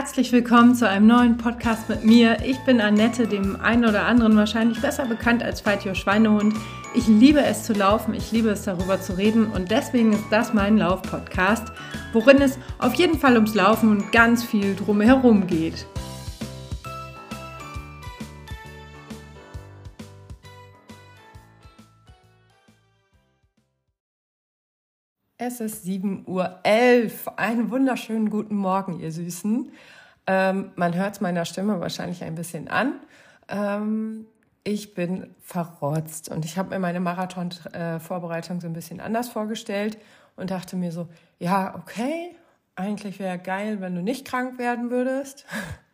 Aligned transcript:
Herzlich 0.00 0.32
willkommen 0.32 0.74
zu 0.74 0.88
einem 0.88 1.06
neuen 1.06 1.36
Podcast 1.36 1.90
mit 1.90 2.06
mir. 2.06 2.38
Ich 2.42 2.58
bin 2.60 2.80
Annette, 2.80 3.26
dem 3.26 3.60
einen 3.60 3.84
oder 3.84 4.06
anderen 4.06 4.34
wahrscheinlich 4.34 4.80
besser 4.80 5.04
bekannt 5.04 5.42
als 5.42 5.60
Fight 5.60 5.84
Schweinehund. 5.94 6.54
Ich 6.94 7.06
liebe 7.06 7.42
es 7.42 7.64
zu 7.64 7.74
laufen, 7.74 8.14
ich 8.14 8.32
liebe 8.32 8.48
es 8.48 8.62
darüber 8.62 8.98
zu 9.02 9.18
reden 9.18 9.48
und 9.48 9.70
deswegen 9.70 10.14
ist 10.14 10.24
das 10.30 10.54
mein 10.54 10.78
Lauf-Podcast, 10.78 11.70
worin 12.14 12.40
es 12.40 12.58
auf 12.78 12.94
jeden 12.94 13.18
Fall 13.18 13.34
ums 13.34 13.54
Laufen 13.54 13.90
und 13.90 14.10
ganz 14.10 14.42
viel 14.42 14.74
drumherum 14.74 15.46
geht. 15.46 15.86
Es 25.42 25.58
ist 25.58 25.86
7.11 25.86 26.26
Uhr. 26.26 27.38
Einen 27.38 27.70
wunderschönen 27.70 28.28
guten 28.28 28.56
Morgen, 28.56 29.00
ihr 29.00 29.10
Süßen. 29.10 29.72
Ähm, 30.26 30.70
man 30.76 30.94
hört 30.94 31.22
meiner 31.22 31.46
Stimme 31.46 31.80
wahrscheinlich 31.80 32.22
ein 32.24 32.34
bisschen 32.34 32.68
an. 32.68 33.00
Ähm, 33.48 34.26
ich 34.64 34.92
bin 34.92 35.34
verrotzt 35.40 36.28
und 36.28 36.44
ich 36.44 36.58
habe 36.58 36.68
mir 36.68 36.78
meine 36.78 37.00
Marathon-Vorbereitung 37.00 38.60
so 38.60 38.66
ein 38.66 38.74
bisschen 38.74 39.00
anders 39.00 39.30
vorgestellt 39.30 39.96
und 40.36 40.50
dachte 40.50 40.76
mir 40.76 40.92
so, 40.92 41.08
ja, 41.38 41.74
okay, 41.74 42.36
eigentlich 42.76 43.18
wäre 43.18 43.38
geil, 43.38 43.80
wenn 43.80 43.94
du 43.94 44.02
nicht 44.02 44.26
krank 44.26 44.58
werden 44.58 44.90
würdest. 44.90 45.46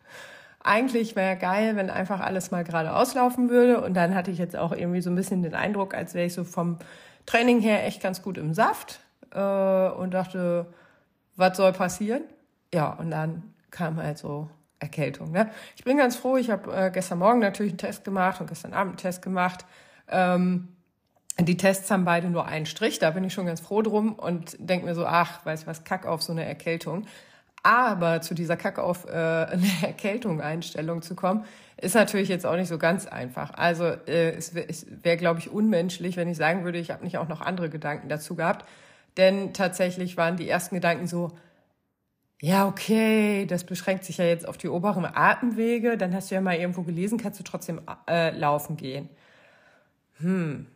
eigentlich 0.58 1.14
wäre 1.14 1.36
geil, 1.36 1.76
wenn 1.76 1.88
einfach 1.88 2.18
alles 2.18 2.50
mal 2.50 2.64
gerade 2.64 2.96
auslaufen 2.96 3.48
würde. 3.48 3.80
Und 3.80 3.94
dann 3.94 4.12
hatte 4.16 4.32
ich 4.32 4.38
jetzt 4.38 4.56
auch 4.56 4.72
irgendwie 4.72 5.02
so 5.02 5.10
ein 5.10 5.14
bisschen 5.14 5.44
den 5.44 5.54
Eindruck, 5.54 5.94
als 5.94 6.14
wäre 6.14 6.26
ich 6.26 6.34
so 6.34 6.42
vom 6.42 6.80
Training 7.26 7.60
her 7.60 7.86
echt 7.86 8.02
ganz 8.02 8.22
gut 8.22 8.38
im 8.38 8.52
Saft 8.52 9.05
äh, 9.36 9.88
und 9.96 10.12
dachte, 10.12 10.66
was 11.36 11.56
soll 11.56 11.72
passieren? 11.72 12.22
Ja, 12.72 12.90
und 12.94 13.10
dann 13.10 13.54
kam 13.70 14.02
halt 14.02 14.18
so 14.18 14.48
Erkältung. 14.78 15.30
Ne? 15.30 15.50
Ich 15.76 15.84
bin 15.84 15.96
ganz 15.96 16.16
froh, 16.16 16.36
ich 16.36 16.50
habe 16.50 16.74
äh, 16.74 16.90
gestern 16.90 17.18
Morgen 17.18 17.40
natürlich 17.40 17.72
einen 17.72 17.78
Test 17.78 18.04
gemacht 18.04 18.40
und 18.40 18.48
gestern 18.48 18.72
Abend 18.72 18.92
einen 18.92 18.98
Test 18.98 19.22
gemacht. 19.22 19.64
Ähm, 20.08 20.68
die 21.38 21.56
Tests 21.56 21.90
haben 21.90 22.04
beide 22.04 22.28
nur 22.28 22.46
einen 22.46 22.66
Strich, 22.66 22.98
da 22.98 23.10
bin 23.10 23.24
ich 23.24 23.34
schon 23.34 23.46
ganz 23.46 23.60
froh 23.60 23.82
drum 23.82 24.14
und 24.14 24.56
denke 24.58 24.86
mir 24.86 24.94
so, 24.94 25.06
ach, 25.06 25.44
weiß 25.44 25.66
was, 25.66 25.84
Kack 25.84 26.06
auf 26.06 26.22
so 26.22 26.32
eine 26.32 26.44
Erkältung. 26.46 27.06
Aber 27.62 28.20
zu 28.20 28.34
dieser 28.34 28.56
Kack 28.56 28.78
auf 28.78 29.06
äh, 29.06 29.10
eine 29.10 29.68
Erkältung 29.82 30.40
Einstellung 30.40 31.02
zu 31.02 31.14
kommen, 31.14 31.44
ist 31.78 31.94
natürlich 31.94 32.28
jetzt 32.28 32.46
auch 32.46 32.56
nicht 32.56 32.68
so 32.68 32.78
ganz 32.78 33.06
einfach. 33.06 33.52
Also 33.54 33.84
äh, 33.84 34.30
es 34.30 34.54
wäre, 34.54 34.68
wär, 35.02 35.16
glaube 35.16 35.40
ich, 35.40 35.50
unmenschlich, 35.50 36.16
wenn 36.16 36.28
ich 36.28 36.38
sagen 36.38 36.64
würde, 36.64 36.78
ich 36.78 36.90
habe 36.90 37.04
nicht 37.04 37.18
auch 37.18 37.28
noch 37.28 37.40
andere 37.42 37.68
Gedanken 37.68 38.08
dazu 38.08 38.34
gehabt. 38.34 38.64
Denn 39.16 39.54
tatsächlich 39.54 40.16
waren 40.16 40.36
die 40.36 40.48
ersten 40.48 40.74
Gedanken 40.74 41.06
so, 41.06 41.32
ja, 42.40 42.66
okay, 42.66 43.46
das 43.46 43.64
beschränkt 43.64 44.04
sich 44.04 44.18
ja 44.18 44.26
jetzt 44.26 44.46
auf 44.46 44.58
die 44.58 44.68
oberen 44.68 45.06
Atemwege. 45.06 45.96
Dann 45.96 46.14
hast 46.14 46.30
du 46.30 46.34
ja 46.34 46.40
mal 46.40 46.56
irgendwo 46.56 46.82
gelesen, 46.82 47.18
kannst 47.18 47.40
du 47.40 47.44
trotzdem 47.44 47.80
äh, 48.08 48.30
laufen 48.36 48.76
gehen. 48.76 49.08
Hm. 50.18 50.66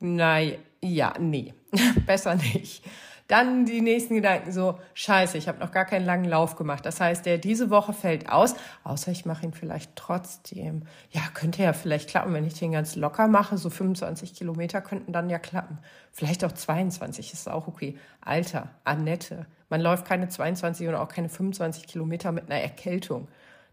Nein, 0.00 0.58
ja, 0.82 1.14
nee, 1.18 1.54
besser 2.06 2.36
nicht. 2.36 2.84
Dann 3.28 3.66
die 3.66 3.82
nächsten 3.82 4.14
Gedanken 4.14 4.52
so, 4.52 4.78
scheiße, 4.94 5.36
ich 5.36 5.48
habe 5.48 5.58
noch 5.58 5.70
gar 5.70 5.84
keinen 5.84 6.06
langen 6.06 6.24
Lauf 6.24 6.56
gemacht. 6.56 6.86
Das 6.86 6.98
heißt, 6.98 7.26
der 7.26 7.36
diese 7.36 7.68
Woche 7.68 7.92
fällt 7.92 8.30
aus, 8.30 8.54
außer 8.84 9.12
ich 9.12 9.26
mache 9.26 9.44
ihn 9.44 9.52
vielleicht 9.52 9.94
trotzdem. 9.96 10.84
Ja, 11.10 11.20
könnte 11.34 11.62
ja 11.62 11.74
vielleicht 11.74 12.08
klappen, 12.08 12.32
wenn 12.32 12.46
ich 12.46 12.58
den 12.58 12.72
ganz 12.72 12.96
locker 12.96 13.28
mache. 13.28 13.58
So 13.58 13.68
25 13.68 14.34
Kilometer 14.34 14.80
könnten 14.80 15.12
dann 15.12 15.28
ja 15.28 15.38
klappen. 15.38 15.78
Vielleicht 16.10 16.42
auch 16.42 16.52
22, 16.52 17.34
ist 17.34 17.50
auch 17.50 17.68
okay. 17.68 17.98
Alter, 18.22 18.70
Annette, 18.84 19.44
man 19.68 19.82
läuft 19.82 20.06
keine 20.06 20.28
22 20.30 20.88
und 20.88 20.94
auch 20.94 21.08
keine 21.08 21.28
25 21.28 21.86
Kilometer 21.86 22.32
mit 22.32 22.50
einer 22.50 22.62
Erkältung. 22.62 23.28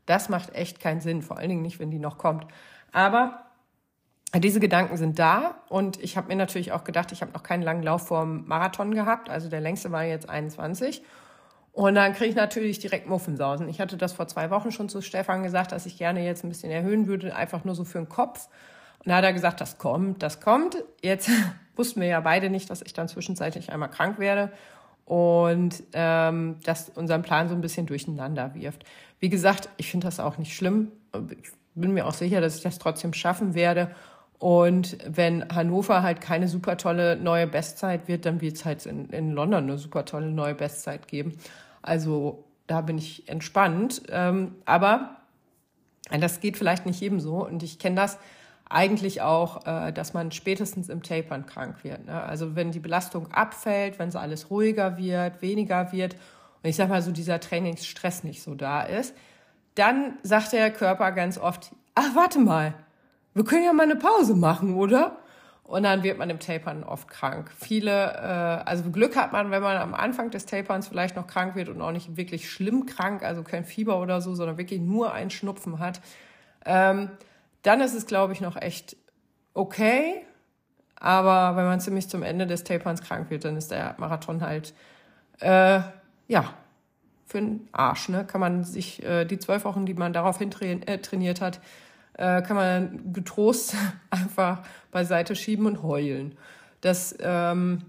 Das 0.06 0.28
macht 0.28 0.54
echt 0.54 0.82
keinen 0.82 1.00
Sinn, 1.00 1.22
vor 1.22 1.38
allen 1.38 1.50
Dingen 1.50 1.62
nicht, 1.62 1.80
wenn 1.80 1.92
die 1.92 2.00
noch 2.00 2.18
kommt. 2.18 2.46
Aber 2.92 3.45
diese 4.40 4.60
Gedanken 4.60 4.98
sind 4.98 5.20
da 5.20 5.56
und 5.70 6.02
ich 6.04 6.18
habe 6.18 6.28
mir 6.28 6.36
natürlich 6.36 6.72
auch 6.72 6.84
gedacht, 6.84 7.12
ich 7.12 7.22
habe 7.22 7.32
noch 7.32 7.44
keinen 7.44 7.64
langen 7.64 7.84
Lauf 7.84 8.08
vorm 8.08 8.46
Marathon 8.48 8.94
gehabt, 8.94 9.30
also 9.30 9.50
der 9.50 9.62
längste 9.62 9.92
war 9.92 10.04
jetzt 10.04 10.30
21. 10.30 11.04
Und 11.72 11.96
dann 11.96 12.14
kriege 12.14 12.30
ich 12.30 12.36
natürlich 12.36 12.80
direkt 12.80 13.08
Muffensausen. 13.08 13.68
Ich 13.68 13.82
hatte 13.82 13.98
das 13.98 14.14
vor 14.14 14.28
zwei 14.28 14.50
Wochen 14.50 14.72
schon 14.72 14.88
zu 14.88 15.02
Stefan 15.02 15.44
gesagt, 15.44 15.74
dass 15.74 15.86
ich 15.86 15.98
gerne 15.98 16.24
jetzt 16.24 16.46
ein 16.46 16.50
bisschen 16.50 16.72
erhöhen 16.72 17.06
würde, 17.06 17.36
einfach 17.36 17.66
nur 17.66 17.76
so 17.76 17.84
für 17.84 17.98
den 17.98 18.08
Kopf. 18.08 18.48
Und 19.00 19.10
da 19.10 19.18
hat 19.18 19.26
er 19.26 19.34
gesagt, 19.34 19.60
das 19.60 19.78
kommt, 19.78 20.24
das 20.24 20.40
kommt. 20.40 20.78
Jetzt 21.02 21.30
wussten 21.76 22.00
wir 22.00 22.08
ja 22.08 22.22
beide 22.22 22.50
nicht, 22.50 22.70
dass 22.70 22.82
ich 22.82 22.94
dann 22.94 23.10
zwischenzeitlich 23.10 23.74
einmal 23.74 23.90
krank 23.90 24.20
werde 24.20 24.52
und 25.04 25.84
ähm, 25.94 26.58
das 26.64 26.90
unseren 26.90 27.22
Plan 27.22 27.48
so 27.48 27.56
ein 27.56 27.62
bisschen 27.62 27.86
durcheinander 27.86 28.56
wirft. 28.56 28.86
Wie 29.20 29.30
gesagt, 29.30 29.70
ich 29.78 29.92
finde 29.92 30.08
das 30.08 30.20
auch 30.20 30.38
nicht 30.38 30.56
schlimm. 30.56 30.92
Ich 31.42 31.52
bin 31.76 31.94
mir 31.94 32.08
auch 32.08 32.14
sicher, 32.14 32.42
dass 32.42 32.58
ich 32.58 32.64
das 32.64 32.80
trotzdem 32.80 33.14
schaffen 33.14 33.54
werde. 33.54 33.92
Und 34.40 34.98
wenn 35.08 35.48
Hannover 35.50 36.04
halt 36.04 36.22
keine 36.22 36.48
super 36.48 36.78
tolle 36.78 37.16
neue 37.16 37.48
Bestzeit 37.48 38.08
wird, 38.08 38.26
dann 38.26 38.42
wird 38.42 38.58
es 38.58 38.66
halt 38.66 38.86
in, 38.86 39.10
in 39.10 39.32
London 39.32 39.64
eine 39.64 39.78
super 39.78 40.06
tolle 40.06 40.30
neue 40.30 40.56
Bestzeit 40.56 41.08
geben. 41.08 41.38
Also 41.82 42.44
da 42.68 42.82
bin 42.82 42.98
ich 42.98 43.30
entspannt. 43.30 44.04
Ähm, 44.10 44.56
aber 44.66 45.18
das 46.12 46.40
geht 46.40 46.58
vielleicht 46.58 46.86
nicht 46.86 47.00
jedem 47.00 47.20
so. 47.20 47.46
Und 47.46 47.64
ich 47.64 47.80
kenne 47.80 47.96
das 47.96 48.18
eigentlich 48.70 49.22
auch, 49.22 49.66
äh, 49.66 49.92
dass 49.92 50.14
man 50.14 50.32
spätestens 50.32 50.90
im 50.90 51.04
Tapern 51.04 51.46
krank 51.46 51.84
wird. 51.84 52.06
Ne? 52.06 52.22
Also 52.22 52.56
wenn 52.56 52.72
die 52.72 52.80
Belastung 52.80 53.32
abfällt, 53.32 54.00
wenn 54.00 54.12
so 54.12 54.20
alles 54.20 54.50
ruhiger 54.50 54.98
wird, 54.98 55.42
weniger 55.42 55.92
wird 55.92 56.16
und 56.64 56.70
ich 56.70 56.76
sag 56.76 56.90
mal 56.90 57.02
so 57.02 57.12
dieser 57.12 57.40
Trainingsstress 57.40 58.24
nicht 58.24 58.42
so 58.42 58.56
da 58.56 58.82
ist, 58.82 59.16
dann 59.76 60.18
sagt 60.24 60.54
der 60.54 60.72
Körper 60.72 61.12
ganz 61.12 61.38
oft, 61.38 61.72
ach 61.94 62.16
warte 62.16 62.40
mal, 62.40 62.74
wir 63.36 63.44
können 63.44 63.64
ja 63.64 63.74
mal 63.74 63.84
eine 63.84 63.98
Pause 63.98 64.34
machen, 64.34 64.74
oder? 64.76 65.18
Und 65.64 65.84
dann 65.84 66.04
wird 66.04 66.18
man 66.18 66.30
im 66.30 66.40
Tapern 66.40 66.84
oft 66.84 67.10
krank. 67.10 67.52
Viele, 67.60 67.92
äh, 67.92 68.70
also 68.70 68.90
Glück 68.92 69.16
hat 69.16 69.34
man, 69.34 69.52
wenn 69.52 69.64
man 69.64 69.78
am 69.78 69.94
Anfang 69.94 70.30
des 70.30 70.46
Taperns 70.46 70.88
vielleicht 70.88 71.16
noch 71.16 71.28
krank 71.28 71.56
wird 71.56 71.70
und 71.70 71.82
auch 71.82 71.92
nicht 71.92 72.18
wirklich 72.18 72.50
schlimm 72.50 72.86
krank, 72.86 73.24
also 73.24 73.44
kein 73.44 73.66
Fieber 73.66 74.00
oder 74.00 74.22
so, 74.22 74.36
sondern 74.36 74.58
wirklich 74.58 74.80
nur 74.80 75.12
ein 75.12 75.32
Schnupfen 75.32 75.80
hat. 75.80 76.02
Ähm, 76.66 77.10
dann 77.64 77.82
ist 77.82 77.96
es, 77.96 78.06
glaube 78.06 78.34
ich, 78.34 78.42
noch 78.42 78.56
echt 78.56 78.96
okay. 79.54 80.22
Aber 80.98 81.58
wenn 81.58 81.66
man 81.66 81.80
ziemlich 81.80 82.08
zum 82.10 82.24
Ende 82.24 82.48
des 82.48 82.64
Taperns 82.64 83.02
krank 83.02 83.30
wird, 83.30 83.44
dann 83.44 83.58
ist 83.58 83.72
der 83.72 83.96
Marathon 83.98 84.42
halt, 84.42 84.74
äh, 85.40 85.82
ja, 86.28 86.54
für 87.26 87.40
den 87.40 87.68
Arsch. 87.72 88.08
Ne? 88.10 88.24
Kann 88.26 88.40
man 88.40 88.64
sich 88.64 89.04
äh, 89.04 89.26
die 89.26 89.40
zwölf 89.40 89.66
Wochen, 89.66 89.86
die 89.86 89.96
man 89.96 90.14
daraufhin 90.14 90.52
äh, 90.62 91.00
trainiert 91.00 91.42
hat, 91.42 91.60
äh, 92.18 92.42
kann 92.42 92.56
man 92.56 93.14
getrost 93.14 93.76
einfach 94.10 94.64
beiseite 94.92 95.36
schieben 95.36 95.66
und 95.66 95.84
heulen. 95.84 96.38
Das 96.82 97.16
ähm, 97.20 97.84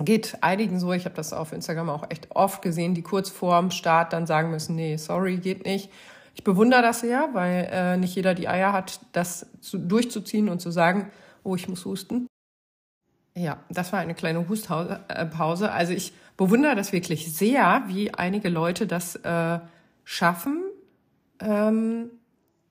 geht 0.00 0.38
einigen 0.40 0.80
so. 0.80 0.92
Ich 0.92 1.04
habe 1.04 1.14
das 1.14 1.32
auf 1.32 1.52
Instagram 1.52 1.90
auch 1.90 2.10
echt 2.10 2.28
oft 2.30 2.62
gesehen, 2.62 2.94
die 2.94 3.02
kurz 3.02 3.30
vorm 3.30 3.70
Start 3.70 4.12
dann 4.12 4.26
sagen 4.26 4.50
müssen, 4.50 4.74
nee, 4.74 4.96
sorry, 4.96 5.36
geht 5.36 5.64
nicht. 5.64 5.90
Ich 6.34 6.42
bewundere 6.42 6.82
das 6.82 7.00
sehr, 7.00 7.28
weil 7.32 7.68
äh, 7.70 7.96
nicht 7.96 8.16
jeder 8.16 8.34
die 8.34 8.48
Eier 8.48 8.72
hat, 8.72 9.00
das 9.12 9.46
zu, 9.60 9.78
durchzuziehen 9.78 10.48
und 10.48 10.60
zu 10.60 10.70
sagen, 10.70 11.10
oh, 11.44 11.54
ich 11.54 11.68
muss 11.68 11.84
husten. 11.84 12.26
Ja, 13.36 13.58
das 13.68 13.92
war 13.92 14.00
eine 14.00 14.14
kleine 14.14 14.48
Hustpause. 14.48 15.00
Äh, 15.08 15.68
also 15.68 15.92
ich 15.92 16.12
bewundere 16.36 16.74
das 16.74 16.92
wirklich 16.92 17.32
sehr, 17.36 17.84
wie 17.86 18.12
einige 18.12 18.48
Leute 18.48 18.86
das 18.86 19.16
äh, 19.16 19.60
schaffen, 20.04 20.64
ähm, 21.40 22.10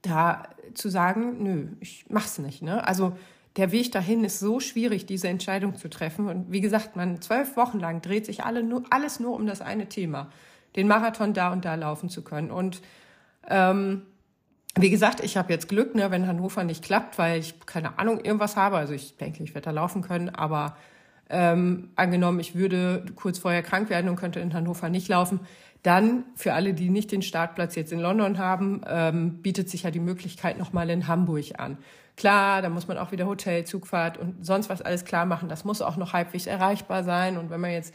da 0.04 0.44
zu 0.76 0.90
sagen, 0.90 1.44
nö, 1.44 1.68
ich 1.80 2.06
mach's 2.10 2.38
nicht. 2.38 2.62
Ne? 2.62 2.86
Also 2.88 3.18
der 3.56 3.72
Weg 3.72 3.92
dahin 3.92 4.24
ist 4.24 4.40
so 4.40 4.60
schwierig, 4.60 5.06
diese 5.06 5.28
Entscheidung 5.28 5.76
zu 5.76 5.90
treffen. 5.90 6.28
Und 6.28 6.52
wie 6.52 6.62
gesagt, 6.62 6.96
man 6.96 7.22
zwölf 7.22 7.56
Wochen 7.56 7.80
lang 7.80 8.02
dreht 8.02 8.26
sich 8.26 8.44
alle 8.44 8.64
nur, 8.64 8.84
alles 8.90 9.20
nur 9.20 9.34
um 9.34 9.46
das 9.46 9.62
eine 9.62 9.88
Thema, 9.90 10.30
den 10.76 10.88
Marathon 10.88 11.34
da 11.34 11.52
und 11.52 11.66
da 11.66 11.76
laufen 11.76 12.10
zu 12.10 12.24
können. 12.24 12.52
Und 12.52 12.82
ähm, 13.48 14.04
wie 14.76 14.90
gesagt, 14.90 15.24
ich 15.24 15.38
habe 15.38 15.54
jetzt 15.54 15.70
Glück, 15.70 15.94
ne, 15.94 16.10
wenn 16.10 16.28
Hannover 16.28 16.64
nicht 16.64 16.84
klappt, 16.84 17.20
weil 17.20 17.40
ich 17.40 17.60
keine 17.66 18.00
Ahnung 18.00 18.20
irgendwas 18.20 18.56
habe. 18.56 18.78
Also 18.78 18.94
ich 18.94 19.18
denke, 19.18 19.44
ich 19.44 19.54
werde 19.54 19.66
da 19.66 19.72
laufen 19.72 20.02
können, 20.02 20.30
aber 20.30 20.76
ähm, 21.30 21.92
angenommen, 21.96 22.40
ich 22.40 22.56
würde 22.56 23.06
kurz 23.16 23.38
vorher 23.38 23.62
krank 23.62 23.90
werden 23.90 24.10
und 24.10 24.16
könnte 24.16 24.40
in 24.40 24.54
Hannover 24.54 24.90
nicht 24.90 25.08
laufen, 25.08 25.42
dann 25.84 26.24
für 26.36 26.54
alle, 26.54 26.74
die 26.74 26.90
nicht 26.90 27.12
den 27.12 27.22
Startplatz 27.22 27.76
jetzt 27.76 27.92
in 27.92 28.00
London 28.00 28.38
haben, 28.38 28.82
ähm, 28.88 29.42
bietet 29.42 29.70
sich 29.70 29.84
ja 29.84 29.92
die 29.92 30.00
Möglichkeit 30.00 30.58
nochmal 30.58 30.90
in 30.90 31.08
Hamburg 31.08 31.60
an. 31.60 31.78
Klar, 32.16 32.62
da 32.62 32.70
muss 32.70 32.88
man 32.88 32.98
auch 32.98 33.12
wieder 33.12 33.26
Hotel, 33.26 33.66
Zugfahrt 33.66 34.18
und 34.18 34.46
sonst 34.46 34.70
was 34.70 34.82
alles 34.82 35.04
klar 35.04 35.26
machen. 35.26 35.50
Das 35.50 35.66
muss 35.66 35.82
auch 35.82 35.98
noch 35.98 36.14
halbwegs 36.14 36.48
erreichbar 36.48 37.04
sein. 37.04 37.38
Und 37.38 37.50
wenn 37.50 37.60
man 37.60 37.72
jetzt 37.72 37.94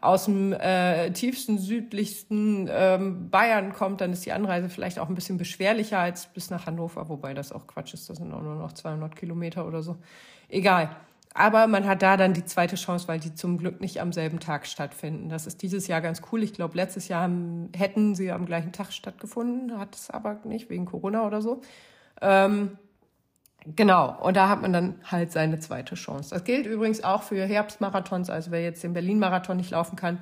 aus 0.00 0.26
dem 0.26 0.52
äh, 0.52 1.10
tiefsten, 1.12 1.58
südlichsten 1.58 2.68
ähm, 2.70 3.30
Bayern 3.30 3.72
kommt, 3.72 4.02
dann 4.02 4.12
ist 4.12 4.26
die 4.26 4.32
Anreise 4.32 4.68
vielleicht 4.68 4.98
auch 4.98 5.08
ein 5.08 5.14
bisschen 5.14 5.38
beschwerlicher 5.38 5.98
als 5.98 6.26
bis 6.26 6.50
nach 6.50 6.66
Hannover, 6.66 7.08
wobei 7.08 7.34
das 7.34 7.50
auch 7.50 7.66
Quatsch 7.66 7.94
ist. 7.94 8.08
Das 8.10 8.18
sind 8.18 8.32
auch 8.32 8.42
nur 8.42 8.56
noch 8.56 8.72
200 8.72 9.16
Kilometer 9.16 9.66
oder 9.66 9.82
so. 9.82 9.96
Egal. 10.48 10.90
Aber 11.36 11.66
man 11.66 11.86
hat 11.86 12.00
da 12.00 12.16
dann 12.16 12.32
die 12.32 12.46
zweite 12.46 12.76
Chance, 12.76 13.08
weil 13.08 13.20
die 13.20 13.34
zum 13.34 13.58
Glück 13.58 13.80
nicht 13.82 14.00
am 14.00 14.12
selben 14.12 14.40
Tag 14.40 14.66
stattfinden. 14.66 15.28
Das 15.28 15.46
ist 15.46 15.60
dieses 15.60 15.86
Jahr 15.86 16.00
ganz 16.00 16.22
cool. 16.32 16.42
Ich 16.42 16.54
glaube, 16.54 16.76
letztes 16.76 17.08
Jahr 17.08 17.22
haben, 17.22 17.68
hätten 17.76 18.14
sie 18.14 18.32
am 18.32 18.46
gleichen 18.46 18.72
Tag 18.72 18.90
stattgefunden, 18.90 19.78
hat 19.78 19.94
es 19.94 20.10
aber 20.10 20.38
nicht, 20.44 20.70
wegen 20.70 20.86
Corona 20.86 21.26
oder 21.26 21.42
so. 21.42 21.60
Ähm, 22.22 22.78
genau, 23.66 24.18
und 24.22 24.34
da 24.34 24.48
hat 24.48 24.62
man 24.62 24.72
dann 24.72 24.94
halt 25.04 25.30
seine 25.30 25.58
zweite 25.60 25.94
Chance. 25.94 26.30
Das 26.30 26.44
gilt 26.44 26.64
übrigens 26.64 27.04
auch 27.04 27.22
für 27.22 27.44
Herbstmarathons, 27.44 28.30
also 28.30 28.50
wer 28.50 28.62
jetzt 28.62 28.82
den 28.82 28.94
Berlin-Marathon 28.94 29.58
nicht 29.58 29.72
laufen 29.72 29.96
kann. 29.96 30.20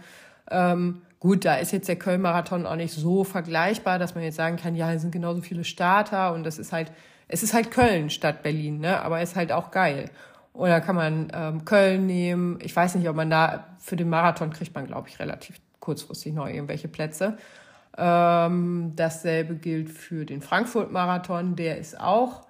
Ähm, 0.50 1.02
gut, 1.20 1.44
da 1.44 1.54
ist 1.54 1.70
jetzt 1.70 1.88
der 1.88 1.96
Köln-Marathon 1.96 2.66
auch 2.66 2.76
nicht 2.76 2.92
so 2.92 3.22
vergleichbar, 3.22 4.00
dass 4.00 4.16
man 4.16 4.24
jetzt 4.24 4.36
sagen 4.36 4.56
kann, 4.56 4.74
ja, 4.74 4.92
es 4.92 5.02
sind 5.02 5.12
genauso 5.12 5.42
viele 5.42 5.62
Starter 5.62 6.32
und 6.32 6.42
das 6.42 6.58
ist 6.58 6.72
halt, 6.72 6.90
es 7.28 7.44
ist 7.44 7.54
halt 7.54 7.70
Köln 7.70 8.10
statt 8.10 8.42
Berlin, 8.42 8.80
ne? 8.80 9.00
aber 9.00 9.22
ist 9.22 9.36
halt 9.36 9.52
auch 9.52 9.70
geil. 9.70 10.10
Oder 10.54 10.80
kann 10.80 10.94
man 10.94 11.32
ähm, 11.34 11.64
Köln 11.64 12.06
nehmen. 12.06 12.58
Ich 12.62 12.74
weiß 12.74 12.94
nicht, 12.94 13.08
ob 13.08 13.16
man 13.16 13.28
da 13.28 13.76
für 13.78 13.96
den 13.96 14.08
Marathon 14.08 14.50
kriegt 14.50 14.74
man, 14.74 14.86
glaube 14.86 15.08
ich, 15.08 15.18
relativ 15.18 15.60
kurzfristig 15.80 16.32
noch 16.32 16.46
irgendwelche 16.46 16.88
Plätze. 16.88 17.36
Ähm, 17.98 18.92
dasselbe 18.96 19.56
gilt 19.56 19.90
für 19.90 20.24
den 20.24 20.40
Frankfurt-Marathon. 20.40 21.56
Der 21.56 21.78
ist 21.78 22.00
auch 22.00 22.46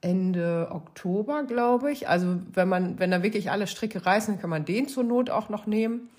Ende 0.00 0.68
Oktober, 0.70 1.44
glaube 1.44 1.92
ich. 1.92 2.08
Also 2.08 2.40
wenn 2.52 2.68
man, 2.68 2.98
wenn 2.98 3.12
da 3.12 3.22
wirklich 3.22 3.50
alle 3.50 3.68
Stricke 3.68 4.04
reißen, 4.04 4.40
kann 4.40 4.50
man 4.50 4.64
den 4.64 4.88
zur 4.88 5.04
Not 5.04 5.30
auch 5.30 5.48
noch 5.48 5.66
nehmen. 5.66 6.10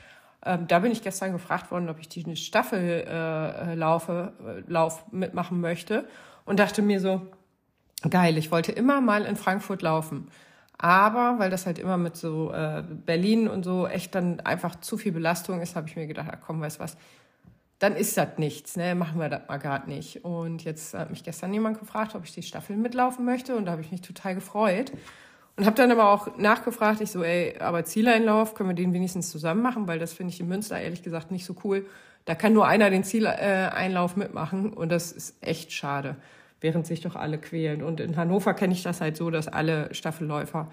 Ähm, 0.46 0.68
da 0.68 0.80
bin 0.80 0.92
ich 0.92 1.02
gestern 1.02 1.34
gefragt 1.34 1.70
worden, 1.70 1.90
ob 1.90 2.00
ich 2.00 2.08
die 2.08 2.36
Staffellaufe 2.38 4.34
äh, 4.46 4.72
Lauf 4.72 5.04
mitmachen 5.12 5.60
möchte 5.60 6.08
und 6.46 6.60
dachte 6.60 6.82
mir 6.82 7.02
so, 7.02 7.22
geil, 8.10 8.38
ich 8.38 8.52
wollte 8.52 8.72
immer 8.72 9.02
mal 9.02 9.26
in 9.26 9.36
Frankfurt 9.36 9.82
laufen. 9.82 10.30
Aber 10.82 11.40
weil 11.40 11.50
das 11.50 11.66
halt 11.66 11.78
immer 11.78 11.98
mit 11.98 12.16
so 12.16 12.54
äh, 12.54 12.84
Berlin 13.06 13.50
und 13.50 13.64
so 13.64 13.86
echt 13.86 14.16
dann 14.16 14.40
einfach 14.40 14.80
zu 14.80 14.98
viel 14.98 15.12
Belastung 15.12 15.60
ist, 15.60 15.76
habe 15.76 15.90
ich 15.90 15.98
mir 15.98 16.08
gedacht, 16.08 16.30
ach 16.32 16.38
komm, 16.46 16.62
weißt 16.62 16.80
was, 16.80 16.96
dann 17.80 17.98
ist 17.98 18.18
das 18.18 18.38
nichts, 18.38 18.78
ne? 18.78 18.96
Machen 18.96 19.20
wir 19.20 19.28
das 19.28 19.42
mal 19.50 19.58
gerade 19.58 19.90
nicht. 19.90 20.24
Und 20.24 20.64
jetzt 20.64 20.94
hat 20.94 21.10
mich 21.10 21.24
gestern 21.26 21.54
jemand 21.54 21.80
gefragt, 21.80 22.16
ob 22.16 22.24
ich 22.24 22.34
die 22.34 22.44
Staffel 22.44 22.78
mitlaufen 22.78 23.26
möchte 23.26 23.58
und 23.58 23.66
da 23.66 23.74
habe 23.74 23.82
ich 23.82 23.92
mich 23.92 24.02
total 24.02 24.36
gefreut. 24.36 24.94
Und 25.58 25.66
habe 25.66 25.76
dann 25.76 25.92
aber 25.92 26.10
auch 26.12 26.38
nachgefragt, 26.38 27.02
ich 27.02 27.12
so, 27.12 27.24
ey, 27.24 27.58
aber 27.60 27.84
Zieleinlauf, 27.84 28.54
können 28.56 28.70
wir 28.70 28.76
den 28.76 28.94
wenigstens 28.94 29.30
zusammen 29.30 29.62
machen, 29.62 29.86
weil 29.86 30.00
das 30.00 30.14
finde 30.14 30.34
ich 30.34 30.40
in 30.40 30.48
Münster 30.48 30.80
ehrlich 30.80 31.04
gesagt 31.04 31.30
nicht 31.30 31.46
so 31.46 31.56
cool. 31.66 31.86
Da 32.24 32.36
kann 32.36 32.54
nur 32.54 32.66
einer 32.66 32.90
den 32.90 33.04
Zieleinlauf 33.04 34.16
mitmachen 34.16 34.72
und 34.72 34.90
das 34.90 35.12
ist 35.12 35.36
echt 35.42 35.74
schade 35.74 36.16
während 36.62 36.88
sich 36.88 37.02
doch 37.02 37.16
alle 37.16 37.38
quälen. 37.38 37.84
Und 37.84 38.00
in 38.00 38.16
Hannover 38.18 38.54
kenne 38.54 38.74
ich 38.74 38.84
das 38.84 39.02
halt 39.02 39.18
so, 39.18 39.30
dass 39.30 39.48
alle 39.48 39.94
Staffelläufer 39.94 40.70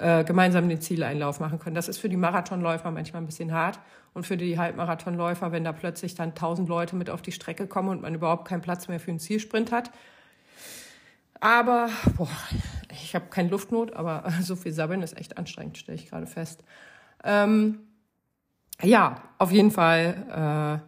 äh, 0.00 0.24
gemeinsam 0.24 0.68
den 0.68 0.80
Zieleinlauf 0.80 1.40
machen 1.40 1.58
können. 1.58 1.74
Das 1.74 1.88
ist 1.88 1.98
für 1.98 2.08
die 2.08 2.16
Marathonläufer 2.16 2.90
manchmal 2.90 3.22
ein 3.22 3.26
bisschen 3.26 3.52
hart 3.52 3.78
und 4.14 4.26
für 4.26 4.36
die 4.36 4.58
Halbmarathonläufer, 4.58 5.52
wenn 5.52 5.64
da 5.64 5.72
plötzlich 5.72 6.14
dann 6.14 6.34
tausend 6.34 6.68
Leute 6.68 6.96
mit 6.96 7.10
auf 7.10 7.22
die 7.22 7.32
Strecke 7.32 7.66
kommen 7.66 7.88
und 7.88 8.02
man 8.02 8.14
überhaupt 8.14 8.46
keinen 8.46 8.62
Platz 8.62 8.88
mehr 8.88 9.00
für 9.00 9.10
einen 9.10 9.20
Zielsprint 9.20 9.72
hat. 9.72 9.90
Aber 11.40 11.88
boah, 12.16 12.28
ich 12.90 13.14
habe 13.14 13.26
keine 13.30 13.48
Luftnot, 13.48 13.92
aber 13.94 14.24
so 14.42 14.56
viel 14.56 14.72
Sabbeln 14.72 15.02
ist 15.02 15.16
echt 15.16 15.38
anstrengend, 15.38 15.78
stelle 15.78 15.96
ich 15.96 16.08
gerade 16.08 16.26
fest. 16.26 16.64
Ähm, 17.24 17.80
ja, 18.82 19.22
auf 19.38 19.50
jeden 19.50 19.70
Fall. 19.70 20.82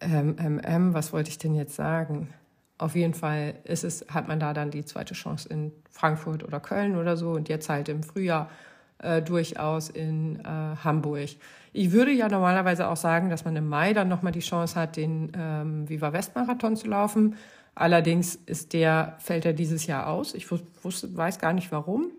Äh, 0.00 0.04
ähm, 0.04 0.60
ähm, 0.64 0.94
was 0.94 1.12
wollte 1.12 1.30
ich 1.30 1.38
denn 1.38 1.54
jetzt 1.54 1.76
sagen? 1.76 2.34
Auf 2.82 2.96
jeden 2.96 3.14
Fall 3.14 3.54
ist 3.64 3.84
es, 3.84 4.04
hat 4.08 4.26
man 4.26 4.40
da 4.40 4.52
dann 4.52 4.70
die 4.70 4.84
zweite 4.84 5.14
Chance 5.14 5.48
in 5.48 5.72
Frankfurt 5.90 6.42
oder 6.42 6.58
Köln 6.58 6.96
oder 6.96 7.16
so 7.16 7.30
und 7.30 7.48
jetzt 7.48 7.68
halt 7.68 7.88
im 7.88 8.02
Frühjahr 8.02 8.50
äh, 8.98 9.22
durchaus 9.22 9.88
in 9.88 10.40
äh, 10.40 10.76
Hamburg. 10.82 11.30
Ich 11.72 11.92
würde 11.92 12.10
ja 12.10 12.28
normalerweise 12.28 12.88
auch 12.88 12.96
sagen, 12.96 13.30
dass 13.30 13.44
man 13.44 13.54
im 13.54 13.68
Mai 13.68 13.92
dann 13.92 14.08
nochmal 14.08 14.32
die 14.32 14.40
Chance 14.40 14.78
hat, 14.78 14.96
den 14.96 15.30
ähm, 15.36 15.88
Viva 15.88 16.12
West 16.12 16.34
Marathon 16.34 16.76
zu 16.76 16.88
laufen. 16.88 17.36
Allerdings 17.74 18.34
ist 18.34 18.72
der, 18.72 19.14
fällt 19.18 19.46
er 19.46 19.52
dieses 19.52 19.86
Jahr 19.86 20.08
aus. 20.08 20.34
Ich 20.34 20.50
wusste, 20.50 21.16
weiß 21.16 21.38
gar 21.38 21.52
nicht 21.52 21.72
warum, 21.72 22.10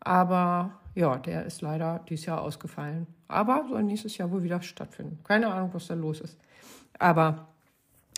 aber 0.00 0.72
ja, 0.94 1.16
der 1.16 1.46
ist 1.46 1.62
leider 1.62 2.00
dieses 2.08 2.26
Jahr 2.26 2.42
ausgefallen. 2.42 3.06
Aber 3.28 3.64
soll 3.68 3.84
nächstes 3.84 4.18
Jahr 4.18 4.30
wohl 4.32 4.42
wieder 4.42 4.60
stattfinden. 4.60 5.20
Keine 5.22 5.52
Ahnung, 5.52 5.70
was 5.72 5.86
da 5.86 5.94
los 5.94 6.20
ist. 6.20 6.36
Aber 6.98 7.46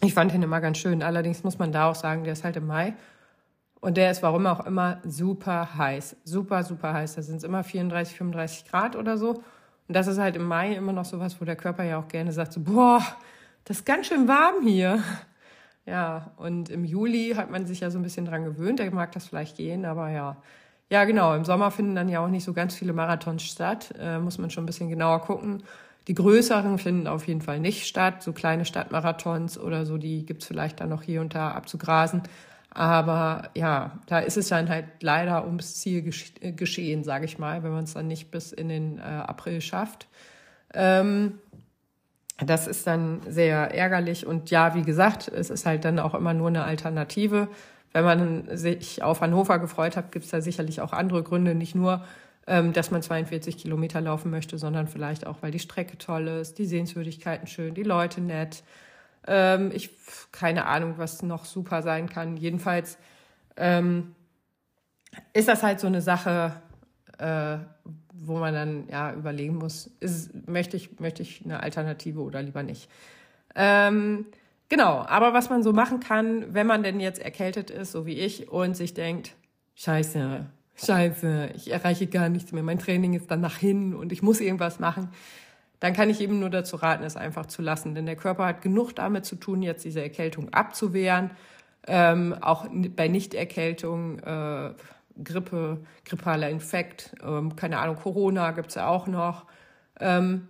ich 0.02 0.14
fand 0.14 0.34
ihn 0.34 0.42
immer 0.42 0.60
ganz 0.60 0.78
schön. 0.78 1.02
Allerdings 1.02 1.44
muss 1.44 1.58
man 1.58 1.72
da 1.72 1.90
auch 1.90 1.94
sagen, 1.94 2.24
der 2.24 2.32
ist 2.32 2.44
halt 2.44 2.56
im 2.56 2.66
Mai. 2.66 2.94
Und 3.80 3.96
der 3.96 4.10
ist, 4.10 4.22
warum 4.22 4.46
auch 4.46 4.64
immer, 4.66 4.98
super 5.04 5.76
heiß. 5.76 6.16
Super, 6.24 6.62
super 6.62 6.92
heiß. 6.92 7.14
Da 7.16 7.22
sind 7.22 7.36
es 7.36 7.44
immer 7.44 7.64
34, 7.64 8.16
35 8.16 8.70
Grad 8.70 8.96
oder 8.96 9.16
so. 9.16 9.42
Und 9.88 9.96
das 9.96 10.06
ist 10.06 10.18
halt 10.18 10.36
im 10.36 10.44
Mai 10.44 10.74
immer 10.74 10.92
noch 10.92 11.04
sowas, 11.04 11.40
wo 11.40 11.44
der 11.44 11.56
Körper 11.56 11.84
ja 11.84 11.98
auch 11.98 12.08
gerne 12.08 12.32
sagt, 12.32 12.52
so, 12.52 12.60
boah, 12.60 13.02
das 13.64 13.78
ist 13.78 13.86
ganz 13.86 14.06
schön 14.06 14.28
warm 14.28 14.62
hier. 14.62 15.02
Ja, 15.84 16.30
und 16.36 16.68
im 16.68 16.84
Juli 16.84 17.34
hat 17.36 17.50
man 17.50 17.66
sich 17.66 17.80
ja 17.80 17.90
so 17.90 17.98
ein 17.98 18.02
bisschen 18.02 18.24
dran 18.24 18.44
gewöhnt. 18.44 18.78
Der 18.78 18.92
mag 18.92 19.12
das 19.12 19.26
vielleicht 19.26 19.56
gehen, 19.56 19.84
aber 19.84 20.10
ja. 20.10 20.36
Ja, 20.90 21.04
genau. 21.04 21.34
Im 21.34 21.44
Sommer 21.44 21.70
finden 21.70 21.96
dann 21.96 22.08
ja 22.08 22.24
auch 22.24 22.28
nicht 22.28 22.44
so 22.44 22.52
ganz 22.52 22.74
viele 22.74 22.92
Marathons 22.92 23.42
statt. 23.42 23.94
Äh, 23.98 24.18
muss 24.18 24.38
man 24.38 24.50
schon 24.50 24.64
ein 24.64 24.66
bisschen 24.66 24.90
genauer 24.90 25.22
gucken. 25.22 25.62
Die 26.08 26.14
größeren 26.14 26.78
finden 26.78 27.06
auf 27.06 27.28
jeden 27.28 27.42
Fall 27.42 27.60
nicht 27.60 27.86
statt. 27.86 28.22
So 28.22 28.32
kleine 28.32 28.64
Stadtmarathons 28.64 29.58
oder 29.58 29.86
so, 29.86 29.98
die 29.98 30.26
gibt's 30.26 30.46
vielleicht 30.46 30.80
dann 30.80 30.88
noch 30.88 31.02
hier 31.02 31.20
und 31.20 31.34
da 31.34 31.52
abzugrasen. 31.52 32.22
Aber 32.70 33.50
ja, 33.54 34.00
da 34.06 34.18
ist 34.18 34.36
es 34.36 34.48
dann 34.48 34.68
halt 34.68 34.86
leider 35.00 35.46
ums 35.46 35.76
Ziel 35.76 36.10
äh, 36.40 36.52
geschehen, 36.52 37.04
sage 37.04 37.26
ich 37.26 37.38
mal, 37.38 37.62
wenn 37.62 37.72
man 37.72 37.84
es 37.84 37.94
dann 37.94 38.08
nicht 38.08 38.30
bis 38.30 38.50
in 38.50 38.68
den 38.68 38.98
äh, 38.98 39.02
April 39.02 39.60
schafft. 39.60 40.08
Ähm, 40.72 41.38
das 42.38 42.66
ist 42.66 42.86
dann 42.86 43.20
sehr 43.28 43.74
ärgerlich. 43.74 44.26
Und 44.26 44.50
ja, 44.50 44.74
wie 44.74 44.82
gesagt, 44.82 45.28
es 45.28 45.50
ist 45.50 45.66
halt 45.66 45.84
dann 45.84 45.98
auch 45.98 46.14
immer 46.14 46.34
nur 46.34 46.48
eine 46.48 46.64
Alternative. 46.64 47.48
Wenn 47.92 48.04
man 48.04 48.56
sich 48.56 49.02
auf 49.02 49.20
Hannover 49.20 49.58
gefreut 49.58 49.96
hat, 49.96 50.10
gibt's 50.10 50.30
da 50.30 50.40
sicherlich 50.40 50.80
auch 50.80 50.92
andere 50.92 51.22
Gründe, 51.22 51.54
nicht 51.54 51.74
nur, 51.74 52.04
dass 52.44 52.90
man 52.90 53.02
42 53.02 53.56
Kilometer 53.56 54.00
laufen 54.00 54.30
möchte, 54.30 54.58
sondern 54.58 54.88
vielleicht 54.88 55.26
auch, 55.26 55.38
weil 55.42 55.52
die 55.52 55.60
Strecke 55.60 55.96
toll 55.96 56.26
ist, 56.26 56.58
die 56.58 56.66
Sehenswürdigkeiten 56.66 57.46
schön, 57.46 57.74
die 57.74 57.84
Leute 57.84 58.20
nett. 58.20 58.64
Ähm, 59.26 59.70
ich 59.72 59.90
keine 60.32 60.66
Ahnung, 60.66 60.94
was 60.96 61.22
noch 61.22 61.44
super 61.44 61.82
sein 61.82 62.08
kann. 62.08 62.36
Jedenfalls 62.36 62.98
ähm, 63.56 64.14
ist 65.32 65.48
das 65.48 65.62
halt 65.62 65.78
so 65.78 65.86
eine 65.86 66.02
Sache, 66.02 66.60
äh, 67.18 67.58
wo 68.12 68.38
man 68.38 68.54
dann 68.54 68.88
ja 68.88 69.12
überlegen 69.12 69.56
muss, 69.56 69.90
ist, 70.00 70.48
möchte 70.48 70.76
ich 70.76 70.98
möchte 71.00 71.22
ich 71.22 71.44
eine 71.44 71.62
Alternative 71.62 72.20
oder 72.20 72.42
lieber 72.42 72.62
nicht. 72.62 72.88
Ähm, 73.54 74.26
genau, 74.68 75.04
aber 75.06 75.32
was 75.32 75.50
man 75.50 75.62
so 75.62 75.72
machen 75.72 76.00
kann, 76.00 76.54
wenn 76.54 76.66
man 76.66 76.82
denn 76.82 77.00
jetzt 77.00 77.20
erkältet 77.20 77.70
ist, 77.70 77.92
so 77.92 78.06
wie 78.06 78.18
ich, 78.18 78.48
und 78.50 78.76
sich 78.76 78.94
denkt, 78.94 79.34
Scheiße, 79.74 80.46
scheiße, 80.86 81.50
ich 81.54 81.70
erreiche 81.70 82.06
gar 82.06 82.28
nichts 82.28 82.52
mehr, 82.52 82.62
mein 82.62 82.78
Training 82.78 83.14
ist 83.14 83.30
dann 83.30 83.40
nach 83.40 83.56
hin 83.56 83.94
und 83.94 84.12
ich 84.12 84.22
muss 84.22 84.40
irgendwas 84.40 84.78
machen, 84.78 85.10
dann 85.80 85.92
kann 85.94 86.10
ich 86.10 86.20
eben 86.20 86.38
nur 86.38 86.50
dazu 86.50 86.76
raten, 86.76 87.02
es 87.02 87.16
einfach 87.16 87.46
zu 87.46 87.60
lassen. 87.60 87.96
Denn 87.96 88.06
der 88.06 88.14
Körper 88.14 88.46
hat 88.46 88.62
genug 88.62 88.94
damit 88.94 89.24
zu 89.24 89.34
tun, 89.34 89.62
jetzt 89.62 89.84
diese 89.84 90.00
Erkältung 90.00 90.52
abzuwehren. 90.52 91.32
Ähm, 91.88 92.36
auch 92.40 92.66
bei 92.70 93.08
Nichterkältung, 93.08 94.20
äh, 94.20 94.74
Grippe, 95.24 95.80
grippaler 96.04 96.48
Infekt, 96.50 97.14
ähm, 97.24 97.56
keine 97.56 97.78
Ahnung, 97.78 97.96
Corona 97.96 98.52
gibt's 98.52 98.76
ja 98.76 98.86
auch 98.86 99.08
noch. 99.08 99.46
Ähm, 99.98 100.46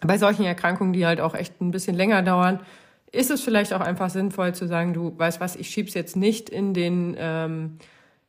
bei 0.00 0.18
solchen 0.18 0.44
Erkrankungen, 0.44 0.92
die 0.92 1.04
halt 1.04 1.20
auch 1.20 1.34
echt 1.34 1.60
ein 1.60 1.72
bisschen 1.72 1.96
länger 1.96 2.22
dauern, 2.22 2.60
ist 3.10 3.30
es 3.30 3.42
vielleicht 3.42 3.72
auch 3.72 3.80
einfach 3.80 4.10
sinnvoll 4.10 4.54
zu 4.54 4.66
sagen, 4.66 4.92
du 4.92 5.18
weißt 5.18 5.40
was, 5.40 5.56
ich 5.56 5.70
schieb's 5.70 5.94
jetzt 5.94 6.16
nicht 6.16 6.48
in 6.48 6.74
den 6.74 7.16
ähm, 7.18 7.78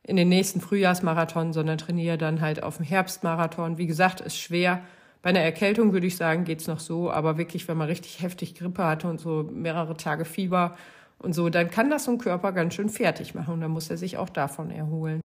in 0.06 0.16
den 0.16 0.28
nächsten 0.28 0.60
Frühjahrsmarathon, 0.60 1.52
sondern 1.52 1.78
trainiere 1.78 2.16
dann 2.16 2.40
halt 2.40 2.62
auf 2.62 2.76
dem 2.76 2.86
Herbstmarathon. 2.86 3.76
Wie 3.76 3.88
gesagt, 3.88 4.20
ist 4.20 4.38
schwer. 4.38 4.82
Bei 5.20 5.30
einer 5.30 5.40
Erkältung 5.40 5.92
würde 5.92 6.06
ich 6.06 6.16
sagen, 6.16 6.44
geht's 6.44 6.68
noch 6.68 6.78
so, 6.78 7.10
aber 7.10 7.38
wirklich, 7.38 7.66
wenn 7.66 7.76
man 7.76 7.88
richtig 7.88 8.22
heftig 8.22 8.54
Grippe 8.54 8.84
hatte 8.84 9.08
und 9.08 9.18
so 9.18 9.48
mehrere 9.52 9.96
Tage 9.96 10.24
Fieber 10.24 10.76
und 11.18 11.32
so, 11.34 11.48
dann 11.48 11.70
kann 11.70 11.90
das 11.90 12.04
so 12.04 12.12
ein 12.12 12.18
Körper 12.18 12.52
ganz 12.52 12.74
schön 12.74 12.88
fertig 12.88 13.34
machen 13.34 13.54
und 13.54 13.60
dann 13.60 13.72
muss 13.72 13.90
er 13.90 13.96
sich 13.96 14.16
auch 14.16 14.28
davon 14.28 14.70
erholen. 14.70 15.20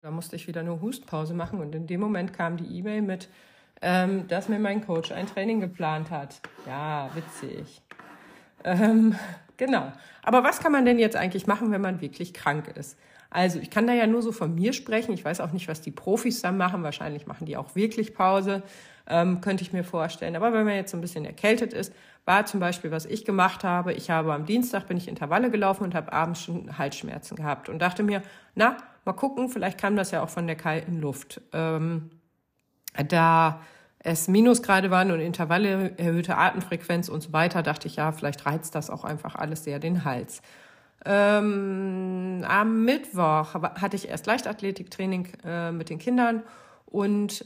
Da 0.00 0.10
musste 0.10 0.36
ich 0.36 0.48
wieder 0.48 0.60
eine 0.60 0.80
Hustpause 0.80 1.34
machen 1.34 1.60
und 1.60 1.74
in 1.74 1.86
dem 1.86 2.00
Moment 2.00 2.32
kam 2.32 2.56
die 2.56 2.78
E-Mail 2.78 3.02
mit, 3.02 3.28
ähm, 3.82 4.26
dass 4.28 4.48
mir 4.48 4.58
mein 4.58 4.86
Coach 4.86 5.12
ein 5.12 5.26
Training 5.26 5.60
geplant 5.60 6.10
hat. 6.10 6.40
Ja, 6.66 7.10
witzig. 7.14 7.82
Ähm, 8.64 9.14
genau. 9.58 9.92
Aber 10.22 10.42
was 10.42 10.60
kann 10.60 10.72
man 10.72 10.86
denn 10.86 10.98
jetzt 10.98 11.16
eigentlich 11.16 11.46
machen, 11.46 11.70
wenn 11.70 11.82
man 11.82 12.00
wirklich 12.00 12.32
krank 12.32 12.68
ist? 12.74 12.96
Also 13.34 13.58
ich 13.58 13.68
kann 13.68 13.88
da 13.88 13.92
ja 13.92 14.06
nur 14.06 14.22
so 14.22 14.30
von 14.30 14.54
mir 14.54 14.72
sprechen. 14.72 15.12
Ich 15.12 15.24
weiß 15.24 15.40
auch 15.40 15.50
nicht, 15.50 15.66
was 15.66 15.80
die 15.80 15.90
Profis 15.90 16.40
dann 16.40 16.56
machen. 16.56 16.84
Wahrscheinlich 16.84 17.26
machen 17.26 17.46
die 17.46 17.56
auch 17.56 17.74
wirklich 17.74 18.14
Pause, 18.14 18.62
ähm, 19.08 19.40
könnte 19.40 19.64
ich 19.64 19.72
mir 19.72 19.82
vorstellen. 19.82 20.36
Aber 20.36 20.52
wenn 20.52 20.64
man 20.64 20.76
jetzt 20.76 20.92
so 20.92 20.96
ein 20.96 21.00
bisschen 21.00 21.24
erkältet 21.24 21.72
ist, 21.72 21.92
war 22.26 22.46
zum 22.46 22.60
Beispiel, 22.60 22.92
was 22.92 23.06
ich 23.06 23.24
gemacht 23.24 23.64
habe. 23.64 23.92
Ich 23.92 24.08
habe 24.08 24.32
am 24.32 24.46
Dienstag 24.46 24.86
bin 24.86 24.96
ich 24.96 25.08
Intervalle 25.08 25.50
gelaufen 25.50 25.82
und 25.82 25.96
habe 25.96 26.12
abends 26.12 26.42
schon 26.42 26.78
Halsschmerzen 26.78 27.34
gehabt 27.34 27.68
und 27.68 27.80
dachte 27.80 28.04
mir, 28.04 28.22
na, 28.54 28.76
mal 29.04 29.14
gucken, 29.14 29.48
vielleicht 29.48 29.80
kam 29.80 29.96
das 29.96 30.12
ja 30.12 30.22
auch 30.22 30.30
von 30.30 30.46
der 30.46 30.56
kalten 30.56 31.00
Luft. 31.00 31.40
Ähm, 31.52 32.10
da 33.08 33.60
es 33.98 34.28
Minusgrade 34.28 34.92
waren 34.92 35.10
und 35.10 35.18
Intervalle, 35.18 35.98
erhöhte 35.98 36.36
Atemfrequenz 36.36 37.08
und 37.08 37.20
so 37.20 37.32
weiter, 37.32 37.64
dachte 37.64 37.88
ich, 37.88 37.96
ja, 37.96 38.12
vielleicht 38.12 38.46
reizt 38.46 38.76
das 38.76 38.90
auch 38.90 39.02
einfach 39.02 39.34
alles 39.34 39.64
sehr 39.64 39.80
den 39.80 40.04
Hals. 40.04 40.40
Ähm, 41.04 42.44
am 42.48 42.84
Mittwoch 42.84 43.54
hatte 43.54 43.96
ich 43.96 44.08
erst 44.08 44.26
Leichtathletiktraining 44.26 45.28
äh, 45.44 45.70
mit 45.70 45.90
den 45.90 45.98
Kindern 45.98 46.42
und 46.86 47.44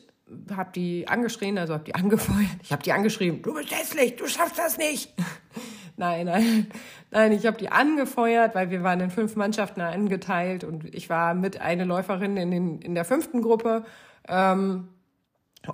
habe 0.55 0.71
die 0.75 1.09
angeschrien, 1.09 1.59
also 1.59 1.75
habe 1.75 1.85
die 1.85 1.95
angefeuert. 1.95 2.59
Ich 2.63 2.73
habe 2.73 2.83
die 2.83 2.93
angeschrieben, 2.93 3.43
du 3.43 3.55
bist 3.55 3.71
hässlich, 3.73 4.17
du 4.17 4.27
schaffst 4.27 4.59
das 4.59 4.79
nicht. 4.79 5.13
nein, 5.97 6.27
nein, 6.27 6.67
nein, 7.11 7.33
ich 7.33 7.47
habe 7.47 7.57
die 7.57 7.71
angefeuert, 7.71 8.55
weil 8.55 8.71
wir 8.71 8.83
waren 8.83 9.01
in 9.01 9.11
fünf 9.11 9.35
Mannschaften 9.37 9.81
eingeteilt 9.81 10.65
und 10.65 10.95
ich 10.95 11.11
war 11.11 11.35
mit 11.35 11.61
einer 11.61 11.85
Läuferin 11.85 12.37
in, 12.37 12.51
den, 12.51 12.79
in 12.81 12.95
der 12.95 13.05
fünften 13.05 13.43
Gruppe. 13.43 13.85
Ähm, 14.29 14.89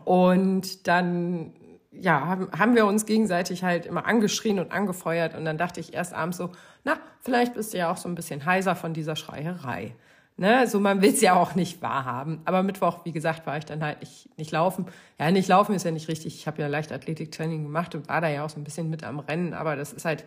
und 0.05 0.89
dann 0.89 1.53
ja, 2.01 2.27
haben, 2.27 2.49
haben 2.57 2.75
wir 2.75 2.87
uns 2.87 3.07
gegenseitig 3.07 3.65
halt 3.65 3.87
immer 3.87 4.07
angeschrien 4.07 4.59
und 4.59 4.73
angefeuert. 4.73 5.35
Und 5.35 5.45
dann 5.45 5.59
dachte 5.59 5.81
ich 5.81 5.95
erst 5.95 6.15
abends 6.15 6.37
so, 6.37 6.51
na, 6.85 6.99
vielleicht 7.21 7.55
bist 7.55 7.73
du 7.73 7.79
ja 7.79 7.91
auch 7.91 7.97
so 7.97 8.09
ein 8.09 8.15
bisschen 8.15 8.45
heiser 8.45 8.75
von 8.75 8.93
dieser 8.93 9.17
Schreierei. 9.17 9.95
Ne, 10.37 10.67
so 10.67 10.81
man 10.81 11.01
will 11.01 11.11
es 11.11 11.21
ja 11.21 11.35
auch 11.35 11.55
nicht 11.55 11.81
wahrhaben. 11.81 12.41
Aber 12.45 12.65
Mittwoch, 12.65 13.05
wie 13.05 13.13
gesagt, 13.13 13.47
war 13.47 13.57
ich 13.57 13.67
dann 13.67 13.85
halt 13.85 14.01
nicht, 14.01 14.37
nicht 14.37 14.51
laufen. 14.51 14.87
Ja, 15.19 15.31
nicht 15.31 15.47
laufen 15.47 15.77
ist 15.77 15.85
ja 15.85 15.93
nicht 15.93 16.09
richtig. 16.09 16.35
Ich 16.35 16.49
habe 16.49 16.61
ja 16.61 16.67
Leichtathletiktraining 16.67 17.63
gemacht 17.63 17.95
und 17.95 18.09
war 18.09 18.21
da 18.21 18.29
ja 18.29 18.45
auch 18.45 18.51
so 18.51 18.59
ein 18.59 18.65
bisschen 18.65 18.91
mit 18.91 19.05
am 19.05 19.21
Rennen. 19.21 19.55
Aber 19.55 19.77
das 19.77 19.93
ist 19.93 20.05
halt 20.05 20.25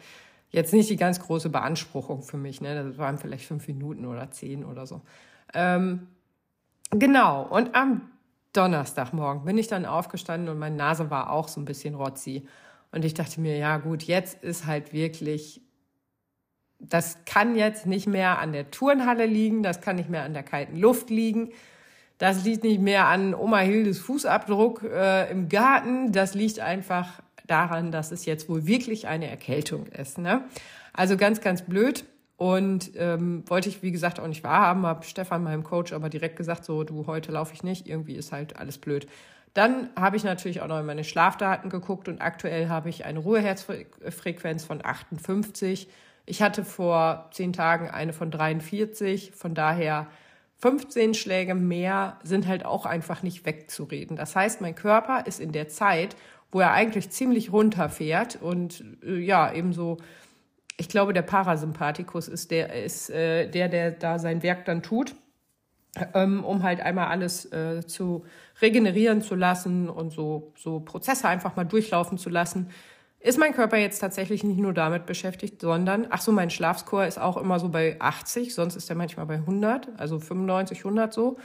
jetzt 0.50 0.72
nicht 0.74 0.90
die 0.90 0.96
ganz 0.96 1.20
große 1.20 1.50
Beanspruchung 1.50 2.22
für 2.22 2.38
mich. 2.38 2.62
Ne? 2.62 2.84
Das 2.86 2.98
waren 2.98 3.18
vielleicht 3.18 3.46
fünf 3.46 3.68
Minuten 3.68 4.06
oder 4.06 4.32
zehn 4.32 4.64
oder 4.64 4.88
so. 4.88 5.02
Ähm, 5.54 6.08
genau. 6.92 7.44
Und 7.44 7.76
am 7.76 8.10
Donnerstagmorgen 8.58 9.46
bin 9.46 9.58
ich 9.58 9.68
dann 9.68 9.86
aufgestanden 9.86 10.50
und 10.50 10.58
meine 10.58 10.76
Nase 10.76 11.10
war 11.10 11.32
auch 11.32 11.48
so 11.48 11.62
ein 11.62 11.66
bisschen 11.66 11.96
rotzi. 11.96 12.48
Und 12.92 13.06
ich 13.06 13.14
dachte 13.14 13.40
mir, 13.40 13.58
ja 13.58 13.78
gut, 13.78 14.04
jetzt 14.04 14.44
ist 14.44 14.66
halt 14.66 14.94
wirklich, 14.94 15.62
das 16.80 17.24
kann 17.26 17.56
jetzt 17.56 17.86
nicht 17.86 18.08
mehr 18.08 18.40
an 18.40 18.54
der 18.54 18.72
Turnhalle 18.72 19.26
liegen, 19.26 19.62
das 19.62 19.82
kann 19.82 19.98
nicht 19.98 20.10
mehr 20.10 20.24
an 20.24 20.34
der 20.34 20.44
kalten 20.44 20.78
Luft 20.78 21.10
liegen, 21.10 21.52
das 22.18 22.44
liegt 22.44 22.64
nicht 22.64 22.82
mehr 22.82 23.06
an 23.08 23.36
Oma 23.36 23.60
Hildes 23.60 24.00
Fußabdruck 24.00 24.84
äh, 24.84 25.30
im 25.30 25.50
Garten, 25.50 26.12
das 26.12 26.34
liegt 26.34 26.60
einfach 26.60 27.22
daran, 27.46 27.92
dass 27.92 28.12
es 28.12 28.26
jetzt 28.26 28.50
wohl 28.50 28.66
wirklich 28.66 29.08
eine 29.08 29.30
Erkältung 29.30 29.86
ist. 29.88 30.18
Ne? 30.18 30.44
Also 30.94 31.16
ganz, 31.16 31.42
ganz 31.42 31.62
blöd. 31.62 32.06
Und 32.38 32.91
ähm, 32.96 33.44
wollte 33.48 33.67
ich, 33.67 33.82
wie 33.82 33.91
gesagt, 33.91 34.20
auch 34.20 34.27
nicht 34.27 34.44
wahrhaben, 34.44 34.86
habe 34.86 35.03
Stefan, 35.03 35.44
meinem 35.44 35.63
Coach, 35.63 35.91
aber 35.91 36.08
direkt 36.08 36.36
gesagt, 36.36 36.65
so, 36.65 36.84
du, 36.84 37.08
heute 37.08 37.32
laufe 37.32 37.53
ich 37.53 37.63
nicht, 37.63 37.88
irgendwie 37.88 38.15
ist 38.15 38.32
halt 38.32 38.58
alles 38.58 38.77
blöd. 38.77 39.08
Dann 39.56 39.89
habe 39.96 40.17
ich 40.17 40.24
natürlich 40.24 40.62
auch 40.62 40.67
noch 40.67 40.79
in 40.79 40.86
meine 40.86 41.03
Schlafdaten 41.03 41.72
geguckt 41.72 42.08
und 42.08 42.22
aktuell 42.22 42.70
habe 42.70 42.89
ich 42.89 43.06
eine 43.06 43.17
Ruheherzfrequenz 43.17 44.63
von 44.63 44.86
58. 44.86 45.89
Ich 46.27 46.44
hatte 46.44 46.63
vor 46.63 47.27
zehn 47.32 47.53
Tagen 47.53 47.89
eine 47.89 48.13
von 48.13 48.29
43, 48.29 49.32
von 49.32 49.56
daher 49.56 50.06
15 50.60 51.15
Schläge 51.15 51.56
mehr 51.56 52.20
sind 52.24 52.46
halt 52.46 52.65
auch 52.65 52.86
einfach 52.86 53.24
nicht 53.24 53.48
wegzureden. 53.48 54.15
Das 54.15 54.36
heißt, 54.36 54.62
mein 54.62 54.75
Körper 54.75 55.25
ist 55.25 55.39
in 55.39 55.51
der 55.51 55.70
Zeit, 55.70 56.15
wo 56.51 56.60
er 56.60 56.74
eigentlich 56.74 57.10
ziemlich 57.10 57.51
runterfährt 57.51 58.39
und 58.41 58.84
äh, 59.03 59.17
ja, 59.17 59.51
eben 59.51 59.74
so 59.74 59.98
ich 60.78 60.90
glaube, 60.90 61.14
der 61.14 61.24
Parasympathikus 61.24 62.28
ist 62.28 62.52
der, 62.52 62.84
ist, 62.84 63.10
äh, 63.10 63.50
der, 63.50 63.68
der 63.68 63.92
da 63.92 64.20
sein 64.20 64.44
Werk 64.44 64.66
dann 64.66 64.84
tut, 64.84 65.16
ähm, 66.14 66.46
um 66.46 66.62
halt 66.64 66.80
einmal 66.82 67.08
alles 67.08 67.52
äh, 67.52 67.86
zu 67.86 68.26
regenerieren 68.62 69.22
zu 69.22 69.36
lassen 69.36 69.90
und 69.90 70.12
so, 70.12 70.54
so 70.56 70.80
Prozesse 70.80 71.28
einfach 71.28 71.56
mal 71.56 71.64
durchlaufen 71.64 72.20
zu 72.20 72.30
lassen. 72.30 72.70
Ist 73.20 73.40
mein 73.40 73.54
Körper 73.54 73.78
jetzt 73.78 74.00
tatsächlich 74.00 74.44
nicht 74.44 74.60
nur 74.60 74.74
damit 74.74 75.08
beschäftigt, 75.08 75.62
sondern, 75.62 76.06
ach 76.12 76.22
so, 76.22 76.32
mein 76.32 76.52
Schlafscore 76.52 77.08
ist 77.08 77.20
auch 77.20 77.38
immer 77.38 77.60
so 77.60 77.70
bei 77.70 77.96
80, 78.00 78.54
sonst 78.54 78.76
ist 78.76 78.90
er 78.92 78.96
manchmal 78.96 79.26
bei 79.26 79.36
100, 79.36 79.90
also 79.98 80.20
95, 80.20 80.80
100 80.80 81.12
so. 81.12 81.38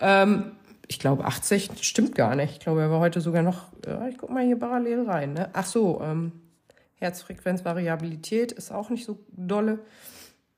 Ähm, 0.00 0.56
ich 0.88 0.98
glaube 0.98 1.24
80, 1.24 1.70
stimmt 1.80 2.16
gar 2.16 2.34
nicht. 2.34 2.54
Ich 2.54 2.60
glaube, 2.60 2.82
er 2.82 2.90
war 2.90 2.98
heute 2.98 3.20
sogar 3.20 3.42
noch, 3.42 3.68
ja, 3.86 4.08
ich 4.08 4.18
guck 4.18 4.30
mal 4.30 4.44
hier 4.44 4.58
parallel 4.58 5.08
rein, 5.08 5.34
ne? 5.34 5.48
Ach 5.52 5.64
so, 5.64 6.02
ähm, 6.02 6.32
Herzfrequenzvariabilität 7.02 8.52
ist 8.52 8.72
auch 8.72 8.90
nicht 8.90 9.04
so 9.04 9.18
dolle. 9.30 9.80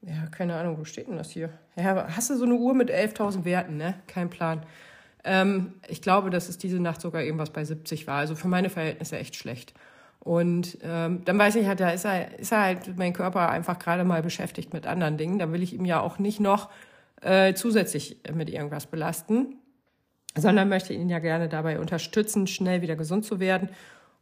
Ja, 0.02 0.26
keine 0.30 0.54
Ahnung, 0.54 0.78
wo 0.78 0.84
steht 0.84 1.08
denn 1.08 1.16
das 1.16 1.30
hier? 1.30 1.50
Ja, 1.76 2.06
hast 2.14 2.30
du 2.30 2.36
so 2.36 2.44
eine 2.44 2.54
Uhr 2.54 2.74
mit 2.74 2.90
11.000 2.90 3.44
Werten, 3.44 3.76
ne? 3.76 3.94
Kein 4.06 4.28
Plan. 4.30 4.64
Ähm, 5.24 5.74
ich 5.88 6.02
glaube, 6.02 6.30
dass 6.30 6.48
es 6.48 6.58
diese 6.58 6.78
Nacht 6.78 7.00
sogar 7.00 7.22
irgendwas 7.22 7.50
bei 7.50 7.64
70 7.64 8.06
war. 8.06 8.18
Also 8.18 8.34
für 8.34 8.48
meine 8.48 8.68
Verhältnisse 8.68 9.18
echt 9.18 9.34
schlecht. 9.34 9.72
Und 10.20 10.78
ähm, 10.82 11.22
dann 11.24 11.38
weiß 11.38 11.56
ich 11.56 11.66
halt, 11.66 11.80
da 11.80 11.90
ist 11.90 12.04
er, 12.04 12.38
ist 12.38 12.52
er 12.52 12.62
halt 12.62 12.96
mein 12.96 13.12
Körper 13.12 13.50
einfach 13.50 13.78
gerade 13.78 14.04
mal 14.04 14.22
beschäftigt 14.22 14.72
mit 14.72 14.86
anderen 14.86 15.16
Dingen. 15.16 15.38
Da 15.38 15.50
will 15.52 15.62
ich 15.62 15.74
ihm 15.74 15.84
ja 15.84 16.00
auch 16.00 16.18
nicht 16.18 16.40
noch 16.40 16.70
äh, 17.20 17.54
zusätzlich 17.54 18.20
mit 18.32 18.50
irgendwas 18.50 18.86
belasten, 18.86 19.56
sondern 20.36 20.68
möchte 20.68 20.92
ihn 20.92 21.08
ja 21.08 21.18
gerne 21.18 21.48
dabei 21.48 21.78
unterstützen, 21.78 22.46
schnell 22.46 22.82
wieder 22.82 22.96
gesund 22.96 23.24
zu 23.24 23.40
werden. 23.40 23.68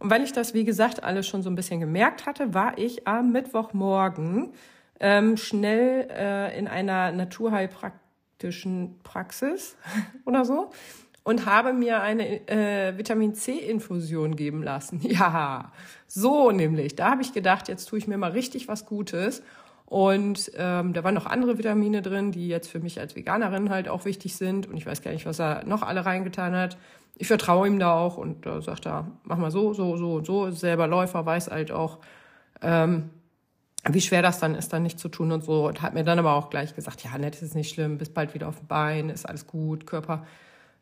Und 0.02 0.10
weil 0.10 0.24
ich 0.24 0.32
das, 0.32 0.52
wie 0.52 0.64
gesagt, 0.64 1.04
alles 1.04 1.28
schon 1.28 1.44
so 1.44 1.48
ein 1.48 1.54
bisschen 1.54 1.78
gemerkt 1.78 2.26
hatte, 2.26 2.52
war 2.52 2.76
ich 2.76 3.06
am 3.06 3.30
Mittwochmorgen 3.30 4.52
ähm, 4.98 5.36
schnell 5.36 6.08
äh, 6.10 6.58
in 6.58 6.66
einer 6.66 7.12
naturheilpraktischen 7.12 8.98
Praxis 9.04 9.76
oder 10.24 10.44
so 10.44 10.70
und 11.22 11.46
habe 11.46 11.72
mir 11.72 12.00
eine 12.00 12.48
äh, 12.48 12.98
Vitamin 12.98 13.36
C-Infusion 13.36 14.34
geben 14.34 14.64
lassen. 14.64 15.00
Ja, 15.04 15.70
so 16.08 16.50
nämlich. 16.50 16.96
Da 16.96 17.12
habe 17.12 17.22
ich 17.22 17.32
gedacht, 17.32 17.68
jetzt 17.68 17.84
tue 17.84 18.00
ich 18.00 18.08
mir 18.08 18.18
mal 18.18 18.32
richtig 18.32 18.66
was 18.66 18.86
Gutes. 18.86 19.40
Und 19.86 20.50
ähm, 20.56 20.94
da 20.94 21.04
waren 21.04 21.14
noch 21.14 21.26
andere 21.26 21.58
Vitamine 21.58 22.02
drin, 22.02 22.32
die 22.32 22.48
jetzt 22.48 22.68
für 22.68 22.80
mich 22.80 22.98
als 22.98 23.14
Veganerin 23.14 23.70
halt 23.70 23.88
auch 23.88 24.04
wichtig 24.04 24.34
sind. 24.34 24.66
Und 24.66 24.76
ich 24.76 24.84
weiß 24.86 25.02
gar 25.02 25.12
nicht, 25.12 25.26
was 25.26 25.38
er 25.38 25.64
noch 25.64 25.82
alle 25.82 26.04
reingetan 26.04 26.56
hat 26.56 26.76
ich 27.22 27.28
vertraue 27.28 27.68
ihm 27.68 27.78
da 27.78 27.92
auch 27.92 28.16
und 28.16 28.46
da 28.46 28.60
sagt 28.60 28.84
er, 28.84 29.06
mach 29.22 29.38
mal 29.38 29.52
so, 29.52 29.72
so, 29.74 29.96
so 29.96 30.14
und 30.14 30.26
so. 30.26 30.50
Selber 30.50 30.88
Läufer 30.88 31.24
weiß 31.24 31.52
halt 31.52 31.70
auch, 31.70 31.98
ähm, 32.60 33.10
wie 33.88 34.00
schwer 34.00 34.22
das 34.22 34.40
dann 34.40 34.56
ist, 34.56 34.72
dann 34.72 34.82
nicht 34.82 34.98
zu 34.98 35.08
tun 35.08 35.30
und 35.30 35.44
so. 35.44 35.68
Und 35.68 35.82
hat 35.82 35.94
mir 35.94 36.02
dann 36.02 36.18
aber 36.18 36.34
auch 36.34 36.50
gleich 36.50 36.74
gesagt, 36.74 37.04
ja, 37.04 37.16
nett 37.16 37.40
ist 37.40 37.54
nicht 37.54 37.72
schlimm, 37.72 37.96
bist 37.96 38.12
bald 38.12 38.34
wieder 38.34 38.48
auf 38.48 38.58
dem 38.58 38.66
Bein, 38.66 39.08
ist 39.08 39.24
alles 39.24 39.46
gut, 39.46 39.86
Körper. 39.86 40.26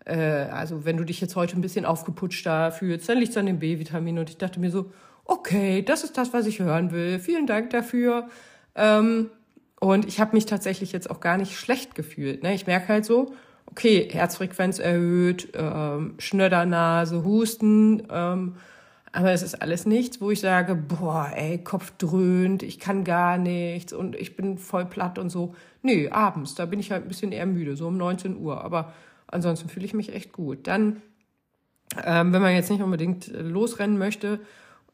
Äh, 0.07 0.17
also 0.17 0.87
wenn 0.87 0.97
du 0.97 1.05
dich 1.05 1.21
jetzt 1.21 1.37
heute 1.37 1.59
ein 1.59 1.61
bisschen 1.61 1.85
aufgeputschter 1.85 2.73
fühlst, 2.73 3.07
dann 3.07 3.19
liegt 3.19 3.33
es 3.33 3.37
an 3.37 3.45
dem 3.45 3.59
B-Vitamin. 3.59 4.19
Und 4.19 4.31
ich 4.31 4.39
dachte 4.39 4.61
mir 4.61 4.71
so, 4.71 4.91
okay, 5.27 5.83
das 5.83 6.05
ist 6.05 6.17
das, 6.17 6.33
was 6.33 6.47
ich 6.47 6.61
hören 6.61 6.91
will. 6.91 7.19
Vielen 7.19 7.47
Dank 7.47 7.69
dafür. 7.69 8.31
Ähm, 8.75 9.29
und 9.79 10.07
ich 10.07 10.21
habe 10.21 10.33
mich 10.33 10.47
tatsächlich 10.47 10.93
jetzt 10.93 11.11
auch 11.11 11.21
gar 11.21 11.37
nicht 11.37 11.55
schlecht 11.55 11.95
gefühlt. 11.95 12.43
Ne? 12.43 12.55
Ich 12.55 12.67
merke 12.67 12.89
halt 12.89 13.05
so, 13.05 13.35
okay, 13.67 14.09
Herzfrequenz 14.11 14.79
erhöht, 14.79 15.49
ähm, 15.55 16.15
Schnöddernase, 16.19 17.25
Husten, 17.25 18.03
ähm, 18.11 18.57
aber 19.13 19.33
es 19.33 19.43
ist 19.43 19.61
alles 19.61 19.87
nichts, 19.87 20.21
wo 20.21 20.31
ich 20.31 20.41
sage, 20.41 20.77
boah, 20.77 21.31
ey, 21.35 21.59
Kopf 21.59 21.93
dröhnt, 21.99 22.63
ich 22.63 22.79
kann 22.79 23.03
gar 23.03 23.39
nichts 23.39 23.93
und 23.93 24.15
ich 24.15 24.37
bin 24.37 24.57
voll 24.57 24.85
platt 24.85 25.19
und 25.19 25.31
so. 25.31 25.55
Nee, 25.83 26.09
abends, 26.11 26.55
da 26.55 26.67
bin 26.67 26.79
ich 26.79 26.93
halt 26.93 27.05
ein 27.05 27.09
bisschen 27.09 27.33
eher 27.33 27.47
müde, 27.47 27.77
so 27.77 27.89
um 27.89 27.97
19 27.97 28.37
Uhr. 28.37 28.63
Aber 28.63 28.93
ansonsten 29.27 29.69
fühle 29.69 29.87
ich 29.87 29.95
mich 29.95 30.15
echt 30.15 30.33
gut. 30.33 30.69
Dann, 30.69 31.03
ähm, 32.05 32.33
wenn 32.33 32.43
man 32.43 32.55
jetzt 32.55 32.71
nicht 32.71 32.83
unbedingt 32.83 33.27
losrennen 33.33 33.99
möchte, 33.99 34.41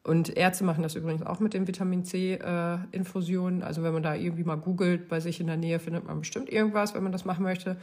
und 0.07 0.37
Ärzte 0.37 0.63
machen 0.63 0.83
das 0.83 0.95
übrigens 0.95 1.25
auch 1.25 1.41
mit 1.41 1.53
den 1.53 1.67
Vitamin 1.67 2.05
C-Infusionen. 2.05 3.61
Äh, 3.61 3.65
also 3.65 3.83
wenn 3.83 3.91
man 3.91 4.03
da 4.03 4.15
irgendwie 4.15 4.45
mal 4.45 4.55
googelt, 4.55 5.09
bei 5.09 5.19
sich 5.19 5.41
in 5.41 5.47
der 5.47 5.57
Nähe 5.57 5.79
findet 5.79 6.07
man 6.07 6.19
bestimmt 6.19 6.49
irgendwas, 6.49 6.95
wenn 6.95 7.03
man 7.03 7.11
das 7.11 7.25
machen 7.25 7.43
möchte. 7.43 7.75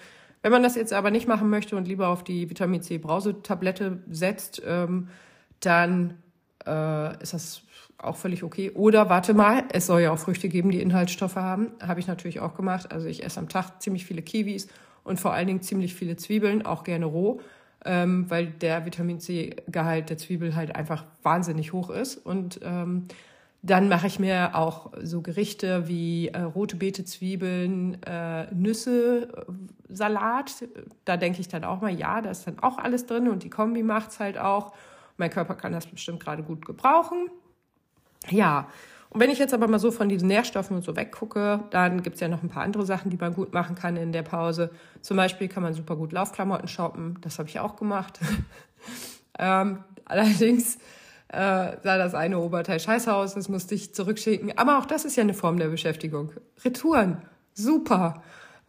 Wenn 0.45 0.53
man 0.53 0.63
das 0.63 0.75
jetzt 0.75 0.93
aber 0.93 1.11
nicht 1.11 1.27
machen 1.27 1.49
möchte 1.49 1.75
und 1.75 1.89
lieber 1.89 2.09
auf 2.09 2.23
die 2.23 2.51
Vitamin 2.51 2.83
C 2.83 2.99
Brausetablette 2.99 4.03
setzt, 4.11 4.61
ähm, 4.67 5.09
dann 5.61 6.19
äh, 6.67 7.23
ist 7.23 7.33
das 7.33 7.63
auch 7.97 8.17
völlig 8.17 8.43
okay. 8.43 8.71
Oder 8.75 9.09
warte 9.09 9.33
mal, 9.33 9.65
es 9.73 9.87
soll 9.87 10.03
ja 10.03 10.13
auch 10.13 10.19
Früchte 10.19 10.51
geben, 10.51 10.71
die 10.71 10.83
Inhaltsstoffe 10.83 11.37
haben. 11.37 11.73
Habe 11.81 12.01
ich 12.01 12.09
natürlich 12.09 12.41
auch 12.41 12.57
gemacht. 12.57 12.93
Also 12.93 13.09
ich 13.09 13.25
esse 13.25 13.41
am 13.41 13.49
Tag 13.49 13.81
ziemlich 13.81 14.05
viele 14.05 14.21
Kiwis 14.21 14.69
und 15.03 15.19
vor 15.19 15.33
allen 15.33 15.47
Dingen 15.47 15.63
ziemlich 15.63 15.95
viele 15.95 16.17
Zwiebeln, 16.17 16.67
auch 16.67 16.85
gerne 16.85 17.07
roh, 17.07 17.41
ähm, 17.87 18.29
weil 18.29 18.49
der 18.49 18.85
Vitamin 18.85 19.21
C-Gehalt 19.21 20.11
der 20.11 20.19
Zwiebel 20.19 20.55
halt 20.55 20.77
einfach 20.77 21.07
wahnsinnig 21.23 21.73
hoch 21.73 21.89
ist. 21.89 22.19
Und 22.19 22.61
ähm, 22.63 23.05
dann 23.65 23.89
mache 23.89 24.07
ich 24.07 24.19
mir 24.19 24.55
auch 24.55 24.93
so 25.03 25.23
Gerichte 25.23 25.89
wie 25.89 26.29
äh, 26.29 26.43
rote 26.43 26.77
Beete, 26.77 27.05
Zwiebeln, 27.05 28.03
äh, 28.03 28.53
Nüsse, 28.55 29.29
äh, 29.49 29.95
Salat. 29.95 30.65
Da 31.07 31.17
denke 31.17 31.41
ich 31.41 31.49
dann 31.49 31.65
auch 31.65 31.81
mal, 31.81 31.93
ja, 31.93 32.21
da 32.21 32.31
ist 32.31 32.47
dann 32.47 32.59
auch 32.59 32.77
alles 32.77 33.07
drin 33.07 33.27
und 33.27 33.43
die 33.43 33.49
Kombi 33.49 33.83
macht's 33.83 34.21
halt 34.21 34.37
auch. 34.37 34.75
Mein 35.17 35.31
Körper 35.31 35.55
kann 35.55 35.73
das 35.73 35.87
bestimmt 35.87 36.21
gerade 36.21 36.43
gut 36.43 36.67
gebrauchen. 36.67 37.31
Ja, 38.29 38.69
und 39.09 39.21
wenn 39.21 39.31
ich 39.31 39.39
jetzt 39.39 39.55
aber 39.55 39.67
mal 39.67 39.79
so 39.79 39.91
von 39.91 40.11
diesen 40.11 40.29
Nährstoffen 40.29 40.77
und 40.77 40.85
so 40.85 40.95
weggucke, 40.95 41.61
dann 41.71 42.03
gibt's 42.03 42.21
ja 42.21 42.29
noch 42.29 42.43
ein 42.43 42.51
paar 42.51 42.65
andere 42.65 42.85
Sachen, 42.85 43.11
die 43.11 43.17
man 43.17 43.33
gut 43.33 43.55
machen 43.55 43.77
kann 43.77 43.97
in 43.97 44.13
der 44.13 44.25
Pause. 44.25 44.73
Zum 45.01 45.17
Beispiel 45.17 45.49
kann 45.49 45.63
man 45.63 45.73
super 45.73 45.97
gut 45.97 46.13
Laufklamotten 46.13 46.69
shoppen. 46.69 47.17
Das 47.23 47.39
habe 47.39 47.49
ich 47.49 47.61
auch 47.61 47.77
gemacht. 47.77 48.21
ähm, 49.39 49.79
allerdings 50.05 50.79
äh, 51.35 51.77
sah 51.83 51.99
das 51.99 52.15
eine 52.15 52.39
Oberteil 52.39 52.81
scheiße 52.81 53.13
aus, 53.13 53.35
das 53.35 53.49
musste 53.49 53.75
ich 53.75 53.95
zurückschicken. 53.95 54.57
Aber 54.57 54.79
auch 54.79 54.87
das 54.87 55.05
ist 55.05 55.17
ja 55.17 55.23
eine 55.23 55.35
Form 55.35 55.59
der 55.59 55.69
Beschäftigung. 55.69 56.33
Retouren, 56.65 57.19
super. 57.53 58.23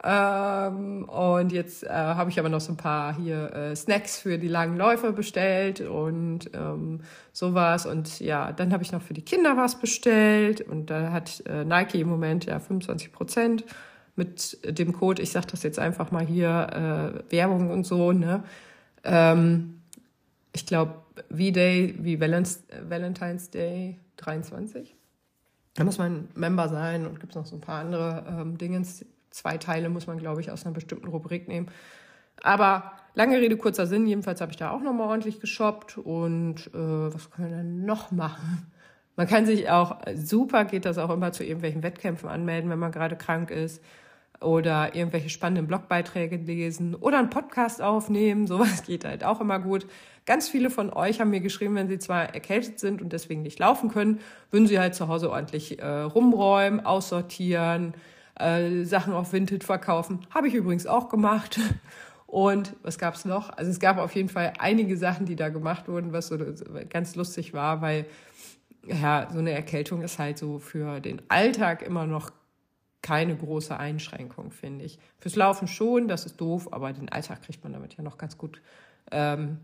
Ähm, 0.04 1.04
und 1.08 1.52
jetzt 1.52 1.84
äh, 1.84 1.88
habe 1.88 2.30
ich 2.30 2.38
aber 2.38 2.48
noch 2.48 2.60
so 2.60 2.72
ein 2.72 2.76
paar 2.76 3.16
hier 3.16 3.52
äh, 3.52 3.74
Snacks 3.74 4.18
für 4.18 4.38
die 4.38 4.48
langen 4.48 4.76
Läufe 4.76 5.12
bestellt 5.12 5.80
und 5.80 6.50
ähm, 6.54 7.00
sowas. 7.32 7.86
Und 7.86 8.20
ja, 8.20 8.52
dann 8.52 8.72
habe 8.72 8.82
ich 8.82 8.92
noch 8.92 9.02
für 9.02 9.14
die 9.14 9.22
Kinder 9.22 9.56
was 9.56 9.78
bestellt 9.78 10.60
und 10.60 10.90
da 10.90 11.12
hat 11.12 11.42
äh, 11.46 11.64
Nike 11.64 12.00
im 12.00 12.08
Moment 12.08 12.44
ja 12.44 12.60
25 12.60 13.12
Prozent 13.12 13.64
mit 14.16 14.58
dem 14.64 14.92
Code. 14.92 15.22
Ich 15.22 15.32
sage 15.32 15.46
das 15.50 15.62
jetzt 15.62 15.78
einfach 15.78 16.10
mal 16.10 16.26
hier 16.26 17.22
äh, 17.28 17.32
Werbung 17.32 17.70
und 17.70 17.84
so. 17.84 18.12
Ne? 18.12 18.44
Ähm, 19.02 19.80
ich 20.52 20.66
glaube 20.66 21.05
V-Day 21.30 21.94
wie 21.98 22.20
Valentine's 22.20 23.50
Day 23.50 23.98
23. 24.16 24.94
Da 25.74 25.84
muss 25.84 25.98
man 25.98 26.28
Member 26.34 26.68
sein 26.68 27.06
und 27.06 27.20
gibt 27.20 27.32
es 27.32 27.36
noch 27.36 27.46
so 27.46 27.56
ein 27.56 27.60
paar 27.60 27.80
andere 27.80 28.24
ähm, 28.28 28.58
Dingens 28.58 29.04
zwei 29.36 29.58
Teile 29.58 29.90
muss 29.90 30.06
man, 30.06 30.18
glaube 30.18 30.40
ich, 30.40 30.50
aus 30.50 30.64
einer 30.64 30.74
bestimmten 30.74 31.08
Rubrik 31.08 31.46
nehmen. 31.46 31.68
Aber 32.42 32.92
lange 33.14 33.38
Rede, 33.38 33.56
kurzer 33.56 33.86
Sinn. 33.86 34.06
Jedenfalls 34.06 34.40
habe 34.40 34.50
ich 34.52 34.56
da 34.56 34.70
auch 34.70 34.80
nochmal 34.80 35.08
ordentlich 35.08 35.40
geshoppt. 35.40 35.98
Und 35.98 36.68
äh, 36.68 37.14
was 37.14 37.30
können 37.30 37.50
wir 37.50 37.56
denn 37.58 37.84
noch 37.84 38.10
machen? 38.10 38.72
Man 39.16 39.26
kann 39.26 39.46
sich 39.46 39.70
auch, 39.70 39.98
super 40.14 40.64
geht 40.64 40.84
das 40.84 40.98
auch 40.98 41.10
immer 41.10 41.32
zu 41.32 41.42
irgendwelchen 41.42 41.82
Wettkämpfen 41.82 42.28
anmelden, 42.28 42.70
wenn 42.70 42.78
man 42.78 42.92
gerade 42.92 43.16
krank 43.16 43.50
ist. 43.50 43.82
Oder 44.40 44.94
irgendwelche 44.94 45.30
spannenden 45.30 45.66
Blogbeiträge 45.66 46.36
lesen 46.36 46.94
oder 46.94 47.18
einen 47.18 47.30
Podcast 47.30 47.80
aufnehmen. 47.80 48.46
Sowas 48.48 48.82
geht 48.84 49.04
halt 49.04 49.24
auch 49.24 49.40
immer 49.40 49.58
gut. 49.58 49.86
Ganz 50.26 50.48
viele 50.48 50.70
von 50.70 50.92
euch 50.92 51.20
haben 51.20 51.30
mir 51.30 51.40
geschrieben, 51.40 51.74
wenn 51.76 51.88
sie 51.88 51.98
zwar 51.98 52.34
erkältet 52.34 52.80
sind 52.80 53.00
und 53.00 53.12
deswegen 53.12 53.42
nicht 53.42 53.58
laufen 53.58 53.90
können, 53.90 54.20
würden 54.50 54.66
sie 54.66 54.78
halt 54.78 54.94
zu 54.94 55.08
Hause 55.08 55.30
ordentlich 55.30 55.78
äh, 55.78 55.86
rumräumen, 55.86 56.84
aussortieren, 56.84 57.94
äh, 58.38 58.84
Sachen 58.84 59.14
auf 59.14 59.32
Vinted 59.32 59.64
verkaufen. 59.64 60.26
Habe 60.30 60.48
ich 60.48 60.54
übrigens 60.54 60.86
auch 60.86 61.08
gemacht. 61.08 61.60
Und 62.26 62.74
was 62.82 62.98
gab 62.98 63.14
es 63.14 63.24
noch? 63.24 63.50
Also 63.50 63.70
es 63.70 63.78
gab 63.78 63.98
auf 63.98 64.14
jeden 64.14 64.28
Fall 64.28 64.52
einige 64.58 64.96
Sachen, 64.96 65.26
die 65.26 65.36
da 65.36 65.48
gemacht 65.48 65.88
wurden, 65.88 66.12
was 66.12 66.26
so 66.26 66.36
ganz 66.90 67.14
lustig 67.14 67.54
war, 67.54 67.80
weil 67.80 68.04
ja, 68.84 69.28
so 69.32 69.38
eine 69.38 69.52
Erkältung 69.52 70.02
ist 70.02 70.18
halt 70.18 70.38
so 70.38 70.58
für 70.58 71.00
den 71.00 71.22
Alltag 71.28 71.82
immer 71.82 72.06
noch 72.06 72.30
keine 73.06 73.36
große 73.36 73.76
Einschränkung, 73.76 74.50
finde 74.50 74.84
ich. 74.84 74.98
Fürs 75.20 75.36
Laufen 75.36 75.68
schon, 75.68 76.08
das 76.08 76.26
ist 76.26 76.40
doof, 76.40 76.72
aber 76.72 76.92
den 76.92 77.08
Alltag 77.08 77.42
kriegt 77.42 77.62
man 77.62 77.72
damit 77.72 77.96
ja 77.96 78.02
noch 78.02 78.18
ganz 78.18 78.36
gut 78.36 78.60
ähm, 79.12 79.58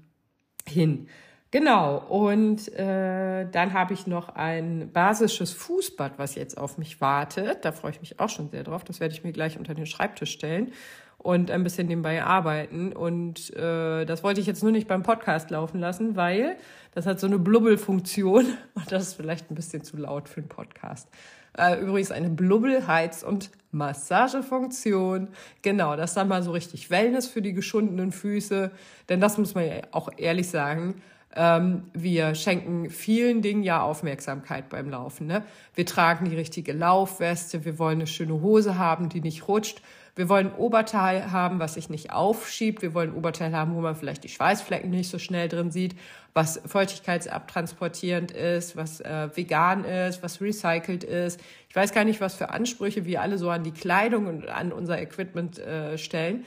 hin. 0.64 1.08
Genau, 1.50 1.98
und 1.98 2.72
äh, 2.78 3.46
dann 3.50 3.72
habe 3.72 3.94
ich 3.94 4.06
noch 4.06 4.28
ein 4.28 4.90
basisches 4.92 5.52
Fußbad, 5.52 6.18
was 6.18 6.36
jetzt 6.36 6.56
auf 6.56 6.78
mich 6.78 7.00
wartet. 7.00 7.64
Da 7.64 7.72
freue 7.72 7.90
ich 7.90 8.00
mich 8.00 8.20
auch 8.20 8.28
schon 8.28 8.48
sehr 8.48 8.62
drauf. 8.62 8.84
Das 8.84 9.00
werde 9.00 9.12
ich 9.12 9.24
mir 9.24 9.32
gleich 9.32 9.58
unter 9.58 9.74
den 9.74 9.86
Schreibtisch 9.86 10.30
stellen 10.30 10.72
und 11.18 11.50
ein 11.50 11.64
bisschen 11.64 11.88
nebenbei 11.88 12.22
arbeiten. 12.22 12.92
Und 12.92 13.54
äh, 13.56 14.04
das 14.04 14.22
wollte 14.22 14.40
ich 14.40 14.46
jetzt 14.46 14.62
nur 14.62 14.72
nicht 14.72 14.86
beim 14.86 15.02
Podcast 15.02 15.50
laufen 15.50 15.80
lassen, 15.80 16.14
weil 16.14 16.56
das 16.92 17.06
hat 17.06 17.18
so 17.18 17.26
eine 17.26 17.40
Blubbelfunktion 17.40 18.46
und 18.74 18.86
das 18.92 19.08
ist 19.08 19.14
vielleicht 19.14 19.50
ein 19.50 19.56
bisschen 19.56 19.82
zu 19.82 19.96
laut 19.96 20.28
für 20.28 20.40
einen 20.40 20.48
Podcast. 20.48 21.08
Äh, 21.56 21.80
übrigens 21.80 22.10
eine 22.10 22.30
Blubbel-, 22.30 22.86
Heiz- 22.86 23.22
und 23.22 23.50
Massagefunktion. 23.70 25.28
Genau, 25.62 25.96
das 25.96 26.10
ist 26.10 26.16
dann 26.16 26.28
mal 26.28 26.42
so 26.42 26.52
richtig 26.52 26.90
Wellness 26.90 27.26
für 27.26 27.42
die 27.42 27.52
geschundenen 27.52 28.12
Füße. 28.12 28.70
Denn 29.08 29.20
das 29.20 29.38
muss 29.38 29.54
man 29.54 29.66
ja 29.66 29.74
auch 29.92 30.10
ehrlich 30.16 30.48
sagen 30.48 31.02
ähm, 31.34 31.84
wir 31.94 32.34
schenken 32.34 32.90
vielen 32.90 33.42
Dingen 33.42 33.62
ja 33.62 33.82
Aufmerksamkeit 33.82 34.68
beim 34.68 34.90
Laufen. 34.90 35.26
Ne? 35.26 35.42
Wir 35.74 35.86
tragen 35.86 36.28
die 36.28 36.36
richtige 36.36 36.72
Laufweste, 36.72 37.64
wir 37.64 37.78
wollen 37.78 37.98
eine 37.98 38.06
schöne 38.06 38.40
Hose 38.40 38.78
haben, 38.78 39.08
die 39.08 39.20
nicht 39.20 39.48
rutscht. 39.48 39.80
Wir 40.14 40.28
wollen 40.28 40.52
Oberteil 40.52 41.32
haben, 41.32 41.58
was 41.58 41.74
sich 41.74 41.88
nicht 41.88 42.12
aufschiebt. 42.12 42.82
Wir 42.82 42.92
wollen 42.92 43.14
Oberteil 43.14 43.56
haben, 43.56 43.74
wo 43.74 43.80
man 43.80 43.96
vielleicht 43.96 44.24
die 44.24 44.28
Schweißflecken 44.28 44.90
nicht 44.90 45.10
so 45.10 45.18
schnell 45.18 45.48
drin 45.48 45.70
sieht, 45.70 45.96
was 46.34 46.60
feuchtigkeitsabtransportierend 46.66 48.30
ist, 48.30 48.76
was 48.76 49.00
äh, 49.00 49.34
vegan 49.34 49.84
ist, 49.84 50.22
was 50.22 50.42
recycelt 50.42 51.02
ist. 51.02 51.40
Ich 51.70 51.76
weiß 51.76 51.92
gar 51.94 52.04
nicht, 52.04 52.20
was 52.20 52.34
für 52.34 52.50
Ansprüche 52.50 53.06
wir 53.06 53.22
alle 53.22 53.38
so 53.38 53.48
an 53.48 53.64
die 53.64 53.72
Kleidung 53.72 54.26
und 54.26 54.48
an 54.48 54.70
unser 54.72 55.00
Equipment 55.00 55.58
äh, 55.58 55.96
stellen. 55.96 56.44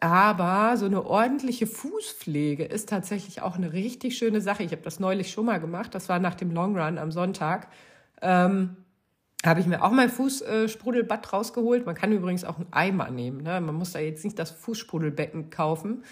Aber 0.00 0.76
so 0.76 0.86
eine 0.86 1.04
ordentliche 1.04 1.66
Fußpflege 1.66 2.64
ist 2.64 2.88
tatsächlich 2.88 3.42
auch 3.42 3.56
eine 3.56 3.72
richtig 3.72 4.16
schöne 4.16 4.40
Sache. 4.40 4.62
Ich 4.62 4.72
habe 4.72 4.82
das 4.82 5.00
neulich 5.00 5.30
schon 5.30 5.44
mal 5.44 5.58
gemacht. 5.58 5.94
Das 5.94 6.08
war 6.08 6.20
nach 6.20 6.36
dem 6.36 6.52
Long 6.52 6.78
Run 6.78 6.98
am 6.98 7.10
Sonntag. 7.10 7.68
Ähm, 8.22 8.76
habe 9.44 9.60
ich 9.60 9.66
mir 9.66 9.82
auch 9.82 9.92
mein 9.92 10.10
Fußsprudelbad 10.10 11.32
rausgeholt. 11.32 11.86
Man 11.86 11.94
kann 11.94 12.12
übrigens 12.12 12.44
auch 12.44 12.56
einen 12.56 12.72
Eimer 12.72 13.10
nehmen. 13.10 13.42
Ne? 13.42 13.60
Man 13.60 13.74
muss 13.74 13.92
da 13.92 14.00
jetzt 14.00 14.24
nicht 14.24 14.38
das 14.38 14.50
Fußsprudelbecken 14.50 15.50
kaufen. 15.50 16.02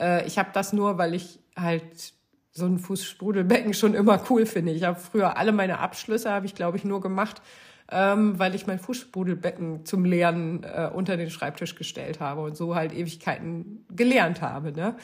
Äh, 0.00 0.26
ich 0.26 0.38
habe 0.38 0.50
das 0.52 0.72
nur, 0.72 0.96
weil 0.96 1.14
ich 1.14 1.40
halt 1.56 2.14
so 2.52 2.66
ein 2.66 2.78
Fußsprudelbecken 2.78 3.74
schon 3.74 3.94
immer 3.94 4.22
cool 4.30 4.46
finde. 4.46 4.72
Ich 4.72 4.84
habe 4.84 4.98
früher 4.98 5.36
alle 5.36 5.52
meine 5.52 5.78
Abschlüsse, 5.78 6.30
habe 6.30 6.46
ich 6.46 6.54
glaube 6.54 6.78
ich 6.78 6.84
nur 6.84 7.00
gemacht, 7.00 7.42
ähm, 7.90 8.38
weil 8.38 8.54
ich 8.54 8.66
mein 8.66 8.78
Fußsprudelbecken 8.78 9.84
zum 9.84 10.04
Leeren 10.04 10.64
äh, 10.64 10.90
unter 10.92 11.16
den 11.16 11.30
Schreibtisch 11.30 11.74
gestellt 11.74 12.18
habe 12.18 12.40
und 12.40 12.56
so 12.56 12.74
halt 12.74 12.92
Ewigkeiten 12.92 13.84
gelernt 13.90 14.40
habe. 14.40 14.72
Ne? 14.72 14.96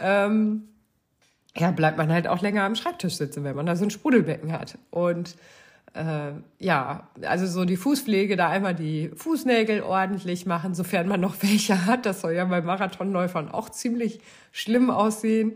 Ähm, 0.00 0.68
ja, 1.56 1.70
bleibt 1.72 1.98
man 1.98 2.12
halt 2.12 2.26
auch 2.26 2.40
länger 2.40 2.62
am 2.62 2.74
Schreibtisch 2.74 3.16
sitzen, 3.16 3.44
wenn 3.44 3.56
man 3.56 3.66
da 3.66 3.76
so 3.76 3.84
ein 3.84 3.90
Sprudelbecken 3.90 4.52
hat. 4.52 4.78
Und 4.90 5.36
äh, 5.94 6.32
ja, 6.58 7.08
also 7.22 7.46
so 7.46 7.64
die 7.64 7.76
Fußpflege, 7.76 8.36
da 8.36 8.48
einmal 8.48 8.74
die 8.74 9.10
Fußnägel 9.14 9.82
ordentlich 9.82 10.46
machen, 10.46 10.74
sofern 10.74 11.08
man 11.08 11.20
noch 11.20 11.36
welche 11.42 11.86
hat. 11.86 12.06
Das 12.06 12.20
soll 12.20 12.32
ja 12.32 12.44
bei 12.44 12.60
Marathonläufern 12.60 13.50
auch 13.50 13.68
ziemlich 13.68 14.20
schlimm 14.52 14.90
aussehen. 14.90 15.54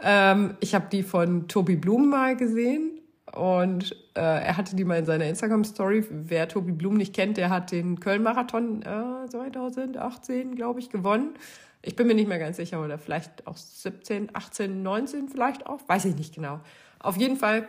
Ähm, 0.00 0.56
ich 0.60 0.74
habe 0.74 0.86
die 0.90 1.02
von 1.02 1.48
Tobi 1.48 1.76
Blum 1.76 2.08
mal 2.08 2.36
gesehen 2.36 3.00
und 3.32 3.92
äh, 4.14 4.20
er 4.20 4.56
hatte 4.56 4.76
die 4.76 4.84
mal 4.84 4.98
in 4.98 5.06
seiner 5.06 5.26
Instagram-Story. 5.26 6.06
Wer 6.10 6.48
Tobi 6.48 6.72
Blum 6.72 6.94
nicht 6.94 7.14
kennt, 7.14 7.36
der 7.36 7.50
hat 7.50 7.72
den 7.72 8.00
Köln-Marathon 8.00 8.82
äh, 8.82 9.28
2018, 9.28 10.54
glaube 10.54 10.80
ich, 10.80 10.90
gewonnen. 10.90 11.34
Ich 11.82 11.96
bin 11.96 12.06
mir 12.06 12.14
nicht 12.14 12.28
mehr 12.28 12.38
ganz 12.38 12.56
sicher, 12.56 12.82
oder 12.82 12.98
vielleicht 12.98 13.46
auch 13.46 13.56
17, 13.56 14.30
18, 14.34 14.82
19 14.82 15.28
vielleicht 15.28 15.66
auch. 15.66 15.80
Weiß 15.88 16.04
ich 16.04 16.14
nicht 16.14 16.34
genau. 16.34 16.60
Auf 17.00 17.16
jeden 17.16 17.36
Fall 17.36 17.68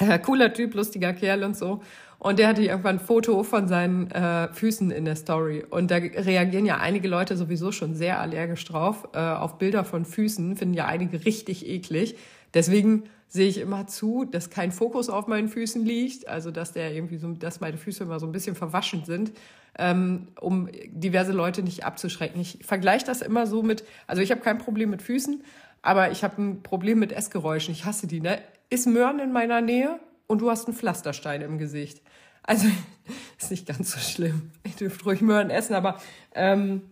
äh, 0.00 0.18
cooler 0.18 0.52
Typ, 0.52 0.74
lustiger 0.74 1.12
Kerl 1.12 1.44
und 1.44 1.56
so. 1.56 1.80
Und 2.18 2.38
der 2.38 2.48
hatte 2.48 2.62
irgendwann 2.62 2.96
ein 2.96 3.00
Foto 3.00 3.42
von 3.42 3.66
seinen 3.66 4.10
äh, 4.10 4.52
Füßen 4.52 4.90
in 4.90 5.06
der 5.06 5.16
Story. 5.16 5.64
Und 5.68 5.90
da 5.90 5.96
reagieren 5.96 6.66
ja 6.66 6.76
einige 6.76 7.08
Leute 7.08 7.34
sowieso 7.34 7.72
schon 7.72 7.94
sehr 7.94 8.20
allergisch 8.20 8.64
drauf. 8.66 9.08
Äh, 9.14 9.18
auf 9.20 9.56
Bilder 9.56 9.84
von 9.84 10.04
Füßen 10.04 10.56
finden 10.56 10.74
ja 10.74 10.84
einige 10.84 11.24
richtig 11.24 11.66
eklig. 11.66 12.16
Deswegen 12.52 13.04
sehe 13.26 13.48
ich 13.48 13.58
immer 13.58 13.86
zu, 13.86 14.24
dass 14.24 14.50
kein 14.50 14.70
Fokus 14.70 15.08
auf 15.08 15.28
meinen 15.28 15.48
Füßen 15.48 15.82
liegt, 15.82 16.28
also 16.28 16.50
dass 16.50 16.72
der 16.72 16.92
irgendwie 16.92 17.16
so, 17.16 17.32
dass 17.32 17.60
meine 17.60 17.78
Füße 17.78 18.04
immer 18.04 18.18
so 18.18 18.26
ein 18.26 18.32
bisschen 18.32 18.56
verwaschen 18.56 19.04
sind, 19.04 19.32
ähm, 19.78 20.28
um 20.40 20.68
diverse 20.88 21.32
Leute 21.32 21.62
nicht 21.62 21.84
abzuschrecken. 21.84 22.40
Ich 22.40 22.58
vergleiche 22.62 23.06
das 23.06 23.22
immer 23.22 23.46
so 23.46 23.62
mit, 23.62 23.84
also 24.08 24.20
ich 24.20 24.30
habe 24.32 24.40
kein 24.40 24.58
Problem 24.58 24.90
mit 24.90 25.00
Füßen, 25.00 25.42
aber 25.80 26.10
ich 26.10 26.24
habe 26.24 26.42
ein 26.42 26.62
Problem 26.62 26.98
mit 26.98 27.12
Essgeräuschen. 27.12 27.72
Ich 27.72 27.84
hasse 27.84 28.06
die, 28.06 28.20
ne? 28.20 28.40
Ist 28.70 28.86
Möhren 28.86 29.18
in 29.18 29.32
meiner 29.32 29.60
Nähe 29.60 30.00
und 30.26 30.40
du 30.40 30.50
hast 30.50 30.66
einen 30.66 30.76
Pflasterstein 30.76 31.42
im 31.42 31.58
Gesicht. 31.58 32.02
Also 32.42 32.68
ist 33.38 33.50
nicht 33.50 33.66
ganz 33.66 33.92
so 33.92 33.98
schlimm. 33.98 34.52
Ich 34.62 34.76
dürfte 34.76 35.04
ruhig 35.04 35.20
Möhren 35.20 35.50
essen, 35.50 35.74
aber 35.74 35.98
ähm, 36.34 36.82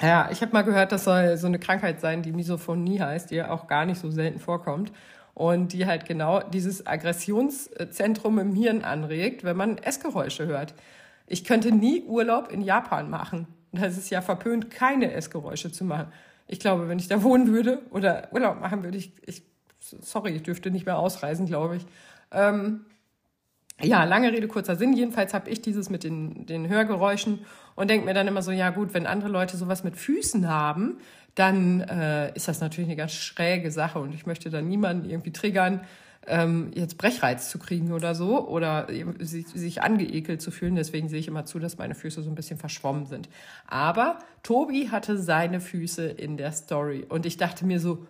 ja, 0.00 0.30
ich 0.30 0.40
habe 0.40 0.52
mal 0.52 0.62
gehört, 0.62 0.92
das 0.92 1.04
soll 1.04 1.36
so 1.36 1.46
eine 1.46 1.58
Krankheit 1.58 2.00
sein, 2.00 2.22
die 2.22 2.32
Misophonie 2.32 3.00
heißt, 3.00 3.30
die 3.30 3.42
auch 3.42 3.66
gar 3.66 3.84
nicht 3.84 4.00
so 4.00 4.10
selten 4.10 4.38
vorkommt 4.38 4.92
und 5.34 5.72
die 5.72 5.86
halt 5.86 6.06
genau 6.06 6.40
dieses 6.40 6.86
Aggressionszentrum 6.86 8.38
im 8.38 8.54
Hirn 8.54 8.82
anregt, 8.82 9.44
wenn 9.44 9.56
man 9.56 9.78
Essgeräusche 9.78 10.46
hört. 10.46 10.74
Ich 11.26 11.44
könnte 11.44 11.72
nie 11.72 12.02
Urlaub 12.02 12.50
in 12.50 12.62
Japan 12.62 13.10
machen. 13.10 13.46
Das 13.72 13.96
ist 13.96 14.10
ja 14.10 14.20
verpönt, 14.20 14.70
keine 14.70 15.12
Essgeräusche 15.12 15.70
zu 15.70 15.84
machen. 15.84 16.12
Ich 16.46 16.58
glaube, 16.58 16.88
wenn 16.88 16.98
ich 16.98 17.08
da 17.08 17.22
wohnen 17.22 17.48
würde 17.48 17.80
oder 17.90 18.28
Urlaub 18.32 18.60
machen 18.60 18.82
würde, 18.82 18.98
ich, 18.98 19.12
ich 19.24 19.44
sorry, 19.80 20.32
ich 20.32 20.42
dürfte 20.42 20.70
nicht 20.70 20.86
mehr 20.86 20.98
ausreisen, 20.98 21.46
glaube 21.46 21.76
ich. 21.76 21.86
Ähm, 22.30 22.84
ja, 23.82 24.04
lange 24.04 24.30
Rede, 24.30 24.46
kurzer 24.46 24.76
Sinn. 24.76 24.92
Jedenfalls 24.92 25.32
habe 25.32 25.48
ich 25.50 25.62
dieses 25.62 25.88
mit 25.88 26.04
den, 26.04 26.46
den 26.46 26.68
Hörgeräuschen 26.68 27.40
und 27.76 27.88
denke 27.88 28.04
mir 28.04 28.14
dann 28.14 28.28
immer 28.28 28.42
so, 28.42 28.50
ja 28.50 28.70
gut, 28.70 28.92
wenn 28.92 29.06
andere 29.06 29.30
Leute 29.30 29.56
sowas 29.56 29.84
mit 29.84 29.96
Füßen 29.96 30.48
haben, 30.48 30.98
dann 31.34 31.80
äh, 31.80 32.34
ist 32.34 32.48
das 32.48 32.60
natürlich 32.60 32.88
eine 32.88 32.96
ganz 32.96 33.12
schräge 33.12 33.70
Sache 33.70 33.98
und 33.98 34.14
ich 34.14 34.26
möchte 34.26 34.50
da 34.50 34.60
niemanden 34.60 35.08
irgendwie 35.08 35.32
triggern, 35.32 35.80
ähm, 36.26 36.70
jetzt 36.74 36.98
Brechreiz 36.98 37.48
zu 37.48 37.58
kriegen 37.58 37.92
oder 37.92 38.14
so 38.14 38.46
oder 38.46 38.88
sich, 39.18 39.46
sich 39.48 39.82
angeekelt 39.82 40.42
zu 40.42 40.50
fühlen. 40.50 40.74
Deswegen 40.74 41.08
sehe 41.08 41.18
ich 41.18 41.28
immer 41.28 41.46
zu, 41.46 41.58
dass 41.58 41.78
meine 41.78 41.94
Füße 41.94 42.22
so 42.22 42.28
ein 42.28 42.34
bisschen 42.34 42.58
verschwommen 42.58 43.06
sind. 43.06 43.28
Aber 43.66 44.18
Tobi 44.42 44.90
hatte 44.90 45.16
seine 45.16 45.60
Füße 45.60 46.06
in 46.06 46.36
der 46.36 46.52
Story 46.52 47.06
und 47.08 47.24
ich 47.24 47.38
dachte 47.38 47.64
mir 47.64 47.80
so, 47.80 48.06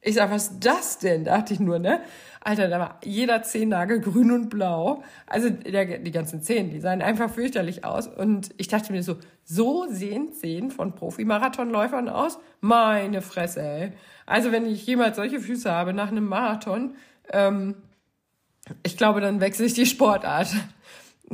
Ich 0.00 0.14
sag, 0.14 0.30
was 0.30 0.48
ist 0.48 0.60
das 0.60 0.98
denn? 0.98 1.24
Dachte 1.24 1.54
ich 1.54 1.60
nur, 1.60 1.78
ne? 1.78 2.02
Alter, 2.40 2.68
da 2.68 2.78
war 2.78 3.00
jeder 3.02 3.42
Zehennagel 3.42 4.00
grün 4.00 4.30
und 4.30 4.50
blau. 4.50 5.02
Also 5.26 5.48
der, 5.48 5.98
die 5.98 6.10
ganzen 6.10 6.42
Zehen, 6.42 6.70
die 6.70 6.78
sahen 6.78 7.00
einfach 7.00 7.30
fürchterlich 7.30 7.86
aus. 7.86 8.06
Und 8.06 8.50
ich 8.58 8.68
dachte 8.68 8.92
mir 8.92 9.02
so, 9.02 9.16
so 9.44 9.86
sehen 9.88 10.34
Zehen 10.34 10.70
von 10.70 10.94
Profi-Marathonläufern 10.94 12.10
aus? 12.10 12.38
Meine 12.60 13.22
Fresse, 13.22 13.62
ey. 13.62 13.92
Also 14.26 14.52
wenn 14.52 14.66
ich 14.66 14.86
jemals 14.86 15.16
solche 15.16 15.40
Füße 15.40 15.72
habe 15.72 15.94
nach 15.94 16.08
einem 16.08 16.26
Marathon, 16.28 16.96
ähm, 17.32 17.76
ich 18.82 18.98
glaube, 18.98 19.22
dann 19.22 19.40
wechsle 19.40 19.64
ich 19.64 19.74
die 19.74 19.86
Sportart. 19.86 20.48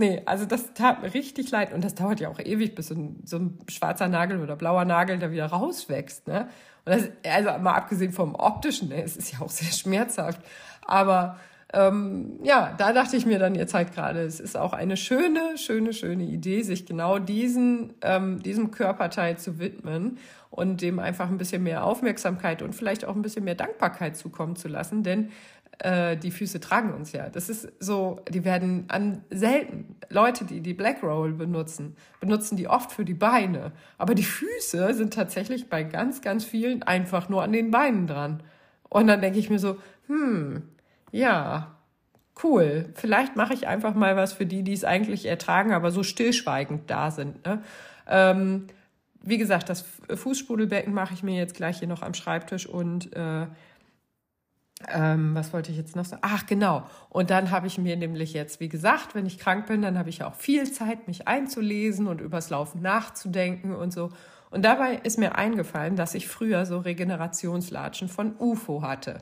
Nee, 0.00 0.22
also 0.24 0.46
das 0.46 0.72
tat 0.72 1.02
mir 1.02 1.12
richtig 1.12 1.50
leid. 1.50 1.74
Und 1.74 1.84
das 1.84 1.94
dauert 1.94 2.20
ja 2.20 2.30
auch 2.30 2.38
ewig, 2.38 2.74
bis 2.74 2.88
so 2.88 2.94
ein, 2.94 3.20
so 3.26 3.36
ein 3.36 3.58
schwarzer 3.68 4.08
Nagel 4.08 4.40
oder 4.40 4.56
blauer 4.56 4.86
Nagel 4.86 5.18
da 5.18 5.30
wieder 5.30 5.44
rauswächst. 5.44 6.26
Ne? 6.26 6.48
Und 6.86 6.94
das, 6.94 7.10
also 7.30 7.50
mal 7.62 7.74
abgesehen 7.74 8.10
vom 8.10 8.34
optischen, 8.34 8.88
ne, 8.88 9.02
es 9.02 9.18
ist 9.18 9.34
ja 9.34 9.42
auch 9.42 9.50
sehr 9.50 9.70
schmerzhaft. 9.70 10.40
Aber 10.86 11.38
ähm, 11.74 12.38
ja, 12.42 12.74
da 12.78 12.94
dachte 12.94 13.14
ich 13.14 13.26
mir 13.26 13.38
dann 13.38 13.54
jetzt 13.54 13.74
halt 13.74 13.92
gerade, 13.92 14.22
es 14.22 14.40
ist 14.40 14.56
auch 14.56 14.72
eine 14.72 14.96
schöne, 14.96 15.58
schöne, 15.58 15.92
schöne 15.92 16.24
Idee, 16.24 16.62
sich 16.62 16.86
genau 16.86 17.18
diesen, 17.18 17.92
ähm, 18.00 18.42
diesem 18.42 18.70
Körperteil 18.70 19.36
zu 19.36 19.58
widmen 19.58 20.16
und 20.48 20.80
dem 20.80 20.98
einfach 20.98 21.28
ein 21.28 21.36
bisschen 21.36 21.62
mehr 21.62 21.84
Aufmerksamkeit 21.84 22.62
und 22.62 22.74
vielleicht 22.74 23.04
auch 23.04 23.14
ein 23.14 23.22
bisschen 23.22 23.44
mehr 23.44 23.54
Dankbarkeit 23.54 24.16
zukommen 24.16 24.56
zu 24.56 24.68
lassen. 24.68 25.02
Denn 25.02 25.28
äh, 25.80 26.16
die 26.16 26.30
Füße 26.30 26.60
tragen 26.60 26.92
uns 26.92 27.12
ja. 27.12 27.30
Das 27.30 27.48
ist 27.48 27.72
so, 27.78 28.20
die 28.28 28.44
werden 28.44 28.84
an 28.88 29.24
selten 29.30 29.96
Leute, 30.10 30.44
die 30.44 30.60
die 30.60 30.74
Black 30.74 31.02
Roll 31.02 31.32
benutzen, 31.32 31.96
benutzen 32.20 32.56
die 32.56 32.68
oft 32.68 32.92
für 32.92 33.04
die 33.04 33.14
Beine. 33.14 33.72
Aber 33.96 34.14
die 34.14 34.24
Füße 34.24 34.92
sind 34.94 35.14
tatsächlich 35.14 35.70
bei 35.70 35.82
ganz, 35.82 36.20
ganz 36.20 36.44
vielen 36.44 36.82
einfach 36.82 37.28
nur 37.28 37.42
an 37.42 37.52
den 37.52 37.70
Beinen 37.70 38.06
dran. 38.06 38.42
Und 38.90 39.06
dann 39.06 39.22
denke 39.22 39.38
ich 39.38 39.48
mir 39.48 39.58
so, 39.58 39.78
hm, 40.06 40.62
ja, 41.12 41.76
cool. 42.44 42.90
Vielleicht 42.94 43.36
mache 43.36 43.54
ich 43.54 43.66
einfach 43.66 43.94
mal 43.94 44.16
was 44.16 44.34
für 44.34 44.46
die, 44.46 44.62
die 44.62 44.74
es 44.74 44.84
eigentlich 44.84 45.24
ertragen, 45.24 45.72
aber 45.72 45.90
so 45.90 46.02
stillschweigend 46.02 46.90
da 46.90 47.10
sind. 47.10 47.46
Ne? 47.46 47.62
Ähm, 48.06 48.66
wie 49.22 49.38
gesagt, 49.38 49.68
das 49.68 49.84
Fußspudelbecken 50.14 50.92
mache 50.92 51.14
ich 51.14 51.22
mir 51.22 51.36
jetzt 51.36 51.54
gleich 51.54 51.78
hier 51.78 51.88
noch 51.88 52.02
am 52.02 52.14
Schreibtisch 52.14 52.66
und 52.66 53.14
äh, 53.14 53.46
ähm, 54.88 55.34
was 55.34 55.52
wollte 55.52 55.70
ich 55.70 55.76
jetzt 55.76 55.96
noch 55.96 56.04
sagen? 56.04 56.22
Ach, 56.24 56.46
genau. 56.46 56.84
Und 57.10 57.30
dann 57.30 57.50
habe 57.50 57.66
ich 57.66 57.78
mir 57.78 57.96
nämlich 57.96 58.32
jetzt, 58.32 58.60
wie 58.60 58.68
gesagt, 58.68 59.14
wenn 59.14 59.26
ich 59.26 59.38
krank 59.38 59.66
bin, 59.66 59.82
dann 59.82 59.98
habe 59.98 60.08
ich 60.08 60.24
auch 60.24 60.34
viel 60.34 60.70
Zeit, 60.70 61.06
mich 61.06 61.28
einzulesen 61.28 62.06
und 62.06 62.20
übers 62.20 62.50
Laufen 62.50 62.80
nachzudenken 62.80 63.74
und 63.74 63.92
so. 63.92 64.10
Und 64.50 64.64
dabei 64.64 65.00
ist 65.02 65.18
mir 65.18 65.36
eingefallen, 65.36 65.96
dass 65.96 66.14
ich 66.14 66.28
früher 66.28 66.66
so 66.66 66.78
Regenerationslatschen 66.78 68.08
von 68.08 68.34
UFO 68.38 68.82
hatte. 68.82 69.18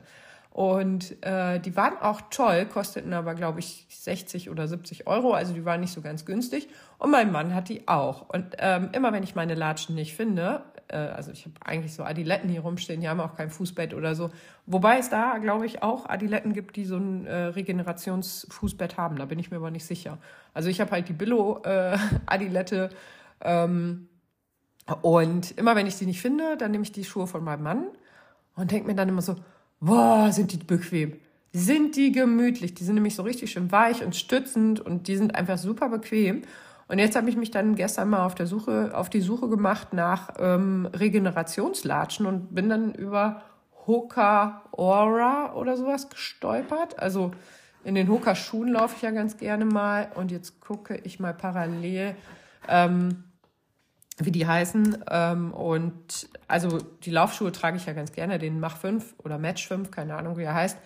Und 0.51 1.23
äh, 1.23 1.59
die 1.59 1.75
waren 1.75 1.97
auch 1.99 2.21
toll, 2.31 2.65
kosteten 2.65 3.13
aber, 3.13 3.35
glaube 3.35 3.59
ich, 3.59 3.85
60 3.89 4.49
oder 4.49 4.67
70 4.67 5.07
Euro. 5.07 5.33
Also 5.33 5.53
die 5.53 5.63
waren 5.63 5.81
nicht 5.81 5.93
so 5.93 6.01
ganz 6.01 6.25
günstig. 6.25 6.67
Und 6.97 7.11
mein 7.11 7.31
Mann 7.31 7.53
hat 7.53 7.69
die 7.69 7.87
auch. 7.87 8.27
Und 8.29 8.55
ähm, 8.57 8.89
immer 8.93 9.13
wenn 9.13 9.23
ich 9.23 9.35
meine 9.35 9.53
Latschen 9.53 9.95
nicht 9.95 10.15
finde, 10.15 10.63
äh, 10.89 10.97
also 10.97 11.31
ich 11.31 11.45
habe 11.45 11.55
eigentlich 11.65 11.93
so 11.93 12.03
Adiletten 12.03 12.49
hier 12.49 12.61
rumstehen, 12.61 13.01
die 13.01 13.09
haben 13.09 13.19
auch 13.19 13.35
kein 13.35 13.49
Fußbett 13.49 13.93
oder 13.93 14.15
so. 14.15 14.31
Wobei 14.65 14.99
es 14.99 15.09
da, 15.09 15.37
glaube 15.37 15.65
ich, 15.65 15.81
auch 15.81 16.07
Adiletten 16.07 16.53
gibt, 16.53 16.75
die 16.75 16.85
so 16.85 16.97
ein 16.97 17.25
äh, 17.25 17.35
Regenerationsfußbett 17.35 18.97
haben. 18.97 19.17
Da 19.17 19.25
bin 19.25 19.39
ich 19.39 19.51
mir 19.51 19.57
aber 19.57 19.71
nicht 19.71 19.85
sicher. 19.85 20.17
Also 20.53 20.69
ich 20.69 20.81
habe 20.81 20.91
halt 20.91 21.09
die 21.09 21.13
Billo-Adilette. 21.13 22.89
Äh, 23.39 23.45
ähm, 23.63 24.09
und 25.01 25.51
immer 25.57 25.75
wenn 25.75 25.87
ich 25.87 25.97
die 25.97 26.05
nicht 26.05 26.21
finde, 26.21 26.57
dann 26.57 26.71
nehme 26.71 26.83
ich 26.83 26.91
die 26.91 27.03
Schuhe 27.03 27.27
von 27.27 27.43
meinem 27.43 27.63
Mann 27.63 27.85
und 28.55 28.71
denke 28.71 28.87
mir 28.87 28.95
dann 28.95 29.09
immer 29.09 29.21
so, 29.21 29.35
boah, 29.79 30.31
sind 30.31 30.51
die 30.51 30.57
bequem. 30.57 31.19
Sind 31.51 31.95
die 31.95 32.11
gemütlich. 32.11 32.73
Die 32.73 32.83
sind 32.83 32.95
nämlich 32.95 33.15
so 33.15 33.23
richtig 33.23 33.51
schön 33.51 33.71
weich 33.71 34.03
und 34.03 34.15
stützend 34.15 34.79
und 34.79 35.07
die 35.07 35.15
sind 35.15 35.35
einfach 35.35 35.57
super 35.57 35.89
bequem. 35.89 36.43
Und 36.89 36.97
jetzt 36.97 37.15
habe 37.15 37.29
ich 37.29 37.37
mich 37.37 37.51
dann 37.51 37.75
gestern 37.75 38.09
mal 38.09 38.25
auf 38.25 38.35
der 38.35 38.47
Suche, 38.47 38.91
auf 38.95 39.09
die 39.09 39.21
Suche 39.21 39.47
gemacht 39.47 39.93
nach 39.93 40.31
ähm, 40.39 40.87
Regenerationslatschen 40.91 42.25
und 42.25 42.53
bin 42.53 42.67
dann 42.67 42.93
über 42.93 43.43
Hoka 43.85 44.63
Aura 44.71 45.53
oder 45.53 45.77
sowas 45.77 46.09
gestolpert. 46.09 46.97
Also 46.99 47.31
in 47.83 47.93
den 47.93 48.09
Hoka 48.09 48.33
Schuhen 48.33 48.69
laufe 48.69 48.95
ich 48.97 49.03
ja 49.03 49.11
ganz 49.11 49.37
gerne 49.37 49.65
mal 49.65 50.11
und 50.15 50.31
jetzt 50.31 50.59
gucke 50.61 50.97
ich 50.97 51.19
mal 51.19 51.33
parallel. 51.33 52.15
Ähm, 52.67 53.23
wie 54.17 54.31
die 54.31 54.47
heißen. 54.47 55.05
Ähm, 55.09 55.53
und 55.53 56.29
also 56.47 56.79
die 57.03 57.11
Laufschuhe 57.11 57.51
trage 57.51 57.77
ich 57.77 57.85
ja 57.85 57.93
ganz 57.93 58.11
gerne, 58.11 58.39
den 58.39 58.59
Mach 58.59 58.77
5 58.77 59.15
oder 59.23 59.37
Match 59.37 59.67
5, 59.67 59.91
keine 59.91 60.15
Ahnung, 60.15 60.37
wie 60.37 60.43
er 60.43 60.55
heißt. 60.55 60.77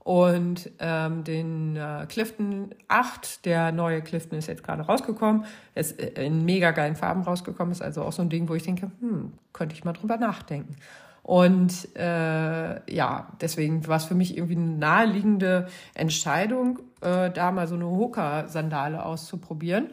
Und 0.00 0.70
ähm, 0.78 1.24
den 1.24 1.76
äh, 1.76 2.06
Clifton 2.08 2.74
8, 2.88 3.44
der 3.44 3.72
neue 3.72 4.00
Clifton 4.00 4.38
ist 4.38 4.46
jetzt 4.46 4.64
gerade 4.64 4.82
rausgekommen, 4.82 5.44
ist 5.74 6.00
in 6.00 6.44
mega 6.44 6.70
geilen 6.70 6.96
Farben 6.96 7.22
rausgekommen, 7.22 7.72
ist 7.72 7.82
also 7.82 8.02
auch 8.02 8.12
so 8.12 8.22
ein 8.22 8.30
Ding, 8.30 8.48
wo 8.48 8.54
ich 8.54 8.62
denke, 8.62 8.90
hm, 9.00 9.32
könnte 9.52 9.74
ich 9.74 9.84
mal 9.84 9.92
drüber 9.92 10.16
nachdenken. 10.16 10.76
Und 11.22 11.94
äh, 11.94 12.90
ja, 12.90 13.28
deswegen 13.42 13.86
war 13.86 13.98
es 13.98 14.06
für 14.06 14.14
mich 14.14 14.34
irgendwie 14.34 14.56
eine 14.56 14.78
naheliegende 14.78 15.68
Entscheidung, 15.92 16.78
äh, 17.02 17.30
da 17.30 17.52
mal 17.52 17.68
so 17.68 17.74
eine 17.74 17.84
Hoka-Sandale 17.84 19.04
auszuprobieren. 19.04 19.88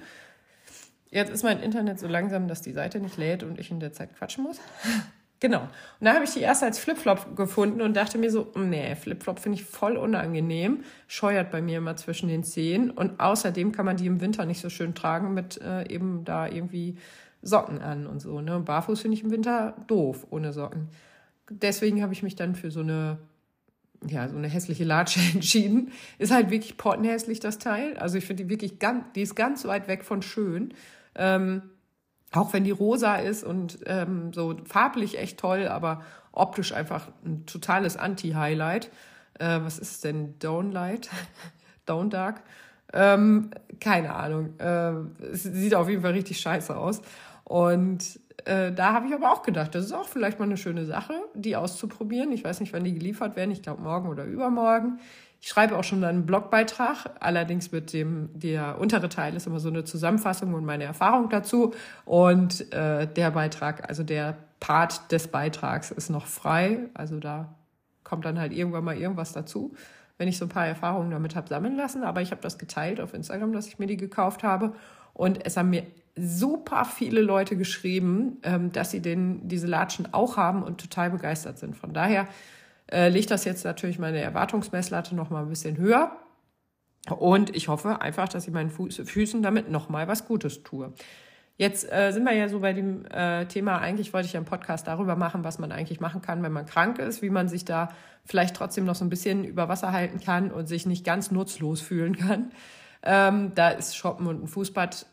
Jetzt 1.09 1.31
ist 1.31 1.43
mein 1.43 1.59
Internet 1.59 1.99
so 1.99 2.07
langsam, 2.07 2.47
dass 2.47 2.61
die 2.61 2.71
Seite 2.71 3.01
nicht 3.01 3.17
lädt 3.17 3.43
und 3.43 3.59
ich 3.59 3.69
in 3.69 3.81
der 3.81 3.91
Zeit 3.91 4.15
quatschen 4.15 4.45
muss. 4.45 4.61
genau. 5.45 5.61
Und 5.61 6.05
da 6.05 6.15
habe 6.15 6.25
ich 6.25 6.31
die 6.31 6.39
erst 6.39 6.63
als 6.63 6.79
Flipflop 6.79 7.35
gefunden 7.35 7.81
und 7.81 7.95
dachte 7.95 8.17
mir 8.17 8.31
so, 8.31 8.51
nee, 8.55 8.95
Flipflop 8.95 9.39
finde 9.39 9.59
ich 9.59 9.65
voll 9.65 9.95
unangenehm, 9.95 10.83
scheuert 11.07 11.51
bei 11.51 11.61
mir 11.61 11.77
immer 11.77 11.95
zwischen 11.95 12.27
den 12.27 12.43
Zehen 12.43 12.89
und 12.89 13.19
außerdem 13.19 13.71
kann 13.71 13.85
man 13.85 13.97
die 13.97 14.07
im 14.07 14.21
Winter 14.21 14.45
nicht 14.45 14.59
so 14.59 14.69
schön 14.69 14.95
tragen 14.95 15.35
mit 15.35 15.61
äh, 15.61 15.87
eben 15.87 16.25
da 16.25 16.47
irgendwie 16.47 16.97
Socken 17.43 17.79
an 17.79 18.07
und 18.07 18.21
so. 18.21 18.41
Ne? 18.41 18.59
Barfuß 18.59 19.01
finde 19.01 19.17
ich 19.17 19.23
im 19.23 19.29
Winter 19.29 19.75
doof 19.85 20.25
ohne 20.31 20.51
Socken. 20.51 20.89
Deswegen 21.49 22.01
habe 22.01 22.13
ich 22.13 22.23
mich 22.23 22.35
dann 22.35 22.55
für 22.55 22.71
so 22.71 22.79
eine 22.79 23.19
ja, 24.07 24.27
so 24.27 24.37
eine 24.37 24.47
hässliche 24.47 24.83
Latsche 24.83 25.19
entschieden. 25.33 25.91
Ist 26.17 26.31
halt 26.31 26.49
wirklich 26.49 26.77
pottenhässlich, 26.77 27.39
das 27.39 27.59
Teil. 27.59 27.97
Also 27.97 28.17
ich 28.17 28.25
finde 28.25 28.43
die 28.43 28.49
wirklich 28.49 28.79
ganz, 28.79 29.05
die 29.15 29.21
ist 29.21 29.35
ganz 29.35 29.65
weit 29.65 29.87
weg 29.87 30.03
von 30.03 30.21
schön. 30.21 30.73
Ähm, 31.15 31.61
auch 32.35 32.53
wenn 32.53 32.63
die 32.63 32.71
rosa 32.71 33.15
ist 33.15 33.43
und 33.43 33.79
ähm, 33.85 34.33
so 34.33 34.55
farblich 34.65 35.17
echt 35.17 35.39
toll, 35.39 35.67
aber 35.67 36.01
optisch 36.31 36.73
einfach 36.73 37.07
ein 37.23 37.45
totales 37.45 37.97
Anti-Highlight. 37.97 38.91
Äh, 39.39 39.59
was 39.61 39.79
ist 39.79 40.03
denn 40.03 40.37
Downlight? 40.39 41.09
Down 41.85 42.09
Dark? 42.09 42.41
Ähm, 42.93 43.51
keine 43.79 44.13
Ahnung. 44.13 44.59
Äh, 44.59 44.91
es 45.31 45.43
sieht 45.43 45.75
auf 45.75 45.89
jeden 45.89 46.01
Fall 46.01 46.13
richtig 46.13 46.39
scheiße 46.39 46.75
aus. 46.75 47.01
Und 47.43 48.19
äh, 48.45 48.71
da 48.71 48.93
habe 48.93 49.07
ich 49.07 49.13
aber 49.13 49.31
auch 49.31 49.43
gedacht, 49.43 49.75
das 49.75 49.85
ist 49.85 49.91
auch 49.91 50.07
vielleicht 50.07 50.39
mal 50.39 50.45
eine 50.45 50.57
schöne 50.57 50.85
Sache, 50.85 51.13
die 51.33 51.55
auszuprobieren. 51.55 52.31
Ich 52.31 52.43
weiß 52.43 52.59
nicht, 52.59 52.73
wann 52.73 52.83
die 52.83 52.93
geliefert 52.93 53.35
werden. 53.35 53.51
Ich 53.51 53.61
glaube 53.61 53.81
morgen 53.81 54.09
oder 54.09 54.25
übermorgen. 54.25 54.99
Ich 55.45 55.51
schreibe 55.51 55.77
auch 55.77 55.83
schon 55.83 56.03
einen 56.03 56.25
Blogbeitrag, 56.25 57.05
allerdings 57.19 57.71
mit 57.71 57.93
dem, 57.93 58.31
der 58.33 58.79
untere 58.79 59.09
Teil 59.09 59.35
ist 59.35 59.45
immer 59.45 59.59
so 59.59 59.69
eine 59.69 59.83
Zusammenfassung 59.83 60.55
und 60.55 60.65
meine 60.65 60.85
Erfahrung 60.85 61.29
dazu. 61.29 61.75
Und 62.03 62.73
äh, 62.73 63.05
der 63.05 63.29
Beitrag, 63.29 63.87
also 63.87 64.01
der 64.01 64.37
Part 64.59 65.11
des 65.11 65.27
Beitrags 65.27 65.91
ist 65.91 66.09
noch 66.09 66.25
frei. 66.25 66.89
Also 66.95 67.19
da 67.19 67.53
kommt 68.03 68.25
dann 68.25 68.39
halt 68.39 68.53
irgendwann 68.53 68.85
mal 68.85 68.97
irgendwas 68.97 69.33
dazu, 69.33 69.75
wenn 70.17 70.27
ich 70.27 70.39
so 70.39 70.45
ein 70.45 70.49
paar 70.49 70.65
Erfahrungen 70.65 71.11
damit 71.11 71.35
habe 71.35 71.47
sammeln 71.47 71.75
lassen. 71.75 72.03
Aber 72.03 72.23
ich 72.23 72.31
habe 72.31 72.41
das 72.41 72.57
geteilt 72.57 72.99
auf 72.99 73.13
Instagram, 73.13 73.53
dass 73.53 73.67
ich 73.67 73.77
mir 73.77 73.85
die 73.85 73.97
gekauft 73.97 74.41
habe. 74.41 74.73
Und 75.13 75.45
es 75.45 75.57
haben 75.57 75.69
mir 75.69 75.83
super 76.15 76.85
viele 76.85 77.21
Leute 77.21 77.55
geschrieben, 77.55 78.37
ähm, 78.41 78.71
dass 78.71 78.89
sie 78.89 78.99
den, 78.99 79.47
diese 79.47 79.67
Latschen 79.67 80.11
auch 80.11 80.37
haben 80.37 80.63
und 80.63 80.81
total 80.81 81.11
begeistert 81.11 81.59
sind. 81.59 81.77
Von 81.77 81.93
daher 81.93 82.27
äh, 82.91 83.09
legt 83.09 83.31
das 83.31 83.45
jetzt 83.45 83.65
natürlich 83.65 83.99
meine 83.99 84.19
Erwartungsmesslatte 84.19 85.15
noch 85.15 85.29
mal 85.29 85.43
ein 85.43 85.49
bisschen 85.49 85.77
höher. 85.77 86.11
Und 87.09 87.55
ich 87.55 87.67
hoffe 87.67 88.01
einfach, 88.01 88.27
dass 88.27 88.47
ich 88.47 88.53
meinen 88.53 88.71
Fuß, 88.71 89.01
Füßen 89.05 89.43
damit 89.43 89.69
noch 89.69 89.89
mal 89.89 90.07
was 90.07 90.27
Gutes 90.27 90.63
tue. 90.63 90.93
Jetzt 91.57 91.89
äh, 91.91 92.11
sind 92.11 92.25
wir 92.25 92.33
ja 92.33 92.49
so 92.49 92.59
bei 92.59 92.73
dem 92.73 93.05
äh, 93.05 93.45
Thema, 93.45 93.77
eigentlich 93.77 94.11
wollte 94.11 94.27
ich 94.27 94.35
einen 94.35 94.45
Podcast 94.45 94.87
darüber 94.87 95.15
machen, 95.15 95.45
was 95.45 95.57
man 95.57 95.71
eigentlich 95.71 96.01
machen 96.01 96.21
kann, 96.21 96.43
wenn 96.43 96.51
man 96.51 96.65
krank 96.65 96.99
ist, 96.99 97.21
wie 97.21 97.29
man 97.29 97.47
sich 97.47 97.63
da 97.63 97.89
vielleicht 98.25 98.57
trotzdem 98.57 98.83
noch 98.83 98.95
so 98.95 99.05
ein 99.05 99.09
bisschen 99.09 99.45
über 99.45 99.69
Wasser 99.69 99.93
halten 99.93 100.19
kann 100.19 100.51
und 100.51 100.67
sich 100.67 100.85
nicht 100.85 101.05
ganz 101.05 101.31
nutzlos 101.31 101.79
fühlen 101.79 102.17
kann. 102.17 102.51
Ähm, 103.03 103.53
da 103.55 103.69
ist 103.69 103.95
Shoppen 103.95 104.27
und 104.27 104.43
ein 104.43 104.47
Fußbad. 104.47 105.05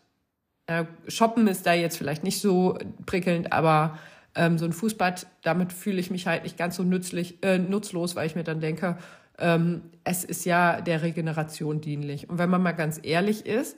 Äh, 0.67 0.85
Shoppen 1.07 1.47
ist 1.47 1.65
da 1.65 1.75
jetzt 1.75 1.97
vielleicht 1.97 2.25
nicht 2.25 2.41
so 2.41 2.77
prickelnd, 3.07 3.53
aber 3.53 3.99
ähm, 4.35 4.59
so 4.59 4.65
ein 4.65 4.73
Fußbad, 4.73 5.27
damit 5.43 5.73
fühle 5.73 6.01
ich 6.01 6.11
mich 6.11 6.27
halt 6.27 6.45
nicht 6.45 6.57
ganz 6.57 6.77
so 6.77 6.83
nützlich, 6.83 7.43
äh, 7.43 7.59
nutzlos, 7.59 8.17
weil 8.17 8.27
ich 8.27 8.35
mir 8.35 8.45
dann 8.45 8.61
denke, 8.61 8.97
ähm, 9.39 9.83
es 10.05 10.25
ist 10.25 10.45
ja 10.45 10.81
der 10.81 11.03
Regeneration 11.03 11.81
dienlich. 11.81 12.29
Und 12.31 12.39
wenn 12.39 12.51
man 12.51 12.63
mal 12.63 12.73
ganz 12.73 13.01
ehrlich 13.03 13.47
ist, 13.47 13.77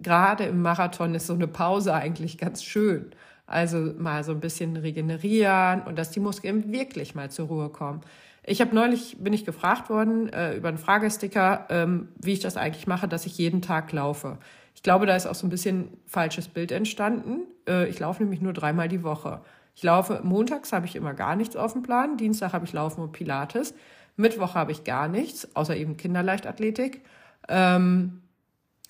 gerade 0.00 0.44
im 0.44 0.62
Marathon 0.62 1.14
ist 1.14 1.26
so 1.26 1.34
eine 1.34 1.48
Pause 1.48 1.94
eigentlich 1.94 2.38
ganz 2.38 2.62
schön. 2.62 3.10
Also 3.46 3.92
mal 3.96 4.24
so 4.24 4.32
ein 4.32 4.40
bisschen 4.40 4.76
regenerieren 4.76 5.82
und 5.82 5.96
dass 5.96 6.10
die 6.10 6.20
Muskeln 6.20 6.72
wirklich 6.72 7.14
mal 7.14 7.30
zur 7.30 7.46
Ruhe 7.46 7.68
kommen. 7.68 8.00
Ich 8.44 8.60
habe 8.60 8.74
neulich, 8.74 9.16
bin 9.18 9.32
ich 9.32 9.44
gefragt 9.44 9.88
worden 9.88 10.32
äh, 10.32 10.56
über 10.56 10.68
einen 10.68 10.78
Fragesticker, 10.78 11.66
ähm, 11.68 12.08
wie 12.16 12.32
ich 12.32 12.40
das 12.40 12.56
eigentlich 12.56 12.86
mache, 12.86 13.08
dass 13.08 13.26
ich 13.26 13.38
jeden 13.38 13.62
Tag 13.62 13.90
laufe. 13.92 14.38
Ich 14.74 14.82
glaube, 14.82 15.06
da 15.06 15.16
ist 15.16 15.26
auch 15.26 15.34
so 15.34 15.46
ein 15.46 15.50
bisschen 15.50 15.88
falsches 16.06 16.48
Bild 16.48 16.70
entstanden. 16.70 17.40
Äh, 17.68 17.88
ich 17.88 17.98
laufe 17.98 18.22
nämlich 18.22 18.40
nur 18.40 18.52
dreimal 18.52 18.88
die 18.88 19.02
Woche. 19.02 19.40
Ich 19.76 19.82
laufe, 19.82 20.20
montags 20.24 20.72
habe 20.72 20.86
ich 20.86 20.96
immer 20.96 21.12
gar 21.12 21.36
nichts 21.36 21.54
auf 21.54 21.74
dem 21.74 21.82
Plan, 21.82 22.16
Dienstag 22.16 22.54
habe 22.54 22.64
ich 22.64 22.72
Laufen 22.72 23.02
und 23.02 23.12
Pilates, 23.12 23.74
Mittwoch 24.16 24.54
habe 24.54 24.72
ich 24.72 24.84
gar 24.84 25.06
nichts, 25.06 25.54
außer 25.54 25.76
eben 25.76 25.98
Kinderleichtathletik. 25.98 27.04
Ähm, 27.48 28.22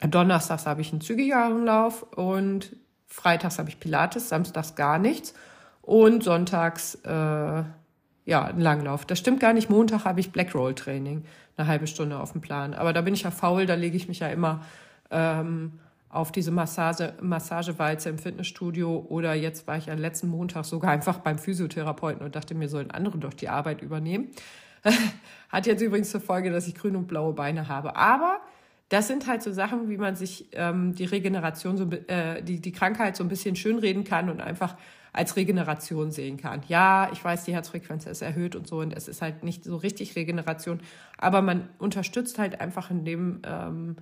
Donnerstags 0.00 0.64
habe 0.64 0.82
ich 0.82 0.92
einen 0.92 1.00
zügigeren 1.00 1.64
Lauf 1.64 2.04
und 2.14 2.76
freitags 3.08 3.58
habe 3.58 3.68
ich 3.68 3.80
Pilates, 3.80 4.28
samstags 4.28 4.76
gar 4.76 5.00
nichts 5.00 5.34
und 5.82 6.22
sonntags 6.22 6.94
äh, 7.04 7.10
ja 7.10 8.44
einen 8.44 8.60
Langlauf. 8.60 9.04
Das 9.04 9.18
stimmt 9.18 9.40
gar 9.40 9.54
nicht. 9.54 9.68
Montag 9.68 10.04
habe 10.04 10.20
ich 10.20 10.30
Blackroll 10.30 10.76
Training, 10.76 11.24
eine 11.56 11.66
halbe 11.66 11.88
Stunde 11.88 12.20
auf 12.20 12.30
dem 12.30 12.40
Plan. 12.40 12.74
Aber 12.74 12.92
da 12.92 13.00
bin 13.00 13.14
ich 13.14 13.22
ja 13.22 13.32
faul, 13.32 13.66
da 13.66 13.74
lege 13.74 13.96
ich 13.96 14.06
mich 14.06 14.20
ja 14.20 14.28
immer 14.28 14.62
ähm, 15.10 15.80
auf 16.08 16.32
diese 16.32 16.50
Massage, 16.50 17.14
Massagewalze 17.20 18.08
im 18.08 18.18
Fitnessstudio 18.18 19.04
oder 19.08 19.34
jetzt 19.34 19.66
war 19.66 19.76
ich 19.76 19.86
ja 19.86 19.94
letzten 19.94 20.28
Montag 20.28 20.64
sogar 20.64 20.90
einfach 20.90 21.18
beim 21.18 21.38
Physiotherapeuten 21.38 22.24
und 22.24 22.36
dachte 22.36 22.54
mir, 22.54 22.68
sollen 22.68 22.90
andere 22.90 23.18
doch 23.18 23.34
die 23.34 23.48
Arbeit 23.48 23.82
übernehmen. 23.82 24.30
Hat 25.48 25.66
jetzt 25.66 25.82
übrigens 25.82 26.10
zur 26.10 26.20
Folge, 26.20 26.50
dass 26.50 26.68
ich 26.68 26.74
grüne 26.74 26.98
und 26.98 27.08
blaue 27.08 27.32
Beine 27.32 27.68
habe. 27.68 27.96
Aber 27.96 28.40
das 28.88 29.08
sind 29.08 29.26
halt 29.26 29.42
so 29.42 29.52
Sachen, 29.52 29.88
wie 29.90 29.96
man 29.96 30.14
sich 30.14 30.46
ähm, 30.52 30.94
die 30.94 31.06
Regeneration, 31.06 31.76
so, 31.76 31.90
äh, 31.90 32.42
die, 32.42 32.60
die 32.60 32.72
Krankheit 32.72 33.16
so 33.16 33.24
ein 33.24 33.28
bisschen 33.28 33.56
schönreden 33.56 34.04
kann 34.04 34.30
und 34.30 34.40
einfach 34.40 34.76
als 35.12 35.34
Regeneration 35.34 36.12
sehen 36.12 36.36
kann. 36.36 36.62
Ja, 36.68 37.10
ich 37.12 37.24
weiß, 37.24 37.44
die 37.44 37.54
Herzfrequenz 37.54 38.06
ist 38.06 38.22
erhöht 38.22 38.54
und 38.54 38.68
so 38.68 38.80
und 38.80 38.92
es 38.92 39.08
ist 39.08 39.22
halt 39.22 39.42
nicht 39.42 39.64
so 39.64 39.76
richtig 39.76 40.14
Regeneration, 40.14 40.80
aber 41.18 41.42
man 41.42 41.68
unterstützt 41.78 42.38
halt 42.38 42.60
einfach 42.60 42.90
in 42.90 43.04
dem 43.04 43.40
ähm, 43.44 43.96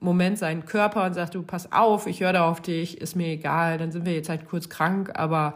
Moment 0.00 0.38
seinen 0.38 0.66
Körper 0.66 1.04
und 1.04 1.14
sagt, 1.14 1.34
du 1.34 1.42
pass 1.42 1.72
auf, 1.72 2.06
ich 2.06 2.20
höre 2.20 2.32
da 2.32 2.48
auf 2.48 2.60
dich, 2.60 3.00
ist 3.00 3.16
mir 3.16 3.28
egal, 3.28 3.78
dann 3.78 3.92
sind 3.92 4.04
wir 4.04 4.12
jetzt 4.12 4.28
halt 4.28 4.46
kurz 4.46 4.68
krank, 4.68 5.12
aber 5.14 5.54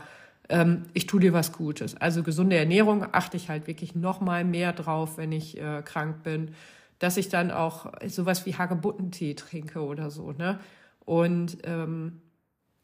ähm, 0.48 0.84
ich 0.94 1.06
tue 1.06 1.20
dir 1.20 1.32
was 1.32 1.52
Gutes. 1.52 1.96
Also 1.96 2.22
gesunde 2.22 2.56
Ernährung 2.56 3.06
achte 3.12 3.36
ich 3.36 3.48
halt 3.48 3.66
wirklich 3.66 3.94
noch 3.94 4.20
mal 4.20 4.44
mehr 4.44 4.72
drauf, 4.72 5.18
wenn 5.18 5.32
ich 5.32 5.60
äh, 5.60 5.82
krank 5.84 6.22
bin, 6.22 6.54
dass 6.98 7.16
ich 7.16 7.28
dann 7.28 7.50
auch 7.50 7.92
sowas 8.06 8.46
wie 8.46 8.54
Hagebuttentee 8.54 9.34
trinke 9.34 9.80
oder 9.80 10.10
so, 10.10 10.32
ne? 10.32 10.58
Und 11.04 11.58
ähm, 11.64 12.20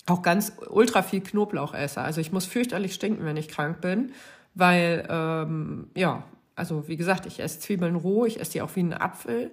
auch 0.06 0.22
ganz 0.22 0.52
ultra 0.70 1.02
viel 1.02 1.20
Knoblauch 1.20 1.74
esse. 1.74 2.00
Also 2.00 2.20
ich 2.20 2.32
muss 2.32 2.46
fürchterlich 2.46 2.94
stinken, 2.94 3.24
wenn 3.24 3.36
ich 3.36 3.48
krank 3.48 3.80
bin, 3.80 4.12
weil 4.54 5.06
ähm, 5.10 5.90
ja, 5.96 6.24
also 6.54 6.88
wie 6.88 6.96
gesagt, 6.96 7.26
ich 7.26 7.40
esse 7.40 7.60
Zwiebeln 7.60 7.96
roh, 7.96 8.24
ich 8.24 8.40
esse 8.40 8.52
die 8.52 8.62
auch 8.62 8.74
wie 8.74 8.80
einen 8.80 8.94
Apfel. 8.94 9.50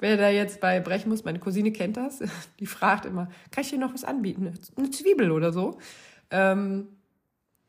Wer 0.00 0.16
da 0.16 0.30
jetzt 0.30 0.60
bei 0.60 0.80
brechen 0.80 1.10
muss, 1.10 1.24
meine 1.24 1.38
Cousine 1.38 1.72
kennt 1.72 1.96
das, 1.96 2.22
die 2.58 2.66
fragt 2.66 3.04
immer, 3.04 3.28
kann 3.50 3.62
ich 3.62 3.70
dir 3.70 3.78
noch 3.78 3.92
was 3.92 4.04
anbieten? 4.04 4.52
Eine 4.76 4.90
Zwiebel 4.90 5.30
oder 5.30 5.52
so? 5.52 5.78
Ähm, 6.30 6.88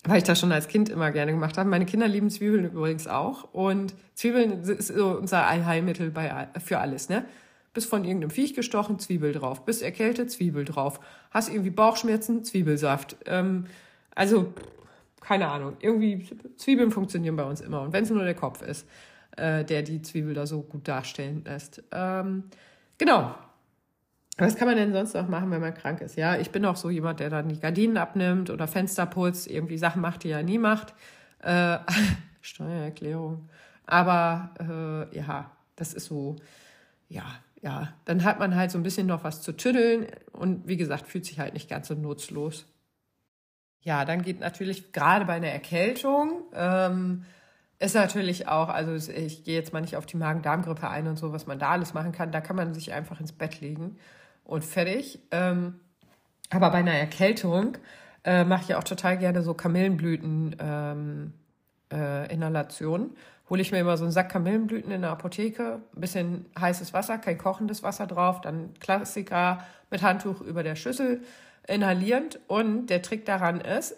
weil 0.05 0.17
ich 0.17 0.23
das 0.23 0.39
schon 0.39 0.51
als 0.51 0.67
Kind 0.67 0.89
immer 0.89 1.11
gerne 1.11 1.31
gemacht 1.31 1.57
habe. 1.57 1.69
Meine 1.69 1.85
Kinder 1.85 2.07
lieben 2.07 2.29
Zwiebeln 2.29 2.65
übrigens 2.65 3.07
auch. 3.07 3.53
Und 3.53 3.93
Zwiebeln 4.15 4.63
ist 4.63 4.87
so 4.87 5.09
unser 5.09 5.45
Allheilmittel 5.45 6.09
bei, 6.09 6.47
für 6.63 6.79
alles, 6.79 7.09
ne? 7.09 7.25
Bist 7.73 7.87
von 7.87 8.03
irgendeinem 8.03 8.31
Viech 8.31 8.53
gestochen, 8.53 8.99
Zwiebel 8.99 9.31
drauf. 9.31 9.63
Bist 9.63 9.81
erkältet, 9.81 10.31
Zwiebel 10.31 10.65
drauf. 10.65 10.99
Hast 11.29 11.49
irgendwie 11.49 11.69
Bauchschmerzen, 11.69 12.43
Zwiebelsaft. 12.43 13.15
Ähm, 13.27 13.65
also, 14.13 14.53
keine 15.21 15.47
Ahnung. 15.47 15.77
Irgendwie, 15.79 16.27
Zwiebeln 16.57 16.91
funktionieren 16.91 17.35
bei 17.35 17.45
uns 17.45 17.61
immer. 17.61 17.81
Und 17.81 17.93
wenn 17.93 18.03
es 18.03 18.09
nur 18.09 18.23
der 18.23 18.33
Kopf 18.33 18.61
ist 18.61 18.87
äh, 19.37 19.63
der 19.63 19.81
die 19.83 20.01
Zwiebel 20.01 20.33
da 20.33 20.45
so 20.45 20.61
gut 20.61 20.87
darstellen 20.87 21.43
lässt. 21.45 21.83
Ähm, 21.91 22.45
genau. 22.97 23.35
Was 24.37 24.55
kann 24.55 24.67
man 24.67 24.77
denn 24.77 24.93
sonst 24.93 25.13
noch 25.13 25.27
machen, 25.27 25.51
wenn 25.51 25.61
man 25.61 25.73
krank 25.73 26.01
ist? 26.01 26.15
Ja, 26.15 26.37
ich 26.37 26.51
bin 26.51 26.65
auch 26.65 26.75
so 26.75 26.89
jemand, 26.89 27.19
der 27.19 27.29
dann 27.29 27.49
die 27.49 27.59
Gardinen 27.59 27.97
abnimmt 27.97 28.49
oder 28.49 28.67
Fenster 28.67 29.05
putzt, 29.05 29.47
irgendwie 29.47 29.77
Sachen 29.77 30.01
macht, 30.01 30.23
die 30.23 30.29
er 30.29 30.41
nie 30.41 30.57
macht. 30.57 30.93
Äh, 31.39 31.77
Steuererklärung. 32.41 33.49
Aber 33.85 35.09
äh, 35.11 35.15
ja, 35.17 35.51
das 35.75 35.93
ist 35.93 36.05
so, 36.05 36.37
ja, 37.09 37.25
ja, 37.61 37.93
dann 38.05 38.23
hat 38.23 38.39
man 38.39 38.55
halt 38.55 38.71
so 38.71 38.79
ein 38.79 38.83
bisschen 38.83 39.05
noch 39.05 39.23
was 39.23 39.41
zu 39.41 39.51
tüddeln 39.51 40.07
und 40.31 40.67
wie 40.67 40.77
gesagt, 40.77 41.07
fühlt 41.07 41.25
sich 41.25 41.39
halt 41.39 41.53
nicht 41.53 41.69
ganz 41.69 41.87
so 41.87 41.93
nutzlos. 41.93 42.65
Ja, 43.81 44.05
dann 44.05 44.21
geht 44.21 44.39
natürlich 44.39 44.91
gerade 44.91 45.25
bei 45.25 45.33
einer 45.33 45.49
Erkältung 45.49 46.43
ähm, 46.53 47.25
ist 47.81 47.95
natürlich 47.95 48.47
auch, 48.47 48.69
also 48.69 49.11
ich 49.11 49.43
gehe 49.43 49.55
jetzt 49.55 49.73
mal 49.73 49.81
nicht 49.81 49.97
auf 49.97 50.05
die 50.05 50.17
Magen-Darm-Grippe 50.17 50.87
ein 50.87 51.07
und 51.07 51.17
so, 51.17 51.33
was 51.33 51.47
man 51.47 51.57
da 51.57 51.69
alles 51.69 51.95
machen 51.95 52.11
kann. 52.11 52.31
Da 52.31 52.39
kann 52.39 52.55
man 52.55 52.75
sich 52.75 52.93
einfach 52.93 53.19
ins 53.19 53.31
Bett 53.31 53.59
legen 53.59 53.97
und 54.43 54.63
fertig. 54.63 55.19
Ähm, 55.31 55.79
aber 56.51 56.69
bei 56.69 56.77
einer 56.77 56.93
Erkältung 56.93 57.77
äh, 58.23 58.43
mache 58.43 58.65
ich 58.67 58.75
auch 58.75 58.83
total 58.83 59.17
gerne 59.17 59.41
so 59.41 59.55
Kamillenblüten 59.55 60.55
ähm, 60.59 61.33
äh. 61.89 62.37
Hole 63.49 63.61
ich 63.61 63.71
mir 63.71 63.79
immer 63.79 63.97
so 63.97 64.03
einen 64.03 64.13
Sack 64.13 64.29
Kamillenblüten 64.29 64.91
in 64.91 65.01
der 65.01 65.09
Apotheke, 65.09 65.81
ein 65.95 66.01
bisschen 66.01 66.45
heißes 66.57 66.93
Wasser, 66.93 67.17
kein 67.17 67.39
kochendes 67.39 67.81
Wasser 67.81 68.05
drauf, 68.05 68.41
dann 68.41 68.75
Klassiker 68.79 69.65
mit 69.89 70.03
Handtuch 70.03 70.39
über 70.41 70.61
der 70.61 70.75
Schüssel 70.75 71.21
inhalierend. 71.67 72.39
Und 72.47 72.87
der 72.87 73.01
Trick 73.01 73.25
daran 73.25 73.59
ist, 73.59 73.95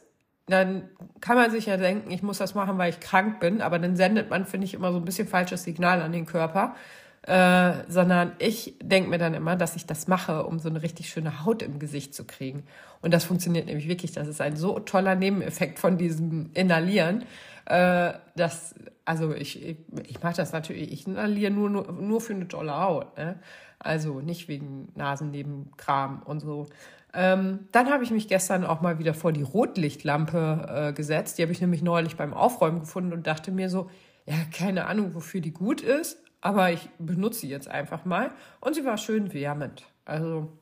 dann 0.48 0.90
kann 1.22 1.38
man 1.38 1.52
sich 1.52 1.68
ja 1.68 1.78
denken, 1.78 2.12
ich 2.12 2.22
muss 2.22 2.38
das 2.38 2.54
machen, 2.54 2.78
weil 2.78 2.90
ich 2.90 3.00
krank 3.00 3.40
bin, 3.40 3.62
aber 3.62 3.80
dann 3.80 3.96
sendet 3.96 4.30
man, 4.30 4.46
finde 4.46 4.66
ich, 4.66 4.74
immer 4.74 4.92
so 4.92 4.98
ein 4.98 5.06
bisschen 5.06 5.28
falsches 5.28 5.64
Signal 5.64 6.02
an 6.02 6.12
den 6.12 6.26
Körper. 6.26 6.76
Äh, 7.26 7.86
sondern 7.88 8.34
ich 8.40 8.76
denke 8.84 9.10
mir 9.10 9.18
dann 9.18 9.34
immer, 9.34 9.56
dass 9.56 9.78
ich 9.78 9.86
das 9.86 10.10
mache, 10.10 10.46
um 10.46 10.60
so 10.60 10.68
eine 10.68 10.82
richtig 10.82 11.08
schöne 11.08 11.46
Haut 11.46 11.62
im 11.62 11.80
Gesicht 11.80 12.14
zu 12.14 12.26
kriegen. 12.26 12.64
Und 13.02 13.14
das 13.14 13.24
funktioniert 13.24 13.68
nämlich 13.68 13.88
wirklich. 13.88 14.12
Das 14.12 14.28
ist 14.28 14.42
ein 14.42 14.58
so 14.58 14.78
toller 14.80 15.16
Nebeneffekt 15.16 15.80
von 15.80 15.98
diesem 15.98 16.50
Inhalieren. 16.54 17.24
Äh, 17.66 18.12
dass, 18.36 18.76
also 19.06 19.34
ich, 19.34 19.64
ich, 19.64 19.78
ich 20.06 20.22
mache 20.22 20.36
das 20.36 20.52
natürlich, 20.52 20.92
ich 20.92 21.08
inhaliere 21.08 21.50
nur, 21.50 21.70
nur, 21.70 21.90
nur 21.94 22.20
für 22.20 22.34
eine 22.34 22.50
tolle 22.50 22.78
Haut. 22.78 23.18
Ne? 23.18 23.40
Also 23.80 24.20
nicht 24.20 24.50
wegen 24.50 24.92
Nasennebenkram 24.96 26.24
und 26.24 26.42
so. 26.42 26.68
Ähm, 27.14 27.68
dann 27.72 27.90
habe 27.92 28.04
ich 28.04 28.12
mich 28.12 28.28
gestern 28.28 28.66
auch 28.66 28.82
mal 28.82 28.98
wieder 28.98 29.14
vor 29.14 29.32
die 29.32 29.44
Rotlichtlampe 29.44 30.88
äh, 30.90 30.94
gesetzt. 30.94 31.38
Die 31.38 31.44
habe 31.44 31.52
ich 31.52 31.62
nämlich 31.62 31.84
neulich 31.84 32.18
beim 32.18 32.34
Aufräumen 32.34 32.80
gefunden 32.80 33.14
und 33.14 33.28
dachte 33.28 33.52
mir 33.52 33.70
so, 33.70 33.90
ja, 34.26 34.36
keine 34.52 34.88
Ahnung, 34.88 35.14
wofür 35.14 35.42
die 35.42 35.52
gut 35.52 35.82
ist, 35.82 36.18
aber 36.42 36.72
ich 36.72 36.90
benutze 36.98 37.42
sie 37.42 37.50
jetzt 37.50 37.68
einfach 37.68 38.06
mal. 38.06 38.32
Und 38.60 38.76
sie 38.76 38.86
war 38.86 38.98
schön 38.98 39.34
wärmend. 39.34 39.86
Also, 40.06 40.58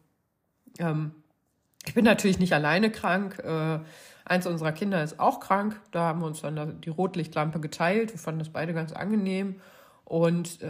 ähm, 0.77 1.11
ich 1.85 1.93
bin 1.93 2.05
natürlich 2.05 2.39
nicht 2.39 2.53
alleine 2.53 2.91
krank. 2.91 3.39
Äh, 3.39 3.79
eins 4.25 4.45
unserer 4.45 4.71
Kinder 4.71 5.03
ist 5.03 5.19
auch 5.19 5.39
krank. 5.39 5.79
Da 5.91 6.01
haben 6.01 6.19
wir 6.19 6.27
uns 6.27 6.41
dann 6.41 6.81
die 6.81 6.89
Rotlichtlampe 6.89 7.59
geteilt. 7.59 8.11
Wir 8.11 8.19
fanden 8.19 8.39
das 8.39 8.49
beide 8.49 8.73
ganz 8.73 8.91
angenehm. 8.91 9.61
Und 10.05 10.61
äh, 10.61 10.67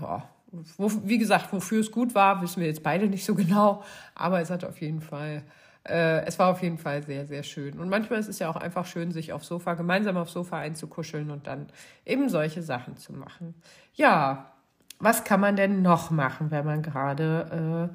ja, 0.00 0.28
wo, 0.76 0.90
wie 1.04 1.18
gesagt, 1.18 1.52
wofür 1.52 1.80
es 1.80 1.90
gut 1.90 2.14
war, 2.14 2.42
wissen 2.42 2.60
wir 2.60 2.68
jetzt 2.68 2.82
beide 2.82 3.06
nicht 3.06 3.24
so 3.24 3.34
genau, 3.34 3.82
aber 4.14 4.40
es 4.40 4.50
hat 4.50 4.64
auf 4.64 4.80
jeden 4.80 5.00
Fall, 5.00 5.42
äh, 5.88 6.24
es 6.24 6.38
war 6.38 6.50
auf 6.50 6.62
jeden 6.62 6.78
Fall 6.78 7.02
sehr, 7.02 7.26
sehr 7.26 7.42
schön. 7.42 7.78
Und 7.78 7.88
manchmal 7.88 8.18
ist 8.18 8.28
es 8.28 8.38
ja 8.38 8.48
auch 8.48 8.56
einfach 8.56 8.86
schön, 8.86 9.12
sich 9.12 9.32
aufs 9.32 9.48
Sofa, 9.48 9.74
gemeinsam 9.74 10.16
aufs 10.16 10.32
Sofa 10.32 10.58
einzukuscheln 10.58 11.30
und 11.30 11.46
dann 11.46 11.66
eben 12.04 12.28
solche 12.28 12.62
Sachen 12.62 12.96
zu 12.96 13.12
machen. 13.12 13.54
Ja, 13.94 14.52
was 14.98 15.24
kann 15.24 15.40
man 15.40 15.56
denn 15.56 15.82
noch 15.82 16.10
machen, 16.10 16.50
wenn 16.50 16.64
man 16.64 16.82
gerade 16.82 17.90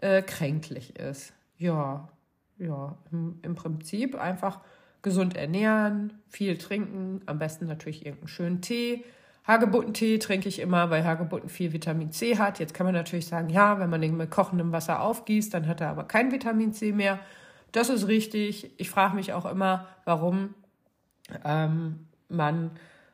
äh, 0.00 0.18
äh, 0.18 0.22
kränklich 0.22 0.98
ist? 0.98 1.32
Ja, 1.56 2.08
ja, 2.58 2.96
im, 3.10 3.38
im 3.42 3.54
Prinzip 3.54 4.14
einfach 4.14 4.60
gesund 5.02 5.36
ernähren, 5.36 6.14
viel 6.28 6.56
trinken, 6.56 7.20
am 7.26 7.38
besten 7.38 7.66
natürlich 7.66 8.06
irgendeinen 8.06 8.28
schönen 8.28 8.60
Tee 8.62 9.04
Hagebuttentee 9.46 10.18
trinke 10.18 10.48
ich 10.48 10.58
immer, 10.58 10.88
weil 10.88 11.04
Hagebutten 11.04 11.50
viel 11.50 11.72
Vitamin 11.72 12.12
C 12.12 12.38
hat. 12.38 12.58
Jetzt 12.58 12.72
kann 12.72 12.86
man 12.86 12.94
natürlich 12.94 13.26
sagen, 13.26 13.50
ja, 13.50 13.78
wenn 13.78 13.90
man 13.90 14.00
den 14.00 14.16
mit 14.16 14.30
kochendem 14.30 14.72
Wasser 14.72 15.02
aufgießt, 15.02 15.52
dann 15.52 15.68
hat 15.68 15.82
er 15.82 15.90
aber 15.90 16.04
kein 16.04 16.32
Vitamin 16.32 16.72
C 16.72 16.92
mehr. 16.92 17.18
Das 17.72 17.90
ist 17.90 18.08
richtig. 18.08 18.70
Ich 18.78 18.88
frage 18.88 19.14
mich 19.14 19.34
auch 19.34 19.44
immer, 19.44 19.86
warum 20.04 20.54
ähm, 21.44 22.06
man 22.28 22.70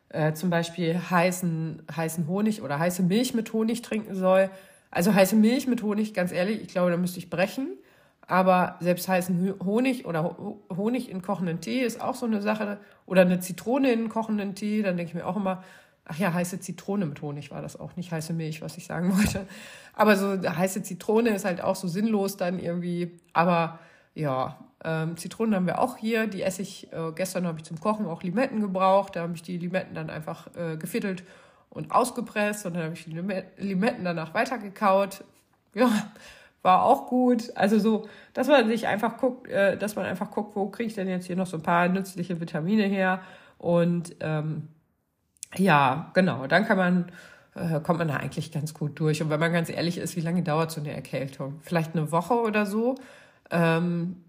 äh, 0.09 0.33
zum 0.33 0.49
Beispiel 0.49 0.97
heißen, 0.97 1.83
heißen 1.95 2.27
Honig 2.27 2.61
oder 2.61 2.79
heiße 2.79 3.03
Milch 3.03 3.33
mit 3.33 3.51
Honig 3.51 3.81
trinken 3.81 4.15
soll. 4.15 4.49
Also 4.89 5.13
heiße 5.13 5.35
Milch 5.35 5.67
mit 5.67 5.83
Honig, 5.83 6.13
ganz 6.13 6.31
ehrlich, 6.31 6.61
ich 6.61 6.67
glaube, 6.69 6.91
da 6.91 6.97
müsste 6.97 7.19
ich 7.19 7.29
brechen. 7.29 7.77
Aber 8.27 8.77
selbst 8.79 9.09
heißen 9.09 9.55
Honig 9.65 10.05
oder 10.05 10.37
Honig 10.73 11.09
in 11.09 11.21
kochenden 11.21 11.59
Tee 11.59 11.81
ist 11.81 11.99
auch 11.99 12.15
so 12.15 12.25
eine 12.25 12.41
Sache. 12.41 12.77
Oder 13.05 13.21
eine 13.21 13.39
Zitrone 13.41 13.91
in 13.91 14.07
kochenden 14.07 14.55
Tee, 14.55 14.81
dann 14.81 14.95
denke 14.95 15.09
ich 15.09 15.15
mir 15.15 15.27
auch 15.27 15.35
immer, 15.35 15.63
Ach 16.11 16.17
ja, 16.17 16.33
heiße 16.33 16.59
Zitrone 16.59 17.05
mit 17.05 17.21
Honig 17.21 17.51
war 17.51 17.61
das 17.61 17.79
auch, 17.79 17.95
nicht 17.95 18.11
heiße 18.11 18.33
Milch, 18.33 18.61
was 18.61 18.77
ich 18.77 18.85
sagen 18.85 19.15
wollte. 19.17 19.47
Aber 19.93 20.15
so 20.17 20.37
heiße 20.37 20.83
Zitrone 20.83 21.29
ist 21.29 21.45
halt 21.45 21.61
auch 21.61 21.75
so 21.75 21.87
sinnlos 21.87 22.37
dann 22.37 22.59
irgendwie. 22.59 23.19
Aber 23.33 23.79
ja, 24.13 24.57
Ähm, 24.83 25.15
Zitronen 25.15 25.53
haben 25.55 25.67
wir 25.67 25.79
auch 25.79 25.97
hier. 25.97 26.27
Die 26.27 26.41
esse 26.41 26.63
ich, 26.63 26.91
äh, 26.91 27.11
gestern 27.13 27.45
habe 27.45 27.59
ich 27.59 27.65
zum 27.65 27.79
Kochen 27.79 28.07
auch 28.07 28.23
Limetten 28.23 28.61
gebraucht. 28.61 29.15
Da 29.15 29.21
habe 29.21 29.33
ich 29.35 29.43
die 29.43 29.57
Limetten 29.57 29.93
dann 29.93 30.09
einfach 30.09 30.47
äh, 30.55 30.75
geviertelt 30.77 31.23
und 31.69 31.91
ausgepresst 31.91 32.65
und 32.65 32.73
dann 32.73 32.83
habe 32.83 32.93
ich 32.95 33.05
die 33.05 33.11
Limetten 33.57 34.03
danach 34.03 34.33
weitergekaut. 34.33 35.23
Ja, 35.75 35.89
war 36.63 36.83
auch 36.83 37.07
gut. 37.07 37.55
Also 37.55 37.79
so, 37.79 38.07
dass 38.33 38.47
man 38.47 38.67
sich 38.67 38.87
einfach 38.87 39.17
guckt, 39.17 39.47
äh, 39.49 39.77
dass 39.77 39.95
man 39.95 40.05
einfach 40.05 40.31
guckt, 40.31 40.55
wo 40.55 40.67
kriege 40.69 40.87
ich 40.87 40.95
denn 40.95 41.07
jetzt 41.07 41.27
hier 41.27 41.35
noch 41.35 41.47
so 41.47 41.57
ein 41.57 41.63
paar 41.63 41.87
nützliche 41.87 42.39
Vitamine 42.41 42.83
her. 42.83 43.21
Und 43.59 44.15
ähm, 44.19 44.67
ja, 45.55 46.11
genau, 46.13 46.47
dann 46.47 46.65
kann 46.65 46.77
man, 46.77 47.11
äh, 47.55 47.79
kommt 47.81 47.99
man 47.99 48.07
da 48.07 48.17
eigentlich 48.17 48.51
ganz 48.51 48.73
gut 48.73 48.99
durch. 48.99 49.21
Und 49.21 49.29
wenn 49.29 49.39
man 49.39 49.51
ganz 49.51 49.69
ehrlich 49.69 49.97
ist, 49.97 50.15
wie 50.15 50.21
lange 50.21 50.43
dauert 50.43 50.71
so 50.71 50.81
eine 50.81 50.93
Erkältung? 50.93 51.59
Vielleicht 51.61 51.95
eine 51.95 52.11
Woche 52.11 52.35
oder 52.35 52.65
so. 52.65 52.95
Ähm, 53.49 54.23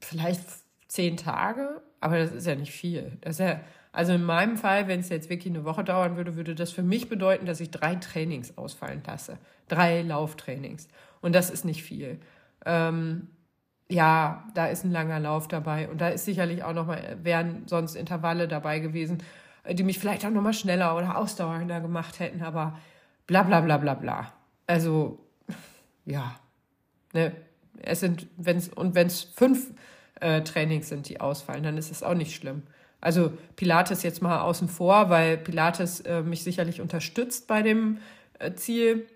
vielleicht 0.00 0.42
zehn 0.88 1.16
Tage, 1.16 1.82
aber 2.00 2.18
das 2.18 2.32
ist 2.32 2.46
ja 2.46 2.54
nicht 2.54 2.72
viel. 2.72 3.18
Das 3.22 3.34
ist 3.34 3.46
ja, 3.46 3.60
also 3.92 4.12
in 4.12 4.24
meinem 4.24 4.56
Fall, 4.58 4.88
wenn 4.88 5.00
es 5.00 5.08
jetzt 5.08 5.30
wirklich 5.30 5.54
eine 5.54 5.64
Woche 5.64 5.82
dauern 5.82 6.16
würde, 6.16 6.36
würde 6.36 6.54
das 6.54 6.70
für 6.70 6.82
mich 6.82 7.08
bedeuten, 7.08 7.46
dass 7.46 7.60
ich 7.60 7.70
drei 7.70 7.94
Trainings 7.94 8.58
ausfallen 8.58 9.02
lasse. 9.06 9.38
Drei 9.68 10.02
Lauftrainings. 10.02 10.88
Und 11.22 11.34
das 11.34 11.50
ist 11.50 11.64
nicht 11.64 11.82
viel. 11.82 12.20
Ähm, 12.66 13.28
ja, 13.88 14.44
da 14.54 14.66
ist 14.66 14.84
ein 14.84 14.90
langer 14.90 15.20
Lauf 15.20 15.48
dabei. 15.48 15.88
Und 15.88 16.00
da 16.00 16.08
ist 16.08 16.24
sicherlich 16.24 16.62
auch 16.62 16.74
nochmal, 16.74 17.18
wären 17.22 17.66
sonst 17.66 17.94
Intervalle 17.94 18.48
dabei 18.48 18.80
gewesen, 18.80 19.22
die 19.72 19.84
mich 19.84 19.98
vielleicht 19.98 20.24
auch 20.24 20.30
nochmal 20.30 20.54
schneller 20.54 20.96
oder 20.96 21.18
ausdauernder 21.18 21.80
gemacht 21.80 22.20
hätten, 22.20 22.42
aber 22.42 22.78
bla 23.26 23.42
bla 23.42 23.60
bla 23.60 23.78
bla 23.78 23.94
bla. 23.94 24.32
Also, 24.66 25.18
ja. 26.04 26.34
Ne? 27.12 27.32
Es 27.82 28.00
sind, 28.00 28.26
wenn's, 28.36 28.68
und 28.68 28.94
wenn 28.94 29.06
es 29.06 29.22
fünf 29.22 29.70
äh, 30.20 30.40
Trainings 30.42 30.88
sind, 30.88 31.08
die 31.08 31.20
ausfallen, 31.20 31.62
dann 31.62 31.76
ist 31.76 31.90
es 31.90 32.02
auch 32.02 32.14
nicht 32.14 32.34
schlimm. 32.34 32.62
Also 33.00 33.32
Pilates 33.56 34.02
jetzt 34.02 34.22
mal 34.22 34.40
außen 34.40 34.68
vor, 34.68 35.10
weil 35.10 35.36
Pilates 35.36 36.00
äh, 36.00 36.22
mich 36.22 36.42
sicherlich 36.42 36.80
unterstützt 36.80 37.46
bei 37.46 37.62
dem 37.62 37.98
äh, 38.38 38.54
Ziel, 38.54 39.06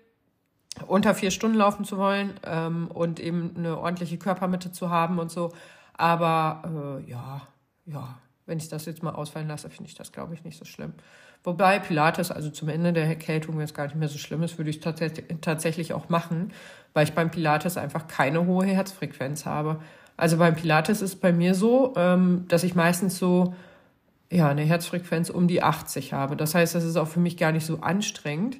unter 0.87 1.13
vier 1.15 1.31
Stunden 1.31 1.57
laufen 1.57 1.83
zu 1.83 1.97
wollen 1.97 2.33
ähm, 2.45 2.87
und 2.87 3.19
eben 3.19 3.53
eine 3.57 3.77
ordentliche 3.77 4.17
Körpermitte 4.17 4.71
zu 4.71 4.89
haben 4.89 5.19
und 5.19 5.29
so. 5.31 5.51
Aber 5.93 7.01
äh, 7.03 7.09
ja, 7.09 7.41
ja, 7.85 8.19
wenn 8.51 8.57
ich 8.57 8.67
das 8.67 8.85
jetzt 8.85 9.01
mal 9.01 9.11
ausfallen 9.11 9.47
lasse, 9.47 9.69
finde 9.69 9.89
ich 9.89 9.95
das, 9.95 10.11
glaube 10.11 10.33
ich, 10.33 10.43
nicht 10.43 10.59
so 10.59 10.65
schlimm. 10.65 10.91
Wobei 11.43 11.79
Pilates, 11.79 12.31
also 12.31 12.49
zum 12.49 12.67
Ende 12.67 12.91
der 12.91 13.05
Erkältung, 13.05 13.57
wenn 13.57 13.63
es 13.63 13.73
gar 13.73 13.85
nicht 13.85 13.95
mehr 13.95 14.09
so 14.09 14.17
schlimm 14.17 14.43
ist, 14.43 14.57
würde 14.57 14.69
ich 14.69 14.81
tats 14.81 15.01
tatsächlich 15.39 15.93
auch 15.93 16.09
machen, 16.09 16.51
weil 16.93 17.05
ich 17.05 17.13
beim 17.13 17.31
Pilates 17.31 17.77
einfach 17.77 18.07
keine 18.07 18.45
hohe 18.45 18.65
Herzfrequenz 18.65 19.45
habe. 19.45 19.79
Also 20.17 20.37
beim 20.37 20.55
Pilates 20.55 21.01
ist 21.01 21.21
bei 21.21 21.31
mir 21.31 21.55
so, 21.55 21.93
ähm, 21.95 22.45
dass 22.49 22.63
ich 22.63 22.75
meistens 22.75 23.17
so 23.17 23.55
ja 24.29 24.49
eine 24.49 24.63
Herzfrequenz 24.63 25.29
um 25.29 25.47
die 25.47 25.63
80 25.63 26.11
habe. 26.11 26.35
Das 26.35 26.53
heißt, 26.53 26.75
das 26.75 26.83
ist 26.83 26.97
auch 26.97 27.07
für 27.07 27.21
mich 27.21 27.37
gar 27.37 27.53
nicht 27.53 27.65
so 27.65 27.79
anstrengend. 27.79 28.57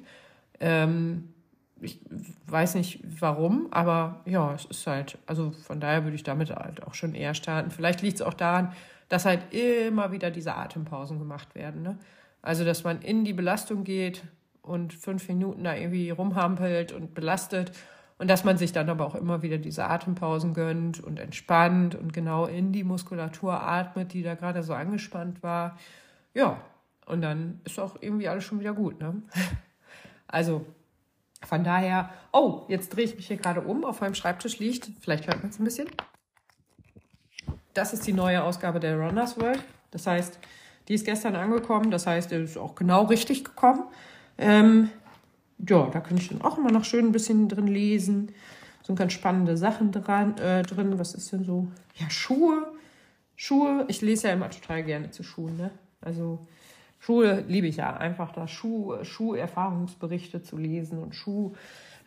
Ähm, 0.58 1.28
ich 1.82 2.00
weiß 2.46 2.76
nicht 2.76 3.00
warum, 3.20 3.68
aber 3.72 4.20
ja, 4.24 4.54
es 4.54 4.64
ist 4.64 4.86
halt, 4.86 5.18
also 5.26 5.50
von 5.50 5.80
daher 5.80 6.04
würde 6.04 6.16
ich 6.16 6.22
damit 6.22 6.50
halt 6.50 6.82
auch 6.82 6.94
schon 6.94 7.14
eher 7.14 7.34
starten. 7.34 7.70
Vielleicht 7.70 8.00
liegt 8.00 8.16
es 8.16 8.22
auch 8.22 8.34
daran, 8.34 8.72
dass 9.12 9.26
halt 9.26 9.52
immer 9.52 10.10
wieder 10.10 10.30
diese 10.30 10.54
Atempausen 10.54 11.18
gemacht 11.18 11.54
werden. 11.54 11.82
Ne? 11.82 11.98
Also, 12.40 12.64
dass 12.64 12.82
man 12.82 13.02
in 13.02 13.24
die 13.24 13.34
Belastung 13.34 13.84
geht 13.84 14.24
und 14.62 14.94
fünf 14.94 15.28
Minuten 15.28 15.64
da 15.64 15.76
irgendwie 15.76 16.08
rumhampelt 16.08 16.92
und 16.92 17.12
belastet 17.12 17.72
und 18.16 18.28
dass 18.28 18.42
man 18.42 18.56
sich 18.56 18.72
dann 18.72 18.88
aber 18.88 19.04
auch 19.04 19.14
immer 19.14 19.42
wieder 19.42 19.58
diese 19.58 19.84
Atempausen 19.84 20.54
gönnt 20.54 20.98
und 20.98 21.20
entspannt 21.20 21.94
und 21.94 22.14
genau 22.14 22.46
in 22.46 22.72
die 22.72 22.84
Muskulatur 22.84 23.60
atmet, 23.62 24.14
die 24.14 24.22
da 24.22 24.34
gerade 24.34 24.62
so 24.62 24.72
angespannt 24.72 25.42
war. 25.42 25.76
Ja, 26.32 26.62
und 27.04 27.20
dann 27.20 27.60
ist 27.64 27.78
auch 27.78 27.96
irgendwie 28.00 28.28
alles 28.28 28.44
schon 28.44 28.60
wieder 28.60 28.72
gut. 28.72 28.98
Ne? 28.98 29.20
Also 30.26 30.64
von 31.44 31.62
daher, 31.62 32.08
oh, 32.32 32.62
jetzt 32.68 32.96
drehe 32.96 33.04
ich 33.04 33.16
mich 33.16 33.26
hier 33.26 33.36
gerade 33.36 33.60
um. 33.60 33.84
Auf 33.84 34.00
meinem 34.00 34.14
Schreibtisch 34.14 34.58
liegt, 34.60 34.88
vielleicht 35.02 35.26
hört 35.26 35.42
man 35.42 35.50
es 35.50 35.58
ein 35.58 35.64
bisschen. 35.64 35.88
Das 37.74 37.92
ist 37.92 38.06
die 38.06 38.12
neue 38.12 38.42
Ausgabe 38.42 38.80
der 38.80 38.98
Runners 38.98 39.38
World. 39.40 39.62
Das 39.90 40.06
heißt, 40.06 40.38
die 40.88 40.94
ist 40.94 41.04
gestern 41.04 41.36
angekommen. 41.36 41.90
Das 41.90 42.06
heißt, 42.06 42.30
die 42.30 42.36
ist 42.36 42.58
auch 42.58 42.74
genau 42.74 43.04
richtig 43.04 43.44
gekommen. 43.44 43.84
Ähm, 44.38 44.90
ja, 45.58 45.88
da 45.90 46.00
kann 46.00 46.16
ich 46.16 46.28
dann 46.28 46.42
auch 46.42 46.58
immer 46.58 46.72
noch 46.72 46.84
schön 46.84 47.06
ein 47.06 47.12
bisschen 47.12 47.48
drin 47.48 47.66
lesen. 47.66 48.32
So 48.82 48.94
ganz 48.94 49.12
spannende 49.12 49.56
Sachen 49.56 49.92
dran, 49.92 50.36
äh, 50.38 50.62
drin. 50.62 50.98
Was 50.98 51.14
ist 51.14 51.32
denn 51.32 51.44
so? 51.44 51.68
Ja, 51.96 52.10
Schuhe. 52.10 52.72
Schuhe. 53.36 53.84
Ich 53.88 54.00
lese 54.00 54.28
ja 54.28 54.34
immer 54.34 54.50
total 54.50 54.82
gerne 54.82 55.10
zu 55.10 55.22
Schuhen. 55.22 55.56
Ne? 55.56 55.70
Also 56.00 56.46
Schuhe 56.98 57.44
liebe 57.48 57.68
ich 57.68 57.76
ja. 57.76 57.96
Einfach 57.96 58.32
da 58.32 58.48
Schuh, 58.48 59.02
Schuherfahrungsberichte 59.02 60.42
zu 60.42 60.56
lesen 60.56 60.98
und 60.98 61.14
Schuh, 61.14 61.52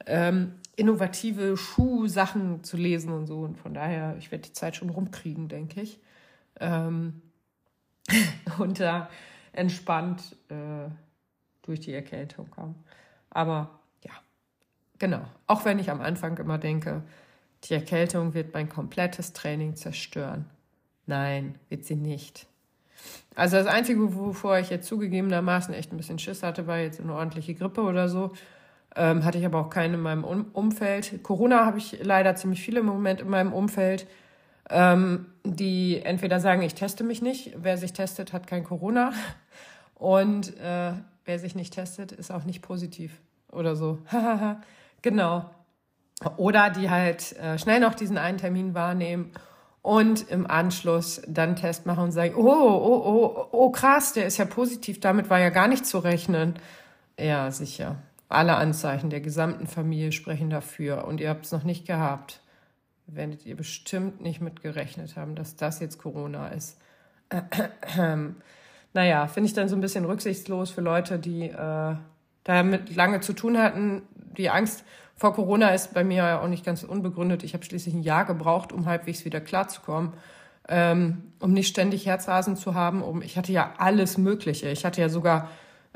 ähm, 0.06 0.54
innovative 0.76 1.58
Schuhsachen 1.58 2.64
zu 2.64 2.78
lesen 2.78 3.12
und 3.12 3.28
so. 3.28 3.40
Und 3.40 3.58
von 3.58 3.74
daher, 3.74 4.16
ich 4.18 4.32
werde 4.32 4.44
die 4.44 4.54
Zeit 4.54 4.76
schon 4.76 4.90
rumkriegen, 4.90 5.48
denke 5.48 5.82
ich. 5.82 6.00
Ähm, 6.60 7.22
und 8.60 8.80
da 8.80 9.10
entspannt 9.54 10.36
äh, 10.50 10.90
durch 11.62 11.80
die 11.80 11.94
Erkältung 11.94 12.50
kommen. 12.52 12.84
Aber 13.30 13.80
ja, 14.04 14.14
genau. 15.00 15.26
Auch 15.48 15.66
wenn 15.66 15.80
ich 15.80 15.90
am 15.90 16.02
Anfang 16.02 16.38
immer 16.38 16.58
denke, 16.58 17.04
die 17.64 17.74
Erkältung 17.74 18.34
wird 18.34 18.54
mein 18.54 18.70
komplettes 18.70 19.34
Training 19.34 19.76
zerstören. 19.76 20.46
Nein, 21.08 21.56
wird 21.70 21.86
sie 21.86 21.96
nicht. 21.96 22.48
Also 23.36 23.58
das 23.58 23.68
Einzige, 23.68 24.16
wovor 24.16 24.60
ich 24.60 24.70
jetzt 24.70 24.88
zugegebenermaßen 24.88 25.74
echt 25.74 25.92
ein 25.92 25.98
bisschen 25.98 26.20
Schiss 26.20 26.44
hatte, 26.44 26.68
war 26.68 26.80
jetzt 26.80 27.00
eine 27.00 27.14
ordentliche 27.14 27.54
Grippe 27.54 27.82
oder 27.82 28.08
so. 28.08 28.32
Ähm, 28.96 29.26
hatte 29.26 29.38
ich 29.38 29.46
aber 29.46 29.60
auch 29.60 29.70
keine 29.70 29.96
in 29.96 30.02
meinem 30.02 30.24
um 30.24 30.46
Umfeld. 30.54 31.22
Corona 31.24 31.66
habe 31.66 31.78
ich 31.78 32.00
leider 32.02 32.36
ziemlich 32.36 32.62
viele 32.62 32.80
im 32.80 32.86
Moment 32.86 33.22
in 33.22 33.30
meinem 33.30 33.52
Umfeld, 33.52 34.08
ähm, 34.70 35.26
die 35.44 36.02
entweder 36.04 36.40
sagen, 36.40 36.62
ich 36.62 36.76
teste 36.76 37.04
mich 37.04 37.22
nicht. 37.22 37.54
Wer 37.58 37.78
sich 37.78 37.94
testet, 37.94 38.32
hat 38.32 38.48
kein 38.48 38.64
Corona. 38.64 39.12
Und 39.96 40.58
äh, 40.60 40.94
wer 41.26 41.40
sich 41.40 41.56
nicht 41.56 41.74
testet, 41.74 42.12
ist 42.12 42.32
auch 42.32 42.46
nicht 42.46 42.62
positiv 42.62 43.20
oder 43.52 43.76
so. 43.76 44.00
genau. 45.02 45.50
Oder 46.38 46.70
die 46.70 46.90
halt 46.90 47.34
äh, 47.38 47.58
schnell 47.58 47.80
noch 47.80 47.96
diesen 47.96 48.18
einen 48.18 48.38
Termin 48.38 48.74
wahrnehmen 48.74 49.32
und 49.82 50.30
im 50.32 50.50
Anschluss 50.50 51.22
dann 51.28 51.56
Test 51.56 51.86
machen 51.86 52.06
und 52.06 52.12
sagen, 52.12 52.34
oh, 52.36 52.42
oh, 52.42 53.04
oh, 53.06 53.48
oh, 53.52 53.70
krass, 53.70 54.14
der 54.14 54.26
ist 54.26 54.38
ja 54.38 54.46
positiv, 54.46 55.00
damit 55.00 55.30
war 55.30 55.40
ja 55.40 55.50
gar 55.50 55.68
nicht 55.68 55.86
zu 55.86 56.00
rechnen. 56.00 56.56
Ja, 57.20 57.52
sicher. 57.52 57.98
Alle 58.28 58.56
Anzeichen 58.56 59.10
der 59.10 59.22
gesamten 59.22 59.68
Familie 59.68 60.12
sprechen 60.12 60.50
dafür 60.50 61.06
und 61.06 61.22
ihr 61.22 61.30
habt 61.30 61.46
es 61.46 61.52
noch 61.52 61.64
nicht 61.64 61.86
gehabt. 61.86 62.42
Werdet 63.08 63.46
ihr 63.46 63.56
bestimmt 63.56 64.22
nicht 64.22 64.42
mitgerechnet 64.42 65.16
haben, 65.16 65.36
dass 65.36 65.56
das 65.56 65.80
jetzt 65.80 66.00
Corona 66.00 66.48
ist. 66.48 66.80
naja, 68.94 69.28
finde 69.28 69.48
ich 69.48 69.54
dann 69.54 69.70
so 69.70 69.76
ein 69.76 69.82
bisschen 69.82 70.06
rücksichtslos 70.06 70.72
für 70.72 70.82
Leute, 70.82 71.20
die 71.20 71.50
äh, 71.50 71.96
damit 72.44 72.96
lange 72.96 73.20
zu 73.20 73.34
tun 73.34 73.58
hatten. 73.58 74.04
Die 74.38 74.50
Angst 74.50 74.84
vor 75.16 75.34
Corona 75.34 75.70
ist 75.70 75.94
bei 75.94 76.04
mir 76.04 76.18
ja 76.18 76.42
auch 76.42 76.48
nicht 76.48 76.66
ganz 76.66 76.84
unbegründet. 76.84 77.44
Ich 77.44 77.54
habe 77.54 77.64
schließlich 77.64 77.94
ein 77.94 78.04
Jahr 78.04 78.26
gebraucht, 78.26 78.74
um 78.74 78.86
halbwegs 78.86 79.24
wieder 79.24 79.40
klarzukommen, 79.40 80.14
ähm, 80.68 81.32
um 81.40 81.54
nicht 81.54 81.68
ständig 81.68 82.06
Herzrasen 82.06 82.58
zu 82.58 82.74
haben. 82.74 83.02
Um, 83.02 83.22
ich 83.22 83.38
hatte 83.38 83.52
ja 83.52 83.74
alles 83.78 84.18
Mögliche. 84.18 84.70
Ich 84.70 84.84
hatte 84.84 85.02
ja 85.02 85.10
sogar, 85.10 85.50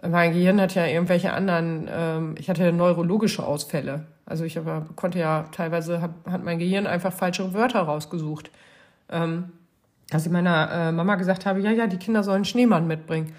mein 0.08 0.34
Gehirn 0.34 0.62
hat 0.62 0.76
ja 0.76 0.86
irgendwelche 0.86 1.34
anderen, 1.34 1.90
ähm, 1.92 2.36
ich 2.38 2.50
hatte 2.50 2.72
neurologische 2.72 3.46
Ausfälle. 3.46 4.06
Also 4.26 4.44
ich 4.44 4.58
aber, 4.58 4.86
konnte 4.96 5.20
ja 5.20 5.46
teilweise, 5.52 6.02
hat, 6.02 6.12
hat 6.30 6.44
mein 6.44 6.60
Gehirn 6.60 6.88
einfach 6.88 7.12
falsche 7.12 7.54
Wörter 7.54 7.82
rausgesucht. 7.82 8.52
Ähm, 9.12 9.52
dass 10.10 10.26
ich 10.26 10.32
meiner 10.32 10.72
äh, 10.72 10.92
Mama 10.92 11.16
gesagt 11.16 11.46
habe, 11.46 11.60
ja, 11.60 11.72
ja, 11.72 11.88
die 11.88 11.98
Kinder 11.98 12.24
sollen 12.24 12.46
Schneemann 12.46 12.88
mitbringen 12.88 13.34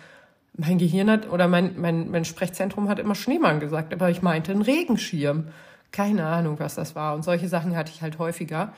mein 0.56 0.78
Gehirn 0.78 1.10
hat 1.10 1.30
oder 1.30 1.48
mein, 1.48 1.80
mein, 1.80 2.10
mein 2.10 2.24
Sprechzentrum 2.24 2.88
hat 2.88 2.98
immer 2.98 3.14
Schneemann 3.14 3.60
gesagt, 3.60 3.92
aber 3.92 4.10
ich 4.10 4.20
meinte 4.20 4.52
einen 4.52 4.62
Regenschirm 4.62 5.48
keine 5.92 6.26
Ahnung, 6.26 6.58
was 6.58 6.76
das 6.76 6.94
war. 6.94 7.14
Und 7.14 7.24
solche 7.24 7.48
Sachen 7.48 7.76
hatte 7.76 7.90
ich 7.92 8.02
halt 8.02 8.18
häufiger. 8.18 8.72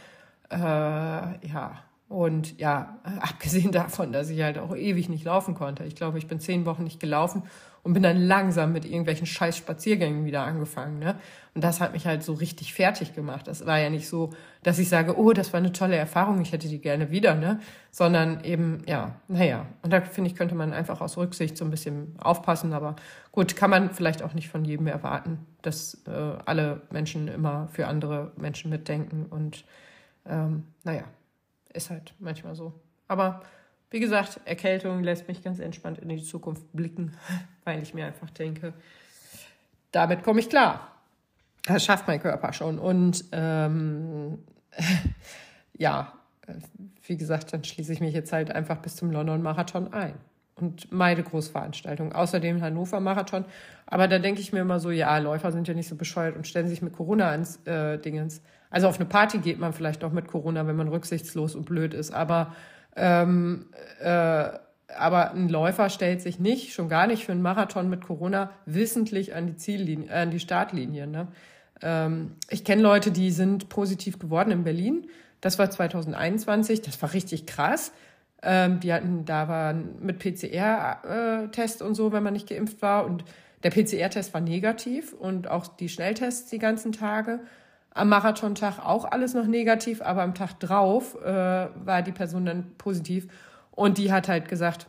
Äh, 0.51 0.57
ja, 0.57 1.79
und 2.09 2.59
ja, 2.59 2.97
abgesehen 3.21 3.73
davon, 3.73 4.13
dass 4.13 4.31
ich 4.31 4.41
halt 4.43 4.59
auch 4.59 4.75
ewig 4.75 5.09
nicht 5.09 5.25
laufen 5.25 5.55
konnte. 5.55 5.85
Ich 5.85 5.95
glaube, 5.95 6.19
ich 6.19 6.27
bin 6.27 6.41
zehn 6.41 6.65
Wochen 6.65 6.85
nicht 6.85 7.01
gelaufen 7.01 7.43
und 7.85 7.95
bin 7.95 8.03
dann 8.03 8.17
langsam 8.17 8.73
mit 8.73 8.85
irgendwelchen 8.85 9.27
scheiß 9.27 9.57
Spaziergängen 9.57 10.25
wieder 10.25 10.45
angefangen. 10.45 11.01
Ne? 11.01 11.17
Und 11.55 11.65
das 11.65 11.81
hat 11.81 11.93
mich 11.93 12.07
halt 12.07 12.23
so 12.23 12.33
richtig 12.33 12.73
fertig 12.75 13.15
gemacht. 13.15 13.49
Das 13.49 13.67
war 13.67 13.79
ja 13.79 13.91
nicht 13.91 14.09
so, 14.09 14.31
dass 14.63 14.79
ich 14.79 14.89
sage, 14.89 15.19
oh, 15.19 15.33
das 15.33 15.53
war 15.53 15.59
eine 15.59 15.73
tolle 15.73 15.97
Erfahrung, 15.97 16.41
ich 16.41 16.53
hätte 16.53 16.69
die 16.69 16.81
gerne 16.81 17.11
wieder, 17.11 17.35
ne? 17.35 17.61
Sondern 17.91 18.45
eben, 18.45 18.83
ja, 18.87 19.17
naja. 19.27 19.67
Und 19.83 19.93
da 19.93 20.01
finde 20.01 20.31
ich, 20.31 20.37
könnte 20.37 20.55
man 20.55 20.73
einfach 20.73 21.01
aus 21.01 21.17
Rücksicht 21.17 21.59
so 21.59 21.65
ein 21.65 21.71
bisschen 21.71 22.15
aufpassen. 22.19 22.73
Aber 22.73 22.95
gut, 23.33 23.57
kann 23.57 23.69
man 23.69 23.91
vielleicht 23.91 24.23
auch 24.23 24.33
nicht 24.33 24.49
von 24.49 24.65
jedem 24.65 24.87
erwarten, 24.87 25.47
dass 25.63 26.01
äh, 26.07 26.11
alle 26.11 26.83
Menschen 26.91 27.27
immer 27.27 27.69
für 27.73 27.89
andere 27.89 28.31
Menschen 28.37 28.71
mitdenken. 28.71 29.27
Und 29.27 29.65
ähm, 30.25 30.69
naja, 30.85 31.05
ist 31.73 31.91
halt 31.91 32.15
manchmal 32.21 32.55
so. 32.55 32.73
Aber 33.09 33.43
wie 33.93 34.01
gesagt, 34.01 34.41
Erkältung 34.45 35.05
lässt 35.05 35.29
mich 35.29 35.43
ganz 35.43 35.59
entspannt 35.59 35.99
in 35.99 36.09
die 36.09 36.23
Zukunft 36.23 36.65
blicken, 36.73 37.15
weil 37.65 37.83
ich 37.83 37.95
mir 37.95 38.07
einfach 38.07 38.31
denke, 38.31 38.73
damit 39.93 40.23
komme 40.23 40.41
ich 40.41 40.49
klar. 40.49 40.89
Das 41.65 41.85
schafft 41.85 42.09
mein 42.09 42.21
Körper 42.21 42.53
schon. 42.53 42.79
Und 42.79 43.25
ähm, 43.31 44.39
ja, 45.79 46.13
wie 47.07 47.17
gesagt, 47.17 47.53
dann 47.53 47.63
schließe 47.63 47.93
ich 47.93 48.01
mich 48.01 48.15
jetzt 48.15 48.33
halt 48.33 48.51
einfach 48.51 48.79
bis 48.79 48.97
zum 48.97 49.11
London-Marathon 49.11 49.93
ein 49.93 50.15
und 50.57 50.91
meide 50.93 51.23
Großveranstaltungen. 51.23 52.13
Außerdem 52.13 52.61
Hannover-Marathon. 52.61 53.45
Aber 53.87 54.09
da 54.09 54.19
denke 54.19 54.41
ich 54.41 54.53
mir 54.53 54.61
immer 54.61 54.81
so, 54.81 54.91
ja, 54.91 55.17
Läufer 55.19 55.53
sind 55.53 55.69
ja 55.69 55.75
nicht 55.75 55.89
so 55.89 55.97
bescheuert 55.97 56.37
und 56.37 56.47
stellen 56.47 56.69
sich 56.69 56.83
mit 56.83 56.93
Corona 56.93 57.29
ans 57.29 57.65
äh, 57.67 57.99
Dingens. 57.99 58.43
Also 58.71 58.89
auf 58.89 58.97
eine 58.97 59.07
Party 59.07 59.39
geht 59.39 59.59
man 59.59 59.73
vielleicht 59.73 60.03
auch 60.03 60.13
mit 60.13 60.29
Corona, 60.29 60.67
wenn 60.67 60.77
man 60.77 60.89
rücksichtslos 60.89 61.55
und 61.55 61.67
blöd 61.67 61.95
ist. 61.95 62.13
Aber, 62.13 62.55
ähm, 62.97 63.67
äh, 64.01 64.51
aber 64.97 65.33
ein 65.33 65.49
Läufer 65.49 65.89
stellt 65.89 66.21
sich 66.21 66.39
nicht, 66.39 66.73
schon 66.73 66.89
gar 66.89 67.07
nicht 67.07 67.25
für 67.25 67.33
einen 67.33 67.43
Marathon 67.43 67.89
mit 67.89 68.05
Corona, 68.05 68.51
wissentlich 68.67 69.35
an 69.35 69.47
die 69.47 69.57
Ziellinie, 69.57 70.11
äh, 70.11 70.23
an 70.23 70.31
die 70.31 70.41
Startlinie. 70.41 71.07
Ne? 71.07 71.29
Ähm, 71.83 72.33
ich 72.51 72.65
kenne 72.65 72.83
Leute, 72.83 73.11
die 73.11 73.31
sind 73.31 73.69
positiv 73.69 74.19
geworden 74.19 74.51
in 74.51 74.65
Berlin. 74.65 75.07
Das 75.41 75.59
war 75.59 75.71
2021, 75.71 76.83
das 76.83 77.01
war 77.03 77.13
richtig 77.13 77.47
krass. 77.47 77.93
Ähm, 78.43 78.81
die 78.81 78.93
hatten, 78.93 79.25
da 79.25 79.49
waren 79.49 79.97
mit 80.01 80.19
PCR-Test 80.19 81.81
äh, 81.81 81.85
und 81.85 81.95
so, 81.95 82.13
wenn 82.13 82.23
man 82.23 82.33
nicht 82.33 82.49
geimpft 82.49 82.83
war. 82.83 83.07
Und 83.07 83.25
der 83.63 83.71
PCR-Test 83.71 84.35
war 84.35 84.41
negativ 84.41 85.13
und 85.13 85.49
auch 85.49 85.67
die 85.67 85.89
Schnelltests 85.89 86.51
die 86.51 86.59
ganzen 86.59 86.93
Tage. 86.93 87.41
Am 87.95 88.09
Marathontag 88.09 88.79
auch 88.79 89.05
alles 89.05 89.35
noch 89.35 89.47
negativ, 89.47 90.01
aber 90.03 90.23
am 90.23 90.35
Tag 90.35 90.59
drauf 90.61 91.17
äh, 91.23 91.27
war 91.27 92.03
die 92.03 92.13
Person 92.13 92.47
dann 92.47 92.75
positiv. 92.79 93.29
Und 93.71 93.99
die 93.99 94.13
hat 94.13 94.29
halt 94.29 94.49
gesagt, 94.49 94.87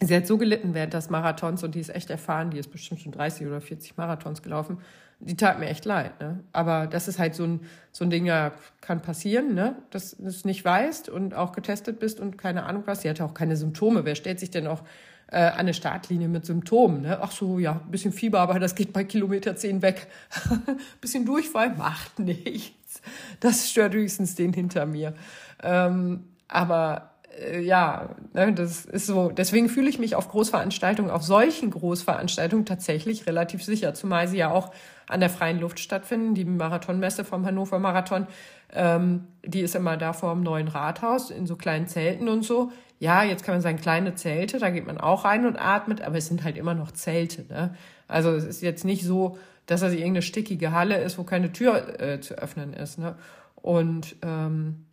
sie 0.00 0.16
hat 0.16 0.26
so 0.26 0.38
gelitten 0.38 0.74
während 0.74 0.94
des 0.94 1.10
Marathons 1.10 1.62
und 1.64 1.74
die 1.74 1.80
ist 1.80 1.94
echt 1.94 2.10
erfahren, 2.10 2.50
die 2.50 2.58
ist 2.58 2.70
bestimmt 2.70 3.00
schon 3.00 3.12
30 3.12 3.46
oder 3.46 3.60
40 3.60 3.96
Marathons 3.96 4.42
gelaufen 4.42 4.78
die 5.20 5.36
tat 5.36 5.58
mir 5.58 5.66
echt 5.66 5.84
leid. 5.84 6.20
Ne? 6.20 6.40
Aber 6.52 6.86
das 6.86 7.08
ist 7.08 7.18
halt 7.18 7.34
so 7.34 7.44
ein, 7.44 7.60
so 7.92 8.04
ein 8.04 8.10
Ding, 8.10 8.26
ja, 8.26 8.52
kann 8.80 9.02
passieren, 9.02 9.54
ne? 9.54 9.76
dass 9.90 10.16
du 10.16 10.26
es 10.26 10.44
nicht 10.44 10.64
weißt 10.64 11.08
und 11.08 11.34
auch 11.34 11.52
getestet 11.52 11.98
bist 11.98 12.20
und 12.20 12.36
keine 12.36 12.64
Ahnung 12.64 12.82
was. 12.86 13.02
Sie 13.02 13.08
hatte 13.08 13.24
auch 13.24 13.34
keine 13.34 13.56
Symptome. 13.56 14.04
Wer 14.04 14.14
stellt 14.14 14.40
sich 14.40 14.50
denn 14.50 14.66
auch 14.66 14.82
äh, 15.28 15.38
an 15.38 15.60
eine 15.60 15.74
Startlinie 15.74 16.28
mit 16.28 16.46
Symptomen? 16.46 17.02
Ne? 17.02 17.18
Ach 17.20 17.30
so, 17.30 17.58
ja, 17.58 17.80
ein 17.84 17.90
bisschen 17.90 18.12
Fieber, 18.12 18.40
aber 18.40 18.58
das 18.58 18.74
geht 18.74 18.92
bei 18.92 19.04
Kilometer 19.04 19.56
10 19.56 19.82
weg. 19.82 20.06
bisschen 21.00 21.24
Durchfall 21.24 21.74
macht 21.74 22.18
nichts. 22.18 23.00
Das 23.40 23.70
stört 23.70 23.94
höchstens 23.94 24.34
den 24.34 24.52
hinter 24.52 24.86
mir. 24.86 25.14
Ähm, 25.62 26.24
aber 26.48 27.14
äh, 27.38 27.60
ja, 27.60 28.10
ne, 28.32 28.52
das 28.52 28.84
ist 28.84 29.06
so. 29.06 29.30
Deswegen 29.30 29.68
fühle 29.68 29.88
ich 29.88 29.98
mich 29.98 30.14
auf 30.14 30.28
Großveranstaltungen, 30.28 31.10
auf 31.10 31.22
solchen 31.22 31.70
Großveranstaltungen 31.70 32.66
tatsächlich 32.66 33.26
relativ 33.26 33.64
sicher, 33.64 33.94
zumal 33.94 34.28
sie 34.28 34.38
ja 34.38 34.50
auch 34.50 34.72
an 35.06 35.20
der 35.20 35.30
freien 35.30 35.60
Luft 35.60 35.80
stattfinden. 35.80 36.34
Die 36.34 36.44
Marathonmesse 36.44 37.24
vom 37.24 37.44
Hannover 37.44 37.78
Marathon, 37.78 38.26
ähm, 38.72 39.26
die 39.44 39.60
ist 39.60 39.74
immer 39.74 39.96
da 39.96 40.12
vor 40.12 40.34
dem 40.34 40.42
neuen 40.42 40.68
Rathaus 40.68 41.30
in 41.30 41.46
so 41.46 41.56
kleinen 41.56 41.86
Zelten 41.88 42.28
und 42.28 42.42
so. 42.42 42.72
Ja, 42.98 43.22
jetzt 43.22 43.44
kann 43.44 43.54
man 43.54 43.62
sagen, 43.62 43.78
kleine 43.78 44.14
Zelte, 44.14 44.58
da 44.58 44.70
geht 44.70 44.86
man 44.86 44.98
auch 44.98 45.24
rein 45.24 45.46
und 45.46 45.56
atmet, 45.56 46.00
aber 46.00 46.16
es 46.16 46.28
sind 46.28 46.44
halt 46.44 46.56
immer 46.56 46.74
noch 46.74 46.92
Zelte. 46.92 47.44
Ne? 47.48 47.74
Also 48.08 48.30
es 48.30 48.44
ist 48.44 48.62
jetzt 48.62 48.84
nicht 48.84 49.04
so, 49.04 49.38
dass 49.66 49.80
das 49.80 49.92
irgendeine 49.92 50.22
stickige 50.22 50.72
Halle 50.72 50.98
ist, 50.98 51.18
wo 51.18 51.24
keine 51.24 51.52
Tür 51.52 52.00
äh, 52.00 52.20
zu 52.20 52.34
öffnen 52.34 52.72
ist. 52.72 52.98
Ne? 52.98 53.16
Und 53.56 54.16
ähm, 54.22 54.86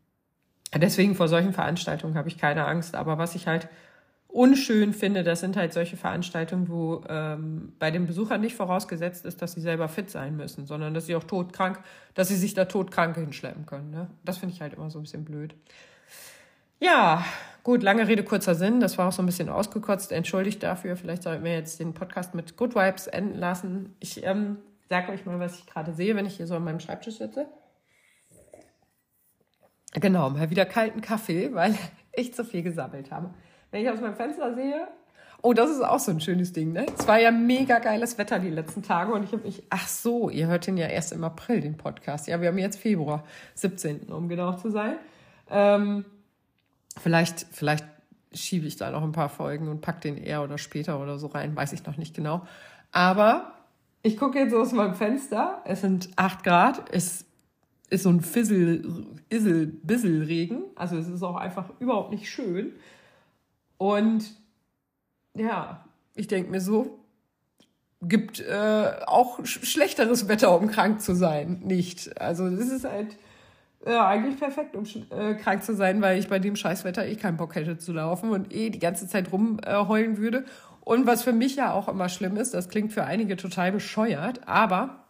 deswegen 0.75 1.15
vor 1.15 1.27
solchen 1.27 1.53
Veranstaltungen 1.53 2.15
habe 2.15 2.29
ich 2.29 2.37
keine 2.37 2.65
Angst. 2.65 2.95
Aber 2.95 3.17
was 3.17 3.35
ich 3.35 3.47
halt 3.47 3.67
unschön 4.31 4.93
finde, 4.93 5.23
das 5.23 5.41
sind 5.41 5.57
halt 5.57 5.73
solche 5.73 5.97
Veranstaltungen, 5.97 6.69
wo 6.69 7.03
ähm, 7.09 7.73
bei 7.79 7.91
den 7.91 8.07
Besuchern 8.07 8.39
nicht 8.41 8.55
vorausgesetzt 8.55 9.25
ist, 9.25 9.41
dass 9.41 9.53
sie 9.53 9.61
selber 9.61 9.89
fit 9.89 10.09
sein 10.09 10.37
müssen, 10.37 10.65
sondern 10.65 10.93
dass 10.93 11.05
sie 11.05 11.15
auch 11.15 11.23
todkrank, 11.25 11.79
dass 12.13 12.29
sie 12.29 12.37
sich 12.37 12.53
da 12.53 12.65
todkrank 12.65 13.15
hinschleppen 13.17 13.65
können. 13.65 13.91
Ne? 13.91 14.07
Das 14.23 14.37
finde 14.37 14.55
ich 14.55 14.61
halt 14.61 14.73
immer 14.73 14.89
so 14.89 14.99
ein 14.99 15.03
bisschen 15.03 15.25
blöd. 15.25 15.53
Ja, 16.83 17.23
gut, 17.61 17.83
lange 17.83 18.07
Rede, 18.07 18.23
kurzer 18.23 18.55
Sinn. 18.55 18.79
Das 18.79 18.97
war 18.97 19.07
auch 19.07 19.11
so 19.11 19.21
ein 19.21 19.27
bisschen 19.27 19.49
ausgekotzt. 19.49 20.11
Entschuldigt 20.11 20.63
dafür. 20.63 20.95
Vielleicht 20.95 21.21
sollten 21.21 21.43
wir 21.43 21.53
jetzt 21.53 21.79
den 21.79 21.93
Podcast 21.93 22.33
mit 22.33 22.57
Good 22.57 22.73
Vibes 22.73 23.05
enden 23.05 23.37
lassen. 23.37 23.95
Ich 23.99 24.25
ähm, 24.25 24.57
sage 24.89 25.11
euch 25.11 25.23
mal, 25.27 25.39
was 25.39 25.59
ich 25.59 25.67
gerade 25.67 25.93
sehe, 25.93 26.15
wenn 26.15 26.25
ich 26.25 26.37
hier 26.37 26.47
so 26.47 26.55
an 26.55 26.63
meinem 26.63 26.79
Schreibtisch 26.79 27.19
sitze. 27.19 27.45
Genau, 29.93 30.31
mal 30.31 30.49
wieder 30.49 30.65
kalten 30.65 31.01
Kaffee, 31.01 31.49
weil 31.53 31.75
ich 32.13 32.33
zu 32.33 32.43
viel 32.43 32.63
gesammelt 32.63 33.11
habe. 33.11 33.31
Wenn 33.69 33.83
ich 33.83 33.89
aus 33.91 34.01
meinem 34.01 34.15
Fenster 34.15 34.55
sehe, 34.55 34.87
oh, 35.43 35.53
das 35.53 35.69
ist 35.69 35.81
auch 35.81 35.99
so 35.99 36.09
ein 36.09 36.19
schönes 36.19 36.51
Ding, 36.51 36.71
ne? 36.71 36.87
Es 36.97 37.07
war 37.07 37.19
ja 37.19 37.29
mega 37.29 37.77
geiles 37.77 38.17
Wetter 38.17 38.39
die 38.39 38.49
letzten 38.49 38.81
Tage 38.81 39.13
und 39.13 39.21
ich 39.21 39.33
habe 39.33 39.43
mich, 39.43 39.61
ach 39.69 39.87
so, 39.87 40.31
ihr 40.31 40.47
hört 40.47 40.65
den 40.65 40.77
ja 40.77 40.87
erst 40.87 41.13
im 41.13 41.23
April, 41.23 41.61
den 41.61 41.77
Podcast. 41.77 42.27
Ja, 42.27 42.41
wir 42.41 42.47
haben 42.47 42.57
jetzt 42.57 42.79
Februar, 42.79 43.23
17., 43.53 44.11
um 44.11 44.27
genau 44.29 44.53
zu 44.53 44.71
sein. 44.71 44.95
Ähm, 45.47 46.05
vielleicht, 46.99 47.45
vielleicht 47.51 47.85
schiebe 48.33 48.65
ich 48.65 48.77
da 48.77 48.91
noch 48.91 49.03
ein 49.03 49.11
paar 49.11 49.29
Folgen 49.29 49.67
und 49.67 49.81
pack 49.81 50.01
den 50.01 50.17
eher 50.17 50.43
oder 50.43 50.57
später 50.57 50.99
oder 51.01 51.19
so 51.19 51.27
rein, 51.27 51.55
weiß 51.55 51.73
ich 51.73 51.85
noch 51.85 51.97
nicht 51.97 52.15
genau. 52.15 52.45
Aber 52.91 53.53
ich 54.03 54.17
gucke 54.17 54.39
jetzt 54.39 54.53
aus 54.53 54.71
meinem 54.71 54.95
Fenster, 54.95 55.61
es 55.65 55.81
sind 55.81 56.09
acht 56.15 56.43
Grad, 56.43 56.83
es 56.91 57.25
ist 57.89 58.03
so 58.03 58.09
ein 58.09 58.21
Fissel, 58.21 59.05
Issel, 59.29 59.67
Bissel 59.67 60.23
Regen, 60.23 60.63
also 60.75 60.97
es 60.97 61.07
ist 61.07 61.23
auch 61.23 61.35
einfach 61.35 61.69
überhaupt 61.79 62.11
nicht 62.11 62.29
schön. 62.29 62.73
Und 63.77 64.31
ja, 65.35 65.85
ich 66.15 66.27
denke 66.27 66.51
mir 66.51 66.61
so, 66.61 66.99
gibt 68.01 68.39
äh, 68.39 68.91
auch 69.05 69.45
schlechteres 69.45 70.27
Wetter, 70.27 70.57
um 70.57 70.67
krank 70.67 71.01
zu 71.01 71.13
sein, 71.13 71.61
nicht. 71.63 72.19
Also 72.19 72.49
das 72.49 72.69
ist 72.69 72.85
halt 72.85 73.17
äh, 73.85 73.95
eigentlich 73.95 74.39
perfekt, 74.39 74.75
um 74.75 74.83
äh, 75.09 75.35
krank 75.35 75.63
zu 75.63 75.75
sein, 75.75 76.01
weil 76.01 76.19
ich 76.19 76.27
bei 76.27 76.39
dem 76.39 76.55
Scheißwetter 76.55 77.05
eh 77.05 77.15
keinen 77.15 77.37
Bock 77.37 77.55
hätte 77.55 77.77
zu 77.77 77.93
laufen 77.93 78.29
und 78.29 78.53
eh 78.53 78.69
die 78.69 78.79
ganze 78.79 79.07
Zeit 79.07 79.31
rumheulen 79.31 80.17
würde. 80.17 80.45
Und 80.81 81.07
was 81.07 81.23
für 81.23 81.33
mich 81.33 81.55
ja 81.55 81.73
auch 81.73 81.87
immer 81.87 82.09
schlimm 82.09 82.37
ist, 82.37 82.53
das 82.53 82.69
klingt 82.69 82.91
für 82.91 83.05
einige 83.05 83.37
total 83.37 83.71
bescheuert, 83.71 84.47
aber 84.47 85.05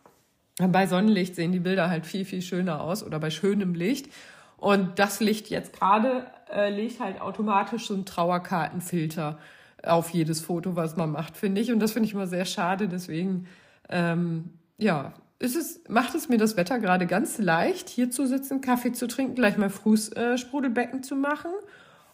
bei 0.57 0.85
Sonnenlicht 0.85 1.35
sehen 1.35 1.51
die 1.51 1.59
Bilder 1.59 1.89
halt 1.89 2.05
viel, 2.05 2.25
viel 2.25 2.41
schöner 2.41 2.81
aus 2.81 3.03
oder 3.03 3.19
bei 3.19 3.29
schönem 3.29 3.73
Licht. 3.73 4.09
Und 4.57 4.99
das 4.99 5.19
Licht 5.19 5.49
jetzt 5.49 5.73
gerade 5.73 6.27
äh, 6.53 6.69
legt 6.69 6.99
halt 6.99 7.19
automatisch 7.19 7.87
so 7.87 7.93
einen 7.93 8.05
Trauerkartenfilter 8.05 9.39
auf 9.83 10.09
jedes 10.11 10.41
Foto, 10.41 10.75
was 10.75 10.97
man 10.97 11.11
macht, 11.11 11.35
finde 11.37 11.61
ich. 11.61 11.71
Und 11.71 11.79
das 11.79 11.93
finde 11.93 12.07
ich 12.07 12.13
immer 12.13 12.27
sehr 12.27 12.45
schade. 12.45 12.87
Deswegen, 12.87 13.47
ähm, 13.89 14.51
ja, 14.77 15.13
ist 15.41 15.55
es, 15.55 15.81
macht 15.89 16.13
es 16.13 16.29
mir 16.29 16.37
das 16.37 16.55
Wetter 16.55 16.79
gerade 16.79 17.07
ganz 17.07 17.39
leicht, 17.39 17.89
hier 17.89 18.11
zu 18.11 18.27
sitzen, 18.27 18.61
Kaffee 18.61 18.91
zu 18.91 19.07
trinken, 19.07 19.33
gleich 19.33 19.57
mal 19.57 19.71
Fußsprudelbecken 19.71 20.99
äh, 20.99 21.01
zu 21.01 21.15
machen. 21.15 21.51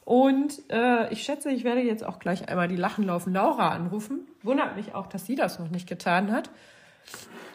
Und 0.05 0.61
äh, 0.69 1.11
ich 1.11 1.23
schätze, 1.23 1.51
ich 1.51 1.65
werde 1.65 1.81
jetzt 1.81 2.05
auch 2.05 2.19
gleich 2.19 2.47
einmal 2.47 2.69
die 2.69 2.77
Lachen 2.77 3.03
laufen 3.03 3.33
Laura 3.33 3.71
anrufen. 3.71 4.21
Wundert 4.43 4.77
mich 4.77 4.95
auch, 4.95 5.07
dass 5.07 5.25
sie 5.25 5.35
das 5.35 5.59
noch 5.59 5.69
nicht 5.69 5.89
getan 5.89 6.31
hat. 6.31 6.49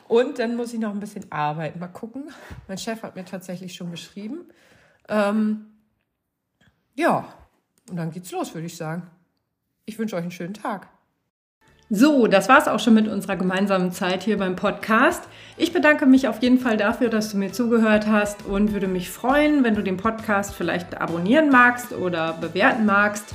Und 0.08 0.38
dann 0.38 0.56
muss 0.56 0.74
ich 0.74 0.78
noch 0.78 0.90
ein 0.90 1.00
bisschen 1.00 1.32
arbeiten. 1.32 1.78
Mal 1.78 1.88
gucken. 1.88 2.24
Mein 2.68 2.76
Chef 2.76 3.02
hat 3.02 3.16
mir 3.16 3.24
tatsächlich 3.24 3.74
schon 3.74 3.90
geschrieben. 3.90 4.40
Ähm, 5.08 5.66
ja, 6.94 7.32
und 7.88 7.96
dann 7.96 8.10
geht's 8.10 8.30
los, 8.30 8.52
würde 8.52 8.66
ich 8.66 8.76
sagen. 8.76 9.10
Ich 9.86 9.98
wünsche 9.98 10.16
euch 10.16 10.22
einen 10.22 10.30
schönen 10.30 10.54
Tag. 10.54 10.88
So, 11.94 12.26
das 12.26 12.48
war 12.48 12.56
es 12.56 12.68
auch 12.68 12.80
schon 12.80 12.94
mit 12.94 13.06
unserer 13.06 13.36
gemeinsamen 13.36 13.92
Zeit 13.92 14.22
hier 14.22 14.38
beim 14.38 14.56
Podcast. 14.56 15.24
Ich 15.58 15.74
bedanke 15.74 16.06
mich 16.06 16.26
auf 16.26 16.40
jeden 16.40 16.58
Fall 16.58 16.78
dafür, 16.78 17.10
dass 17.10 17.30
du 17.30 17.36
mir 17.36 17.52
zugehört 17.52 18.06
hast 18.06 18.46
und 18.46 18.72
würde 18.72 18.88
mich 18.88 19.10
freuen, 19.10 19.62
wenn 19.62 19.74
du 19.74 19.82
den 19.82 19.98
Podcast 19.98 20.54
vielleicht 20.54 20.98
abonnieren 20.98 21.50
magst 21.50 21.92
oder 21.92 22.32
bewerten 22.40 22.86
magst. 22.86 23.34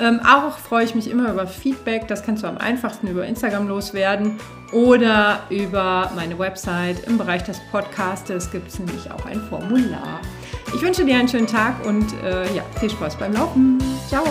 Ähm, 0.00 0.20
auch 0.26 0.56
freue 0.56 0.84
ich 0.84 0.94
mich 0.94 1.10
immer 1.10 1.30
über 1.30 1.46
Feedback. 1.46 2.08
Das 2.08 2.22
kannst 2.22 2.44
du 2.44 2.46
am 2.46 2.56
einfachsten 2.56 3.08
über 3.08 3.26
Instagram 3.26 3.68
loswerden 3.68 4.40
oder 4.72 5.40
über 5.50 6.10
meine 6.16 6.38
Website. 6.38 7.06
Im 7.06 7.18
Bereich 7.18 7.42
des 7.42 7.60
Podcastes 7.70 8.50
gibt 8.50 8.68
es 8.68 8.78
nämlich 8.78 9.10
auch 9.10 9.26
ein 9.26 9.42
Formular. 9.50 10.22
Ich 10.74 10.80
wünsche 10.80 11.04
dir 11.04 11.16
einen 11.16 11.28
schönen 11.28 11.46
Tag 11.46 11.84
und 11.84 12.06
äh, 12.24 12.56
ja, 12.56 12.62
viel 12.80 12.88
Spaß 12.88 13.16
beim 13.16 13.34
Laufen. 13.34 13.76
Ciao! 14.08 14.24